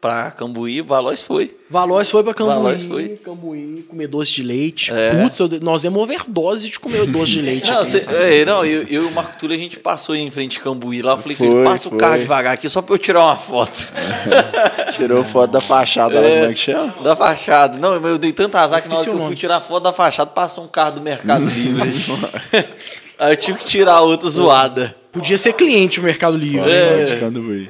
[0.00, 1.56] para Cambuí, Valois foi.
[1.68, 3.08] Valois foi para Cambuí, Valois foi.
[3.16, 4.92] Cambuí, comer doce de leite.
[4.92, 5.22] É.
[5.22, 7.70] Putz, eu, nós demos overdose de comer doce de leite.
[7.72, 10.30] não, aqui, cê, é, não eu, eu e o Marco Túlio, a gente passou em
[10.30, 11.98] frente a Cambuí lá, eu falei, foi, passa foi.
[11.98, 13.92] o carro devagar aqui só para eu tirar uma foto.
[14.94, 16.94] Tirou foto da fachada é, lá, como é que chama?
[17.02, 17.76] Da fachada.
[17.76, 20.30] Não, eu dei tanta azar que na hora que eu fui tirar foto da fachada,
[20.30, 21.90] passou um carro do Mercado Livre.
[23.18, 24.94] Aí eu tive que tirar outra zoada.
[25.10, 26.70] Podia ser cliente o Mercado Livre.
[26.70, 27.16] É.
[27.18, 27.68] Cambuí.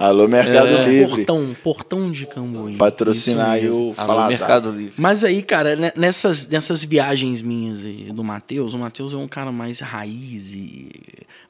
[0.00, 0.88] Alô, Mercado é.
[0.88, 1.26] Livre.
[1.26, 2.74] Portão, portão de Cambuí.
[2.78, 4.94] Patrocinar aí o Alô, Mercado Livre.
[4.96, 9.52] Mas aí, cara, né, nessas, nessas viagens minhas do Matheus, o Matheus é um cara
[9.52, 10.90] mais raiz e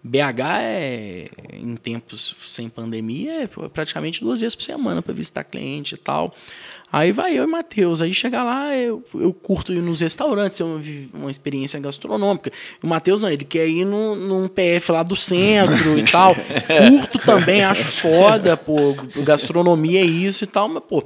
[0.03, 5.95] BH é, em tempos sem pandemia, é praticamente duas vezes por semana para visitar cliente
[5.95, 6.35] e tal.
[6.93, 8.01] Aí vai eu e Matheus.
[8.01, 10.83] Aí chega lá, eu, eu curto ir nos restaurantes, é uma,
[11.15, 12.51] uma experiência gastronômica.
[12.83, 16.35] O Matheus não, ele quer ir no, num PF lá do centro e tal.
[16.35, 18.95] Curto também, acho foda, pô.
[19.25, 21.05] Gastronomia é isso e tal, mas, pô,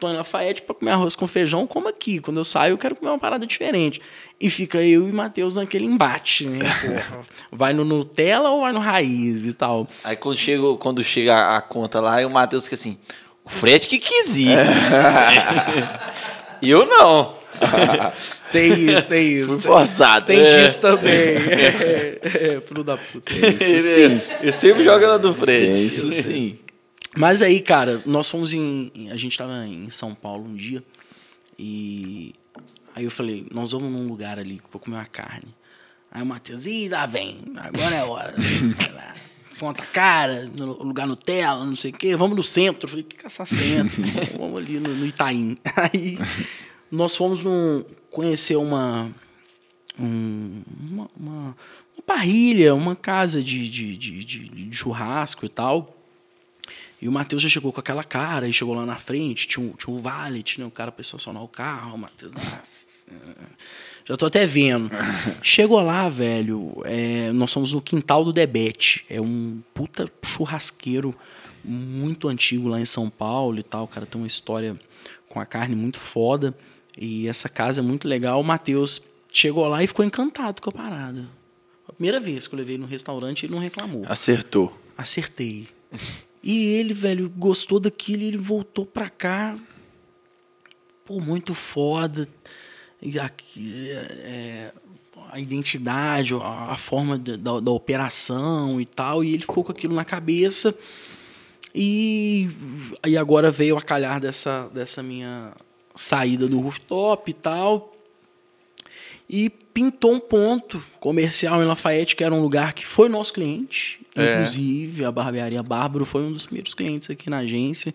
[0.00, 2.18] tô em Lafayette para comer arroz com feijão, como aqui.
[2.18, 4.00] Quando eu saio, eu quero comer uma parada diferente.
[4.40, 6.60] E fica eu e Matheus naquele embate, né?
[6.80, 7.20] Porra.
[7.52, 9.86] Vai no Nutella ou vai no raiz e tal.
[10.02, 12.96] Aí quando chega, quando chega a conta lá, o Matheus fica assim.
[13.50, 14.56] O Fred que quis ir.
[16.62, 17.38] Eu não.
[18.52, 19.48] tem isso, tem isso.
[19.48, 20.26] Fui forçado.
[20.26, 20.64] Tem é.
[20.64, 21.12] disso também.
[21.12, 22.18] É,
[22.56, 23.32] é, filho da puta.
[23.32, 24.20] Isso sim.
[24.40, 25.66] Eu sempre jogo na do Fred.
[25.66, 26.58] É isso sim.
[27.16, 29.08] Mas aí, cara, nós fomos em.
[29.10, 30.82] A gente tava em São Paulo um dia.
[31.58, 32.34] E
[32.94, 35.54] aí eu falei, nós vamos num lugar ali pra comer uma carne.
[36.10, 38.34] Aí o Matheus, ih, lá vem, agora é hora
[39.60, 42.86] conta cara, no lugar Nutella, não sei o quê, vamos no centro.
[42.86, 44.02] Eu falei, que caça centro?
[44.38, 45.58] vamos ali no, no, Itaim.
[45.76, 46.18] Aí
[46.90, 49.14] nós fomos num, conhecer uma,
[49.98, 51.56] um, uma, uma,
[51.94, 55.94] uma, parrilha, uma casa de, de, de, de, churrasco e tal.
[57.00, 59.72] E o Matheus já chegou com aquela cara, e chegou lá na frente, tinha um,
[59.72, 63.06] tinha um valet, né, o cara para estacionar o carro, o Matheus, nossa,
[64.04, 64.90] já tô até vendo.
[65.42, 66.82] Chegou lá, velho.
[66.84, 69.04] É, nós somos no quintal do Debete.
[69.08, 71.14] É um puta churrasqueiro
[71.64, 73.84] muito antigo lá em São Paulo e tal.
[73.84, 74.78] O cara tem uma história
[75.28, 76.56] com a carne muito foda.
[76.96, 78.40] E essa casa é muito legal.
[78.40, 79.00] O Matheus
[79.32, 81.28] chegou lá e ficou encantado com a parada.
[81.88, 84.04] A primeira vez que eu levei no restaurante, ele não reclamou.
[84.06, 84.76] Acertou.
[84.96, 85.68] Acertei.
[86.42, 89.58] E ele, velho, gostou daquilo e ele voltou pra cá.
[91.04, 92.26] Pô, muito foda.
[93.20, 94.72] Aqui, é,
[95.30, 99.24] a identidade, a, a forma da, da operação e tal.
[99.24, 100.76] E ele ficou com aquilo na cabeça.
[101.74, 102.50] E,
[103.06, 105.52] e agora veio a calhar dessa, dessa minha
[105.94, 107.94] saída do rooftop e tal.
[109.28, 114.00] E pintou um ponto comercial em Lafayette, que era um lugar que foi nosso cliente.
[114.16, 114.32] É.
[114.32, 117.94] Inclusive, a barbearia Bárbaro foi um dos primeiros clientes aqui na agência.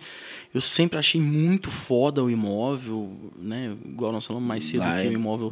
[0.56, 3.76] Eu sempre achei muito foda o imóvel, né?
[3.84, 5.52] Igual nós falamos mais cedo aqui, o imóvel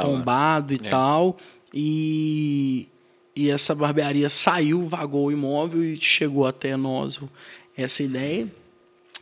[0.00, 0.88] tombado e é.
[0.88, 1.36] tal.
[1.74, 2.86] E,
[3.34, 7.18] e essa barbearia saiu, vagou o imóvel e chegou até nós
[7.76, 8.46] essa ideia.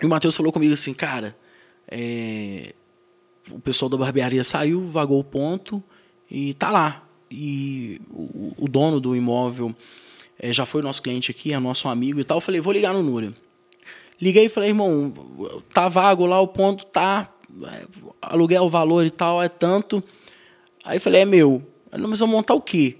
[0.02, 1.34] E o Matheus falou comigo assim, cara,
[1.90, 2.74] é,
[3.50, 5.82] o pessoal da barbearia saiu, vagou o ponto
[6.30, 7.08] e tá lá.
[7.30, 9.74] E o, o dono do imóvel
[10.38, 12.36] é, já foi nosso cliente aqui, é nosso amigo e tal.
[12.36, 13.32] Eu falei, vou ligar no Núria.
[14.22, 15.12] Liguei e falei, irmão,
[15.74, 17.28] tá vago lá, o ponto tá,
[18.62, 20.00] o valor e tal, é tanto.
[20.84, 21.60] Aí falei, é meu.
[21.90, 22.98] Não, mas eu montar o quê?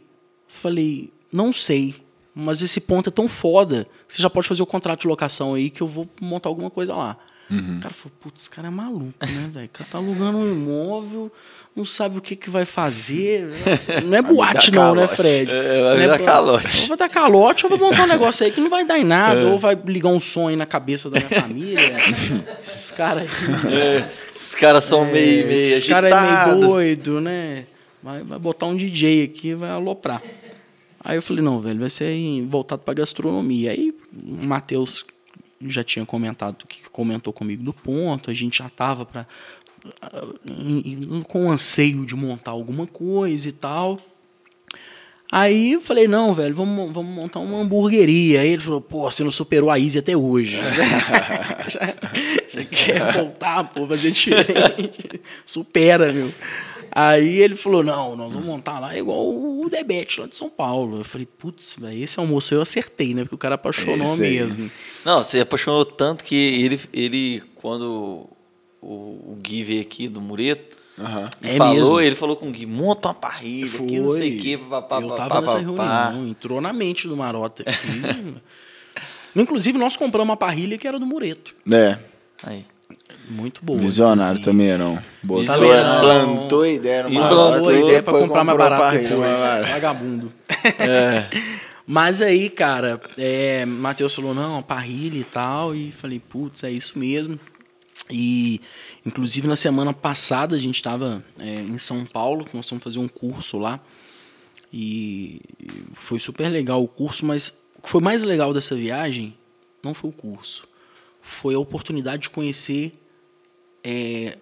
[0.48, 1.94] Falei, não sei,
[2.34, 5.70] mas esse ponto é tão foda você já pode fazer o contrato de locação aí
[5.70, 7.16] que eu vou montar alguma coisa lá.
[7.52, 7.76] Uhum.
[7.76, 9.66] O cara falou, putz, esse cara é maluco, né, velho?
[9.66, 11.30] O cara tá alugando um imóvel,
[11.76, 13.50] não sabe o que, que vai fazer.
[14.04, 15.52] Não é boate, não, né, Fred?
[15.52, 16.80] É, vai dar é, calote.
[16.80, 19.04] Ou vai dar calote, ou vai montar um negócio aí que não vai dar em
[19.04, 19.44] nada, é.
[19.44, 21.96] ou vai ligar um sonho na cabeça da minha família.
[22.64, 23.74] Esses caras aí.
[23.74, 27.66] É, esses caras são é, meio, meio Esses caras é meio doido, né?
[28.02, 30.22] Vai, vai botar um DJ aqui e vai aloprar.
[31.04, 32.14] Aí eu falei, não, velho, vai ser
[32.46, 33.72] voltado pra gastronomia.
[33.72, 35.04] Aí o Matheus
[35.68, 39.26] já tinha comentado, que comentou comigo do ponto, a gente já tava para
[41.28, 43.98] com anseio de montar alguma coisa e tal.
[45.30, 48.42] Aí eu falei, não, velho, vamos, vamos montar uma hamburgueria.
[48.42, 50.58] Aí ele falou, pô, você não superou a Easy até hoje.
[51.68, 51.94] já,
[52.52, 55.22] já, quer voltar, pô, fazer diferente.
[55.46, 56.30] Supera, meu.
[56.94, 60.98] Aí ele falou, não, nós vamos montar lá igual o Debete lá de São Paulo.
[60.98, 63.22] Eu falei, putz, esse almoço eu acertei, né?
[63.22, 64.70] Porque o cara apaixonou mesmo.
[65.02, 68.28] Não, você apaixonou tanto que ele, ele quando
[68.82, 70.76] o, o Gui veio aqui do Mureto.
[70.98, 71.28] Uhum.
[71.40, 72.00] É falou, mesmo.
[72.00, 73.86] ele falou com o Gui, monta uma parrilha Foi.
[73.86, 74.58] aqui, não sei o quê.
[74.58, 78.34] Pá, eu tava pá, nessa pá, reunião, entrou na mente do Marota aqui.
[79.34, 81.54] Inclusive, nós compramos uma parrilha que era do Mureto.
[81.72, 81.98] É.
[82.42, 82.66] Aí.
[83.28, 83.78] Muito boa.
[83.78, 84.42] Visionário assim.
[84.42, 84.98] também, não.
[85.22, 86.00] Botou, não.
[86.00, 89.40] plantou ideia no Plantou a ideia pra comprar mais barato depois.
[89.70, 90.32] Vagabundo.
[90.78, 91.26] É.
[91.84, 95.74] Mas aí, cara, é, Matheus falou, não, a parrilha e tal.
[95.74, 97.38] E falei, putz, é isso mesmo.
[98.10, 98.60] E,
[99.04, 103.08] inclusive, na semana passada a gente estava é, em São Paulo, nós fomos fazer um
[103.08, 103.80] curso lá.
[104.72, 105.40] E
[105.94, 109.36] foi super legal o curso, mas o que foi mais legal dessa viagem
[109.82, 110.66] não foi o curso.
[111.22, 113.00] Foi a oportunidade de conhecer
[113.82, 114.36] é,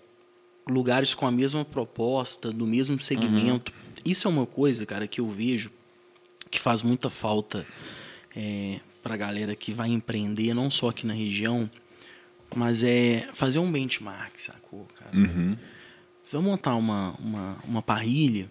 [0.69, 3.73] lugares com a mesma proposta, do mesmo segmento.
[3.73, 3.94] Uhum.
[4.05, 5.70] Isso é uma coisa, cara, que eu vejo
[6.51, 7.65] que faz muita falta
[8.35, 11.70] é, para a galera que vai empreender, não só aqui na região,
[12.55, 15.16] mas é fazer um benchmark, sacou, cara?
[15.16, 15.57] Uhum.
[16.23, 18.51] Você vai montar uma, uma, uma parrilha,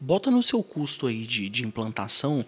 [0.00, 2.44] bota no seu custo aí de, de implantação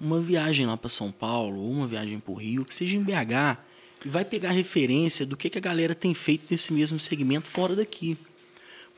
[0.00, 3.02] uma viagem lá para São Paulo, ou uma viagem para o Rio, que seja em
[3.02, 3.58] BH,
[4.06, 7.74] e vai pegar referência do que, que a galera tem feito nesse mesmo segmento fora
[7.74, 8.16] daqui.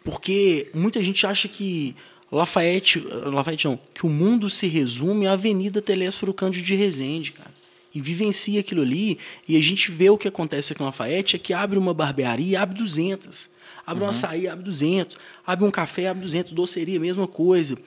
[0.05, 1.97] Porque muita gente acha que
[2.31, 7.59] Lafayette, Lafayette não, que o mundo se resume à Avenida Telésforo Cândido de Resende, cara
[7.95, 9.19] e vivencia aquilo ali,
[9.49, 12.77] e a gente vê o que acontece com Lafayette, é que abre uma barbearia abre
[12.79, 13.51] 200.
[13.85, 14.09] Abre uhum.
[14.09, 15.17] um açaí, abre 200.
[15.47, 16.53] Abre um café, abre 200.
[16.53, 17.79] Doceria, mesma coisa.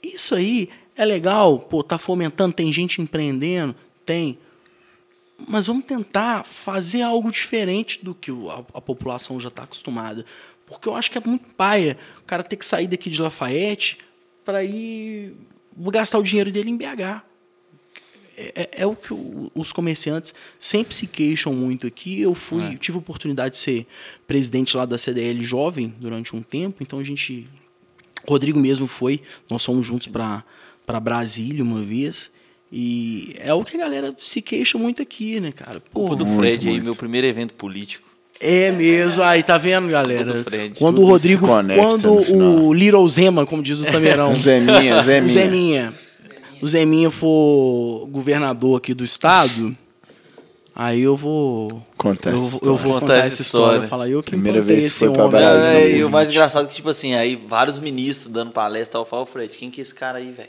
[0.00, 3.74] Isso aí é legal, pô, tá fomentando, tem gente empreendendo,
[4.06, 4.38] tem.
[5.48, 10.24] Mas vamos tentar fazer algo diferente do que a, a população já está acostumada.
[10.66, 13.98] Porque eu acho que é muito paia o cara ter que sair daqui de Lafayette
[14.44, 15.34] para ir
[15.76, 17.22] gastar o dinheiro dele em BH.
[18.36, 19.12] É, é, é, o que
[19.54, 22.20] os comerciantes sempre se queixam muito aqui.
[22.20, 22.76] Eu fui, é.
[22.76, 23.86] tive a oportunidade de ser
[24.26, 27.46] presidente lá da CDL jovem durante um tempo, então a gente.
[28.26, 32.30] Rodrigo mesmo foi, nós fomos juntos para Brasília uma vez.
[32.72, 35.82] E é o que a galera se queixa muito aqui, né, cara?
[35.92, 36.78] Pô, do Fred muito.
[36.78, 38.08] aí, meu primeiro evento político.
[38.38, 40.44] É mesmo, aí tá vendo, galera?
[40.78, 44.32] Quando o Rodrigo, quando o Little Zema, como diz o Tameirão.
[44.38, 45.28] Zeminha, Zeminha.
[45.28, 45.94] Zeminha
[46.62, 49.76] o Zeminha for governador aqui do estado,
[50.72, 51.82] Aí eu vou.
[51.96, 52.76] Contar eu, essa eu história.
[52.78, 53.66] vou Contar contar essa história.
[53.72, 53.88] história.
[53.88, 55.28] Falar, eu que Primeira vez que foi pra.
[55.28, 55.78] Brasília.
[55.78, 59.04] É, e o mais engraçado é que, tipo assim, aí vários ministros dando palestra, eu
[59.04, 60.48] falo, Fred, quem que é esse cara aí, velho?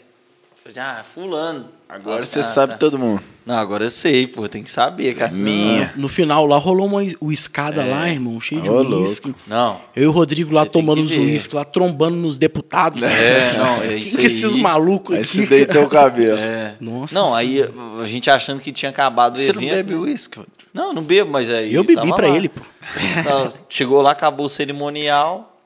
[0.64, 1.70] Falei, ah, fulano.
[1.90, 2.78] Agora Ah, você tá, sabe tá.
[2.78, 3.22] todo mundo.
[3.44, 5.32] Não, agora eu sei, pô, tem que saber, cara.
[5.32, 5.92] Minha.
[5.96, 8.98] No final lá rolou uma, o escada lá, irmão, cheio de Ô, louco.
[9.02, 9.34] uísque.
[9.48, 13.02] Não, Eu e o Rodrigo lá Você tomando os uísque, lá trombando nos deputados.
[13.02, 14.62] é, não, é Quem isso que esses aí.
[14.62, 15.32] malucos Aí aqui?
[15.38, 16.38] você deitou o cabelo.
[16.38, 16.76] É.
[16.80, 17.16] Nossa.
[17.16, 17.58] Não, aí
[18.00, 19.62] a gente achando que tinha acabado o Você evento.
[19.62, 20.38] não bebe uísque?
[20.38, 20.58] Rodrigo?
[20.72, 21.74] Não, não bebo, mas aí.
[21.74, 22.36] Eu bebi pra lá.
[22.36, 22.62] ele, pô.
[23.24, 25.58] Tá, chegou lá, acabou o cerimonial,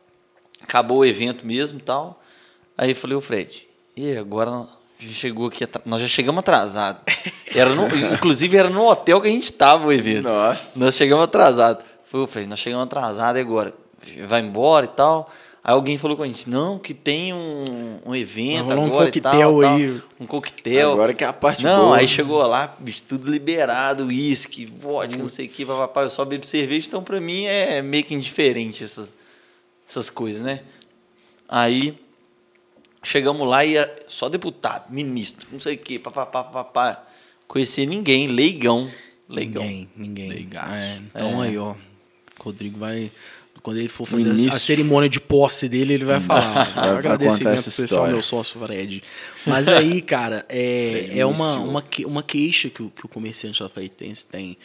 [0.64, 2.22] acabou o evento mesmo e tal.
[2.78, 3.68] Aí eu falei, ô Fred,
[3.98, 4.66] e agora
[5.04, 7.02] gente chegou aqui, nós já chegamos atrasados.
[7.54, 10.24] Era no- inclusive era no hotel que a gente tava o evento.
[10.24, 10.80] Nossa.
[10.80, 11.86] Nós chegamos atrasados.
[12.06, 13.74] Foi, ô Fred, nós chegamos atrasados e agora.
[14.28, 15.30] Vai embora e tal.
[15.64, 19.10] Aí alguém falou com a gente, não, que tem um, um evento rolar um agora
[19.10, 19.76] e tal, coquetel tal.
[19.76, 20.02] aí.
[20.20, 20.92] Um coquetel.
[20.92, 21.98] Agora que é a parte Não, boa.
[21.98, 26.24] aí chegou lá, bicho, tudo liberado, uísque, vodka, não sei o que, papapá, eu só
[26.24, 29.12] bebo cerveja, então pra mim é meio que indiferente essas,
[29.90, 30.60] essas coisas, né?
[31.50, 31.98] Aí
[33.06, 33.76] chegamos lá e
[34.08, 37.06] só deputado, ministro, não sei o que, papapá, papapá.
[37.48, 38.90] Conhecia ninguém, leigão,
[39.30, 39.64] leigão.
[39.64, 40.30] Ninguém, ninguém.
[40.30, 40.82] Leigaço.
[40.82, 41.72] É, então aí, ó.
[41.72, 43.12] O Rodrigo vai.
[43.64, 46.42] Quando ele for fazer a, a cerimônia de posse dele, ele vai falar.
[46.44, 48.12] vai contar Agradecimento essa especial ao história.
[48.14, 49.02] meu sócio Fred.
[49.48, 53.10] Mas aí, cara, é, Fred é uma, uma, que- uma queixa que o, que o
[53.10, 54.56] comerciante alfaiatense tem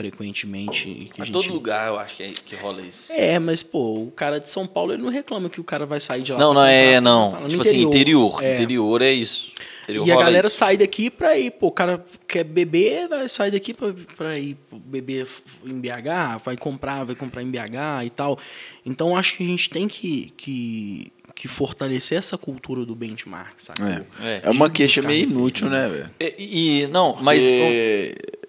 [0.00, 0.88] frequentemente.
[0.88, 3.12] e Que a gente- todo lugar eu acho que, é, que rola isso.
[3.12, 6.00] É, mas, pô, o cara de São Paulo, ele não reclama que o cara vai
[6.00, 6.38] sair de lá.
[6.38, 7.40] Não, não é, comprar, não.
[7.42, 8.42] no Tipo assim, interior.
[8.42, 8.54] É.
[8.54, 9.52] Interior é isso.
[9.82, 10.56] Interior E a galera isso.
[10.56, 14.56] sai daqui pra ir, pô, o cara quer beber, vai sair daqui pra, pra ir
[14.72, 15.26] beber
[15.64, 18.38] em BH, vai comprar, vai comprar em BH e tal.
[18.86, 23.82] Então acho que a gente tem que, que, que fortalecer essa cultura do benchmark, sabe?
[23.82, 24.26] É.
[24.26, 24.40] É.
[24.44, 26.10] É uma queixa meio inútil, né, velho?
[26.38, 27.44] E, e- não, mas...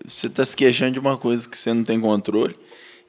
[0.05, 2.55] Você tá se queixando de uma coisa que você não tem controle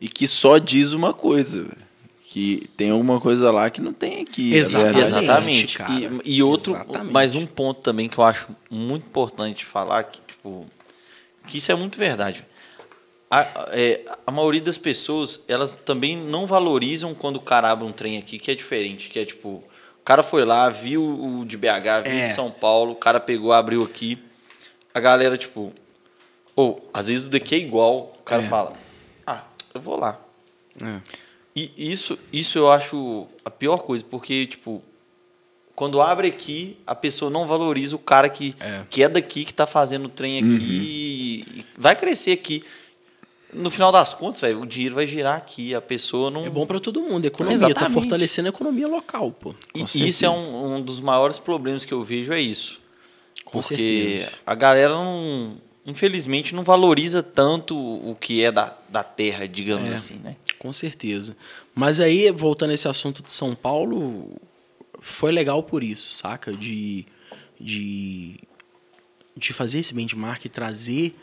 [0.00, 1.92] e que só diz uma coisa, velho.
[2.24, 4.54] Que tem alguma coisa lá que não tem aqui.
[4.54, 4.58] É.
[4.58, 5.76] Exatamente.
[5.76, 5.92] cara.
[6.24, 7.12] E, e outro, Exatamente.
[7.12, 10.66] mais um ponto também que eu acho muito importante falar, que, tipo,
[11.46, 12.46] que isso é muito verdade.
[13.30, 17.92] A, é, a maioria das pessoas, elas também não valorizam quando o cara abre um
[17.92, 21.56] trem aqui, que é diferente, que é tipo, o cara foi lá, viu o de
[21.56, 22.26] BH, viu o É.
[22.26, 24.18] de São Paulo, o cara pegou, abriu aqui,
[24.94, 25.72] a galera, tipo,
[26.54, 28.48] ou, às vezes o daqui é igual, o cara É.
[28.48, 28.72] fala,
[29.26, 30.20] ah, eu vou lá.
[30.82, 31.00] É.
[31.54, 34.82] E isso, isso eu acho a pior coisa, porque, tipo,
[35.74, 39.52] quando abre aqui, a pessoa não valoriza o cara que é, que é daqui, que
[39.52, 42.62] tá fazendo o trem aqui e e vai crescer aqui.
[43.52, 46.46] No final das contas, velho, o dinheiro vai girar aqui, a pessoa não.
[46.46, 47.92] É bom pra todo mundo, a economia, tá Exatamente.
[48.00, 49.54] fortalecendo a economia local, pô.
[49.74, 52.80] E isso é um, um dos maiores problemas que eu vejo, é isso.
[53.44, 54.32] Com Porque certeza.
[54.46, 55.58] a galera não.
[55.84, 59.94] Infelizmente não valoriza tanto o que é da, da terra, digamos É.
[59.94, 60.36] assim, né?
[60.58, 61.36] Com certeza.
[61.74, 64.30] Mas aí, voltando a esse assunto de São Paulo,
[65.00, 66.52] foi legal por isso, saca?
[66.52, 67.04] De,
[67.60, 68.36] de,
[69.36, 71.16] de fazer esse benchmark e trazer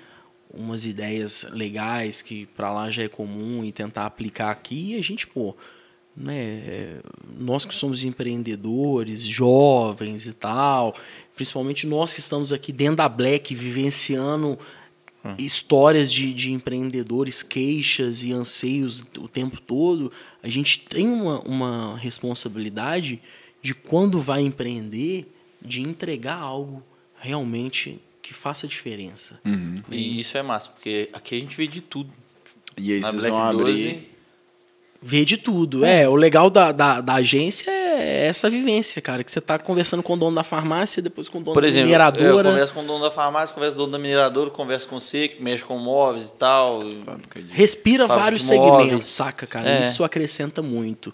[0.54, 4.94] umas ideias legais que para lá já é comum e tentar aplicar aqui.
[4.94, 5.56] E a gente, pô,
[6.18, 7.00] né, é,
[7.38, 10.96] nós que somos empreendedores, jovens e tal,
[11.40, 14.60] principalmente nós que estamos aqui dentro da Black, vivenciando
[15.38, 20.12] histórias de, de empreendedores, queixas e anseios o tempo todo,
[20.44, 23.22] a gente tem uma, uma responsabilidade
[23.62, 26.84] de quando vai empreender, de entregar algo
[27.18, 29.40] realmente que faça diferença.
[29.46, 29.82] Uhum.
[29.90, 32.12] E isso é massa, porque aqui a gente vê de tudo.
[32.78, 34.10] E aí Na vocês Black vão 12, abrir.
[35.02, 35.86] Ver de tudo.
[35.86, 39.24] É, o legal da, da, da agência é essa vivência, cara.
[39.24, 41.68] Que você tá conversando com o dono da farmácia, depois com o dono Por da
[41.70, 42.50] exemplo, eu mineradora.
[42.50, 45.30] converso com o dono da farmácia, converso com o dono da mineradora, converso com você,
[45.30, 46.82] que mexe com móveis e tal.
[47.50, 49.06] Respira vários segmentos, móveis.
[49.06, 49.70] saca, cara?
[49.70, 49.82] É.
[49.82, 51.14] Isso acrescenta muito.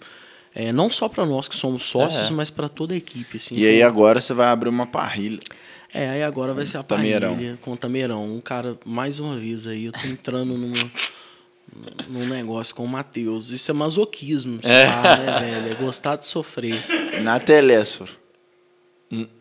[0.54, 2.32] É, não só para nós que somos sócios, É.
[2.32, 3.36] mas para toda a equipe.
[3.36, 5.38] Assim, E aí agora você vai abrir uma parrilha.
[5.94, 7.34] É, aí agora vai ser a Tameirão.
[7.34, 8.24] parrilha com o Tameirão.
[8.24, 10.74] Um cara, mais uma vez aí, eu tô entrando numa,
[12.08, 13.50] num negócio com o Matheus.
[13.50, 15.72] Isso é masoquismo, pá, né, velho?
[15.72, 16.80] É gostar de sofrer.
[17.22, 18.10] Na Telésforo.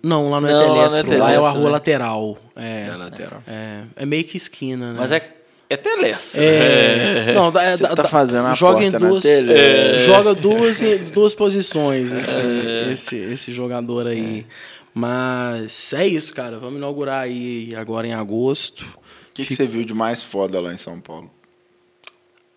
[0.03, 1.69] Não, lá Não, lá não é Etelestro, lá é a Telestro, rua né?
[1.71, 2.37] lateral.
[2.55, 3.43] É, É lateral.
[3.47, 4.99] é, é meio que esquina, né?
[4.99, 5.35] Mas é,
[5.69, 6.39] é telestre.
[6.43, 10.81] É, não, dá- Você tá fazendo a joga porta em duas, é, joga duas
[11.11, 12.39] duas posições esse,
[12.91, 14.45] esse, esse jogador aí.
[14.93, 16.57] Mas é isso, cara.
[16.59, 18.81] Vamos inaugurar aí agora em agosto.
[18.85, 21.29] O que, que você viu de mais foda lá em São Paulo?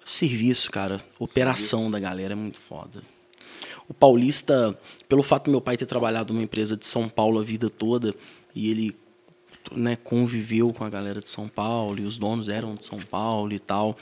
[0.08, 1.04] Serviço, cara.
[1.18, 3.02] Operação da galera é muito foda.
[3.86, 7.42] O paulista, pelo fato do meu pai ter trabalhado numa empresa de São Paulo a
[7.42, 8.14] vida toda,
[8.54, 8.96] e ele
[9.70, 13.52] né, conviveu com a galera de São Paulo e os donos eram de São Paulo
[13.52, 13.98] e tal.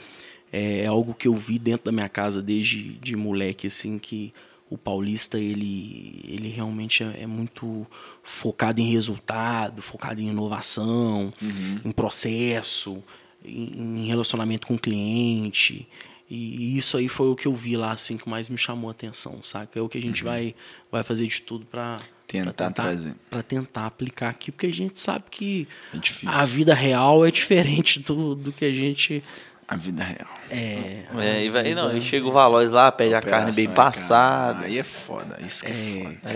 [0.49, 4.33] É, é algo que eu vi dentro da minha casa desde de moleque, assim, que
[4.69, 7.85] o paulista ele, ele realmente é, é muito
[8.23, 11.81] focado em resultado, focado em inovação, uhum.
[11.83, 13.03] em processo,
[13.47, 15.87] em, em relacionamento com o cliente.
[16.29, 18.91] E isso aí foi o que eu vi lá, assim, que mais me chamou a
[18.91, 19.79] atenção, saca?
[19.79, 20.29] É o que a gente uhum.
[20.29, 20.55] vai,
[20.91, 23.15] vai fazer de tudo para tentar, tentar trazer.
[23.29, 28.01] Para tentar aplicar aqui, porque a gente sabe que é a vida real é diferente
[28.01, 29.23] do, do que a gente
[29.67, 30.29] a vida real.
[30.49, 31.03] É.
[31.19, 34.65] é e, vai, não, e chega o Valois lá, pede a carne bem é passada.
[34.65, 36.33] Aí é foda, isso que é, é foda.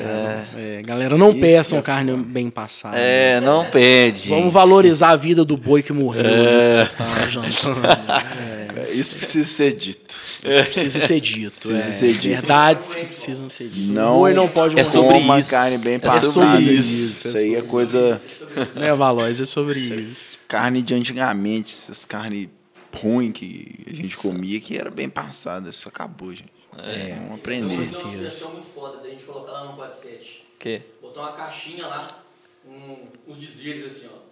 [0.57, 0.79] É.
[0.79, 0.81] é.
[0.81, 2.23] galera, não isso peçam é carne foda.
[2.23, 2.97] bem passada.
[2.97, 4.27] É, não pede.
[4.27, 4.53] Vamos gente.
[4.53, 6.25] valorizar a vida do boi que morreu.
[6.25, 6.85] É.
[6.85, 8.25] Que tá.
[8.37, 8.91] É.
[8.91, 10.15] Isso precisa ser dito.
[10.43, 11.67] Isso precisa ser dito.
[11.69, 12.27] Precisa ser dito.
[12.27, 13.95] Verdades que precisam ser ditas.
[13.95, 14.81] Não, o boi não pode morrer.
[14.81, 15.51] É sobre isso.
[15.51, 16.27] carne bem passada.
[16.27, 17.27] É sobre isso.
[17.27, 18.19] Isso aí é coisa.
[18.75, 20.37] Não é, Valois, é sobre isso.
[20.49, 22.49] Carne de antigamente, essas carnes
[22.93, 25.69] ruim que a gente comia que era bem passada.
[25.69, 26.51] Isso acabou, gente.
[26.77, 27.93] É, vamos aprender.
[27.93, 30.43] Eu uma sugestão muito foda da gente colocar lá no 47.
[30.57, 30.81] Que?
[31.01, 32.23] Botar uma caixinha lá,
[32.65, 34.31] um, uns dizeres assim, ó.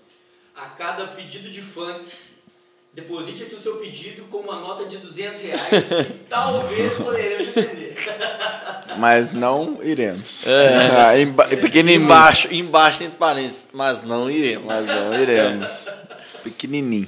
[0.56, 2.06] A cada pedido de funk,
[2.94, 7.95] deposite aqui o seu pedido com uma nota de 200 reais e talvez poderemos entender.
[8.98, 10.45] Mas não iremos.
[10.45, 12.03] É, é, emba pequenininho.
[12.03, 14.65] Embaixo, embaixo entre parênteses, mas não iremos.
[14.65, 15.88] Mas não iremos.
[16.44, 17.07] Pequenininho.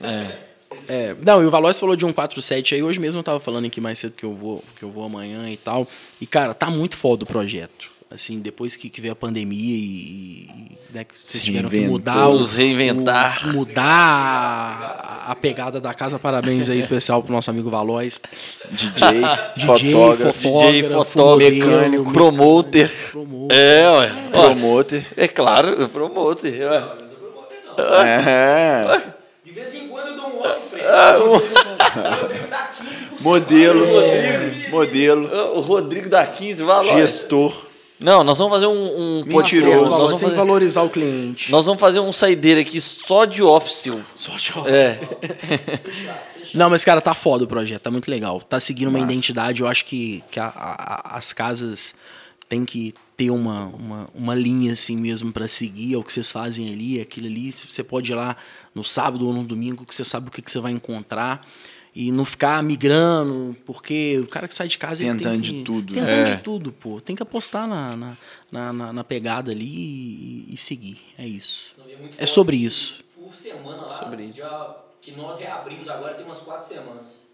[0.00, 0.43] É.
[0.88, 3.66] É, não, e o Valois falou de um 47 aí, hoje mesmo eu tava falando
[3.66, 5.86] aqui mais cedo que eu vou, que eu vou amanhã e tal.
[6.20, 7.94] E, cara, tá muito foda o projeto.
[8.10, 12.28] Assim, depois que, que veio a pandemia e, e né, que vocês tiveram que mudar.
[12.28, 13.48] Os reinventar.
[13.48, 16.16] O, mudar a, a, pegada da casa.
[16.16, 18.20] Parabéns aí, especial pro nosso amigo Valois.
[18.70, 19.20] DJ,
[19.56, 22.90] DJ fotógrafo, DJ, fotógrafo, mecânico, promoter.
[23.10, 23.56] promoter.
[23.56, 24.14] É, ué.
[24.30, 25.06] Promoter.
[25.16, 26.70] É claro, promoter.
[26.70, 26.84] Ué.
[28.06, 29.13] É.
[29.54, 31.40] De vez em quando eu dou um off ah, o...
[33.22, 33.86] Modelo.
[33.86, 34.70] Rodrigo.
[34.70, 35.56] Modelo.
[35.56, 36.96] O Rodrigo da 15, valor.
[36.96, 37.66] Gestor.
[38.00, 39.88] Não, nós vamos fazer um, um poderoso.
[39.88, 40.34] Nós vamos fazer...
[40.34, 41.52] valorizar o cliente.
[41.52, 43.92] Nós vamos fazer um saideiro aqui só de office.
[44.16, 44.72] Só de office.
[44.72, 44.98] É.
[46.52, 48.40] Não, mas, cara, tá foda o projeto, tá muito legal.
[48.40, 51.94] Tá seguindo uma identidade, eu acho que, que a, a, as casas
[52.48, 56.30] têm que ter uma, uma, uma linha assim mesmo para seguir, é o que vocês
[56.30, 57.50] fazem ali, aquilo ali.
[57.52, 58.36] Você pode ir lá
[58.74, 61.46] no sábado ou no domingo, que você sabe o que, que você vai encontrar.
[61.96, 65.62] E não ficar migrando, porque o cara que sai de casa tentando tem que, de
[65.62, 66.36] tudo, tentando é.
[66.36, 67.00] de tudo, pô.
[67.00, 67.94] Tem que apostar na,
[68.50, 71.00] na, na, na pegada ali e, e, seguir.
[71.16, 71.72] É isso.
[72.18, 73.04] É, é sobre isso.
[73.14, 74.38] Por semana lá, sobre isso.
[74.38, 77.28] Já, que nós reabrimos agora tem umas quatro semanas.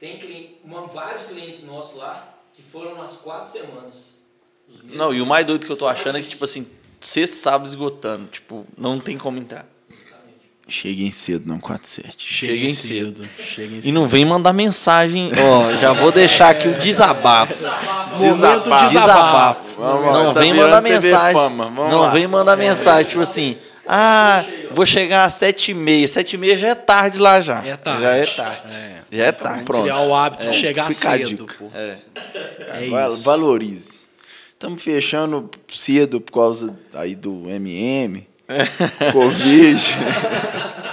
[0.00, 4.15] Tem cliente, uma, vários clientes nossos lá que foram umas quatro semanas.
[4.92, 6.66] Não, e o mais doido que eu tô achando é que, tipo assim,
[7.00, 8.26] você sabe esgotando.
[8.26, 9.66] Tipo, não tem como entrar.
[10.68, 12.26] Cheguem cedo, não 47.
[12.26, 13.28] Cheguem, cedo.
[13.38, 13.88] Cheguem cedo.
[13.88, 15.30] E não vem mandar mensagem.
[15.38, 17.54] Ó, já vou deixar aqui o desabafo.
[18.18, 18.86] Desabafo.
[18.86, 19.60] desabafo.
[19.78, 21.56] Vamos, não tá vem mandar mensagem.
[21.56, 22.10] Não lá.
[22.10, 23.56] vem mandar mensagem, tipo assim.
[23.86, 26.08] Ah, vou chegar às sete e meia.
[26.08, 27.64] Sete e meia já é tarde lá já.
[27.64, 28.02] É tarde.
[28.02, 28.72] Já é tarde.
[28.74, 29.02] É.
[29.12, 29.62] Já é tarde.
[29.62, 29.82] Pronto.
[29.82, 30.50] Criar o hábito é.
[30.50, 31.46] de chegar Fica cedo.
[31.58, 31.70] Pô.
[31.72, 31.98] É.
[32.72, 33.22] é isso.
[33.22, 33.95] Valorize.
[34.56, 38.26] Estamos fechando cedo por causa aí do MM.
[39.12, 39.76] Covid.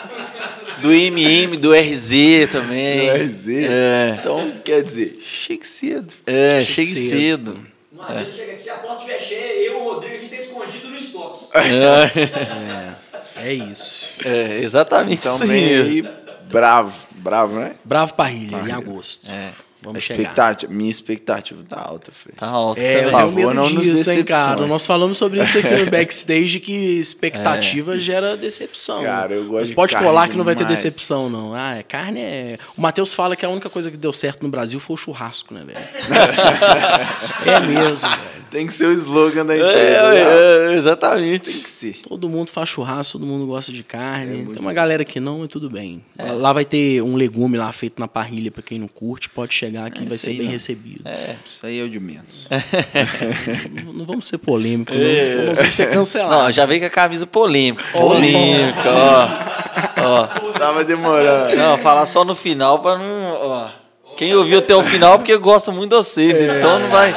[0.82, 3.10] Do MM, do RZ também.
[3.10, 3.48] Do RZ.
[3.48, 4.18] É.
[4.20, 6.14] Então, quer dizer, chegue cedo.
[6.28, 7.54] É, chegue, chegue cedo.
[7.54, 7.68] cedo.
[7.90, 8.34] Não adianta é.
[8.34, 10.90] chegar aqui, se a porta estiver cheia, eu e o Rodrigo, a gente tá escondido
[10.90, 11.46] no estoque.
[11.54, 14.12] É, é isso.
[14.26, 16.04] É, exatamente então, isso aí.
[16.50, 17.78] Bravo, bravo, né?
[17.86, 18.74] Bravo Parrilha, Parrilha.
[18.74, 19.26] em agosto.
[19.32, 19.52] É.
[19.84, 20.74] Vamos expectativa, chegar.
[20.74, 22.38] Minha expectativa tá alta, Fred.
[22.38, 22.80] Tá alta.
[22.80, 24.66] É, eu favor, tenho medo disso, hein, cara.
[24.66, 28.00] Nós falamos sobre isso aqui no backstage, que expectativa é.
[28.00, 29.04] gera decepção.
[29.04, 31.54] Cara, eu gosto Mas pode colar que não vai ter decepção, não.
[31.54, 32.58] Ah, é, carne é...
[32.78, 35.54] O Matheus fala que a única coisa que deu certo no Brasil foi o churrasco,
[35.54, 35.80] né, velho?
[37.46, 38.43] é mesmo, velho.
[38.54, 39.80] Tem que ser o slogan da empresa.
[39.80, 41.52] É, é, é, exatamente.
[41.52, 41.98] Tem que ser.
[42.08, 44.44] Todo mundo faz churrasco, todo mundo gosta de carne.
[44.44, 46.06] É Tem uma galera que não, e tudo bem.
[46.16, 46.32] É.
[46.32, 49.88] Lá vai ter um legume lá feito na parrilha para quem não curte, pode chegar
[49.88, 50.52] aqui, vai ser bem não.
[50.52, 51.02] recebido.
[51.04, 52.48] É, isso aí é o de menos.
[53.86, 55.46] não, não, vamos ser polêmicos, não.
[55.48, 56.44] Nós vamos ser cancelados.
[56.44, 57.84] Não, já veio com a camisa polêmica.
[57.92, 59.28] Polêmica, ó.
[59.98, 60.28] ó.
[60.60, 61.56] Tava demorando.
[61.56, 63.34] Não, falar só no final para não.
[63.34, 63.83] Ó.
[64.16, 67.14] Quem ouviu até o final porque gosta muito de você, é, então não vai,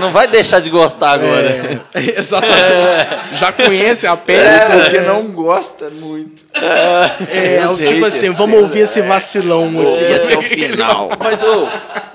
[0.00, 1.82] não vai deixar de gostar agora.
[1.94, 2.60] É, exatamente.
[2.60, 3.36] É.
[3.36, 4.72] Já conhece a peça.
[4.72, 6.44] É, porque não gosta muito.
[6.54, 11.10] É, é tipo assim, vamos ouvir esse vacilão aqui até o final.
[11.18, 11.66] Mas, oh,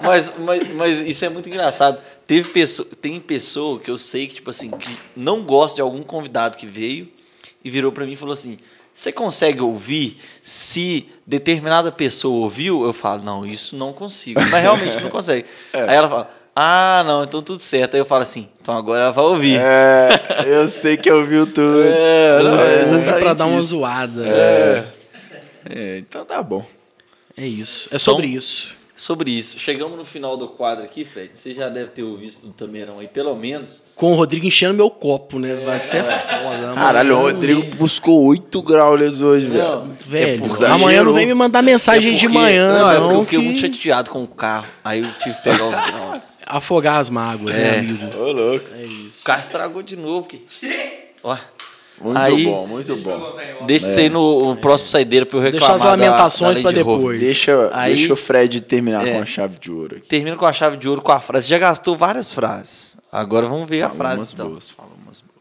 [0.01, 1.99] mas, mas, mas isso é muito engraçado.
[2.25, 6.03] Teve pessoa, tem pessoa que eu sei que, tipo assim, que não gosta de algum
[6.03, 7.07] convidado que veio
[7.63, 8.57] e virou pra mim e falou assim:
[8.97, 12.83] Você consegue ouvir se determinada pessoa ouviu?
[12.83, 14.41] Eu falo: Não, isso não consigo.
[14.49, 15.45] Mas realmente não consegue.
[15.71, 17.93] Aí ela fala: Ah, não, então tudo certo.
[17.93, 19.59] Aí eu falo assim: Então agora ela vai ouvir.
[19.59, 20.09] É,
[20.47, 21.83] eu sei que ouviu tudo.
[21.83, 23.69] É, não, é exatamente pra dar uma isso.
[23.69, 24.27] zoada.
[25.69, 26.65] É, então tá bom.
[27.37, 27.89] É isso.
[27.93, 28.75] É sobre Então- isso.
[28.95, 29.59] Sobre isso.
[29.59, 31.29] Chegamos no final do quadro aqui, Fred.
[31.37, 33.69] Você já deve ter ouvido do Tameirão aí, pelo menos.
[33.97, 35.55] Com o Rodrigo enchendo meu copo, né?
[35.65, 36.73] Vai ser foda.
[36.75, 39.87] Caralho, o Rodrigo buscou 8 graules hoje, velho.
[40.05, 40.75] Velho, Exagerou.
[40.75, 42.79] amanhã não vem me mandar mensagem É de porque- manhã, não.
[42.79, 42.89] não.
[42.91, 44.67] é porque eu fiquei que- muito chateado com o carro.
[44.83, 46.21] Aí eu tive que pegar os graus.
[46.45, 47.61] Afogar as mágoas, É.
[47.63, 48.17] né, amigo?
[48.19, 48.65] Ô, louco.
[48.79, 49.21] É isso.
[49.21, 50.27] O carro estragou de novo.
[50.27, 50.45] Que...
[51.23, 51.35] Ó,
[51.99, 53.35] Muito Aí- bom, muito Deixa bom.
[53.65, 56.61] deixa isso aí no, no próximo saideira pra eu Deixa reclamar as da- lamentações da
[56.61, 56.99] pra Land Rover.
[56.99, 57.21] depois.
[57.21, 59.13] Deixa, Aí- deixa o Fred terminar É.
[59.15, 60.07] com a chave de ouro aqui.
[60.07, 61.47] Termina com a chave de ouro com a frase.
[61.47, 62.95] Você já gastou várias frases.
[63.19, 64.49] Agora vamos ver a Fala frase umas então.
[64.49, 65.37] boas, fala umas boas.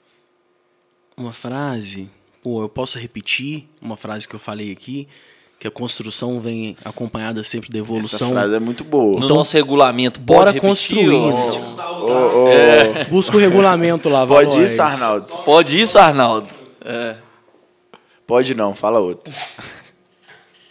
[1.17, 2.09] Uma frase,
[2.43, 5.07] pô, eu posso repetir uma frase que eu falei aqui,
[5.59, 8.31] que a construção vem acompanhada sempre da Essa evolução.
[8.31, 9.19] frase é muito boa.
[9.19, 11.11] No Então, nosso regulamento, bora repetir, construir,
[12.03, 13.05] ô, É.
[13.05, 14.73] Busca o regulamento lá, Pode Valois.
[14.73, 15.27] isso, Arnaldo?
[15.45, 16.49] Pode isso, Arnaldo.
[16.85, 17.17] É.
[18.27, 19.33] Pode não, fala outra.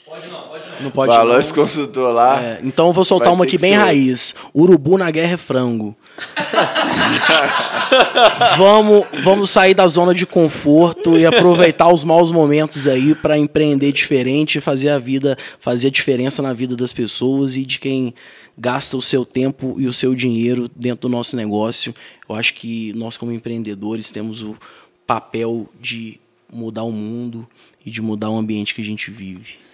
[0.06, 0.82] Pode não, pode não.
[0.82, 1.56] Não pode Valores não.
[1.64, 2.42] consultor lá.
[2.44, 4.36] É, então eu vou soltar uma aqui bem raiz.
[4.56, 5.96] Urubu na guerra é frango.
[8.58, 13.92] vamos, vamos sair da zona de conforto e aproveitar os maus momentos aí para empreender
[13.92, 18.14] diferente, fazer a vida, fazer a diferença na vida das pessoas e de quem
[18.58, 21.94] gasta o seu tempo e o seu dinheiro dentro do nosso negócio.
[22.28, 24.56] Eu acho que nós como empreendedores temos o
[25.06, 26.20] papel de
[26.52, 27.48] mudar o mundo
[27.86, 29.65] e de mudar o ambiente que a gente vive.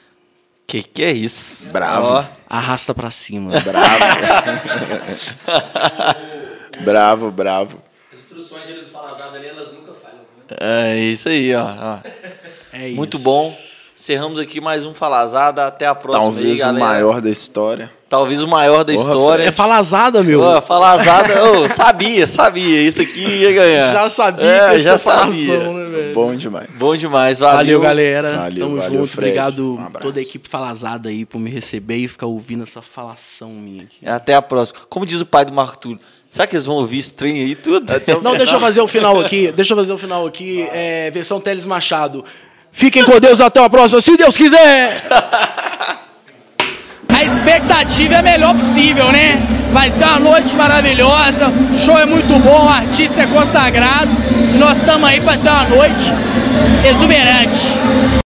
[0.72, 1.68] Que que é isso?
[1.70, 2.08] Bravo.
[2.14, 3.52] Ó, Arrasta para cima.
[6.86, 7.84] Bravo, bravo.
[8.12, 10.20] As instruções ali do Falazado ali, elas nunca falham.
[10.50, 10.96] Né?
[10.96, 11.66] é isso aí, ó.
[11.66, 12.00] ó.
[12.72, 13.24] É Muito isso.
[13.26, 13.54] bom.
[14.02, 15.68] Encerramos aqui mais um Falazada.
[15.68, 16.86] Até a próxima aí, Talvez o galera.
[16.86, 17.92] maior da história.
[18.10, 19.44] Talvez o maior da Porra, história.
[19.44, 20.42] É falazada, meu.
[20.42, 22.82] Ô, Falazada, ô, sabia, sabia.
[22.82, 23.94] Isso aqui ia ganhar.
[23.94, 25.70] Já sabia É, já falação, sabia.
[25.70, 26.12] né?
[26.16, 26.68] Bom demais.
[26.74, 27.58] Bom demais, valeu.
[27.58, 28.38] Valeu, galera.
[28.38, 29.08] Valeu, Tamo valeu, junto.
[29.12, 29.30] Fred.
[29.30, 33.52] Obrigado Um toda a equipe falazada aí por me receber e ficar ouvindo essa falação
[33.52, 34.04] minha aqui.
[34.04, 34.80] Até a próxima.
[34.90, 37.54] Como diz o pai do Marco Túlio, será que eles vão ouvir esse trem aí
[37.54, 37.86] tudo?
[38.24, 39.52] Não, deixa eu fazer o final aqui.
[39.52, 40.68] Deixa eu fazer o final aqui.
[40.74, 42.26] É, versão Teles Machado.
[42.72, 45.04] Fiquem com Deus até a próxima, se Deus quiser!
[47.14, 49.38] A expectativa é a melhor possível, né?
[49.72, 54.10] Vai ser uma noite maravilhosa, o show é muito bom, o artista é consagrado.
[54.54, 56.06] E nós estamos aí para ter uma noite
[56.84, 57.60] exuberante.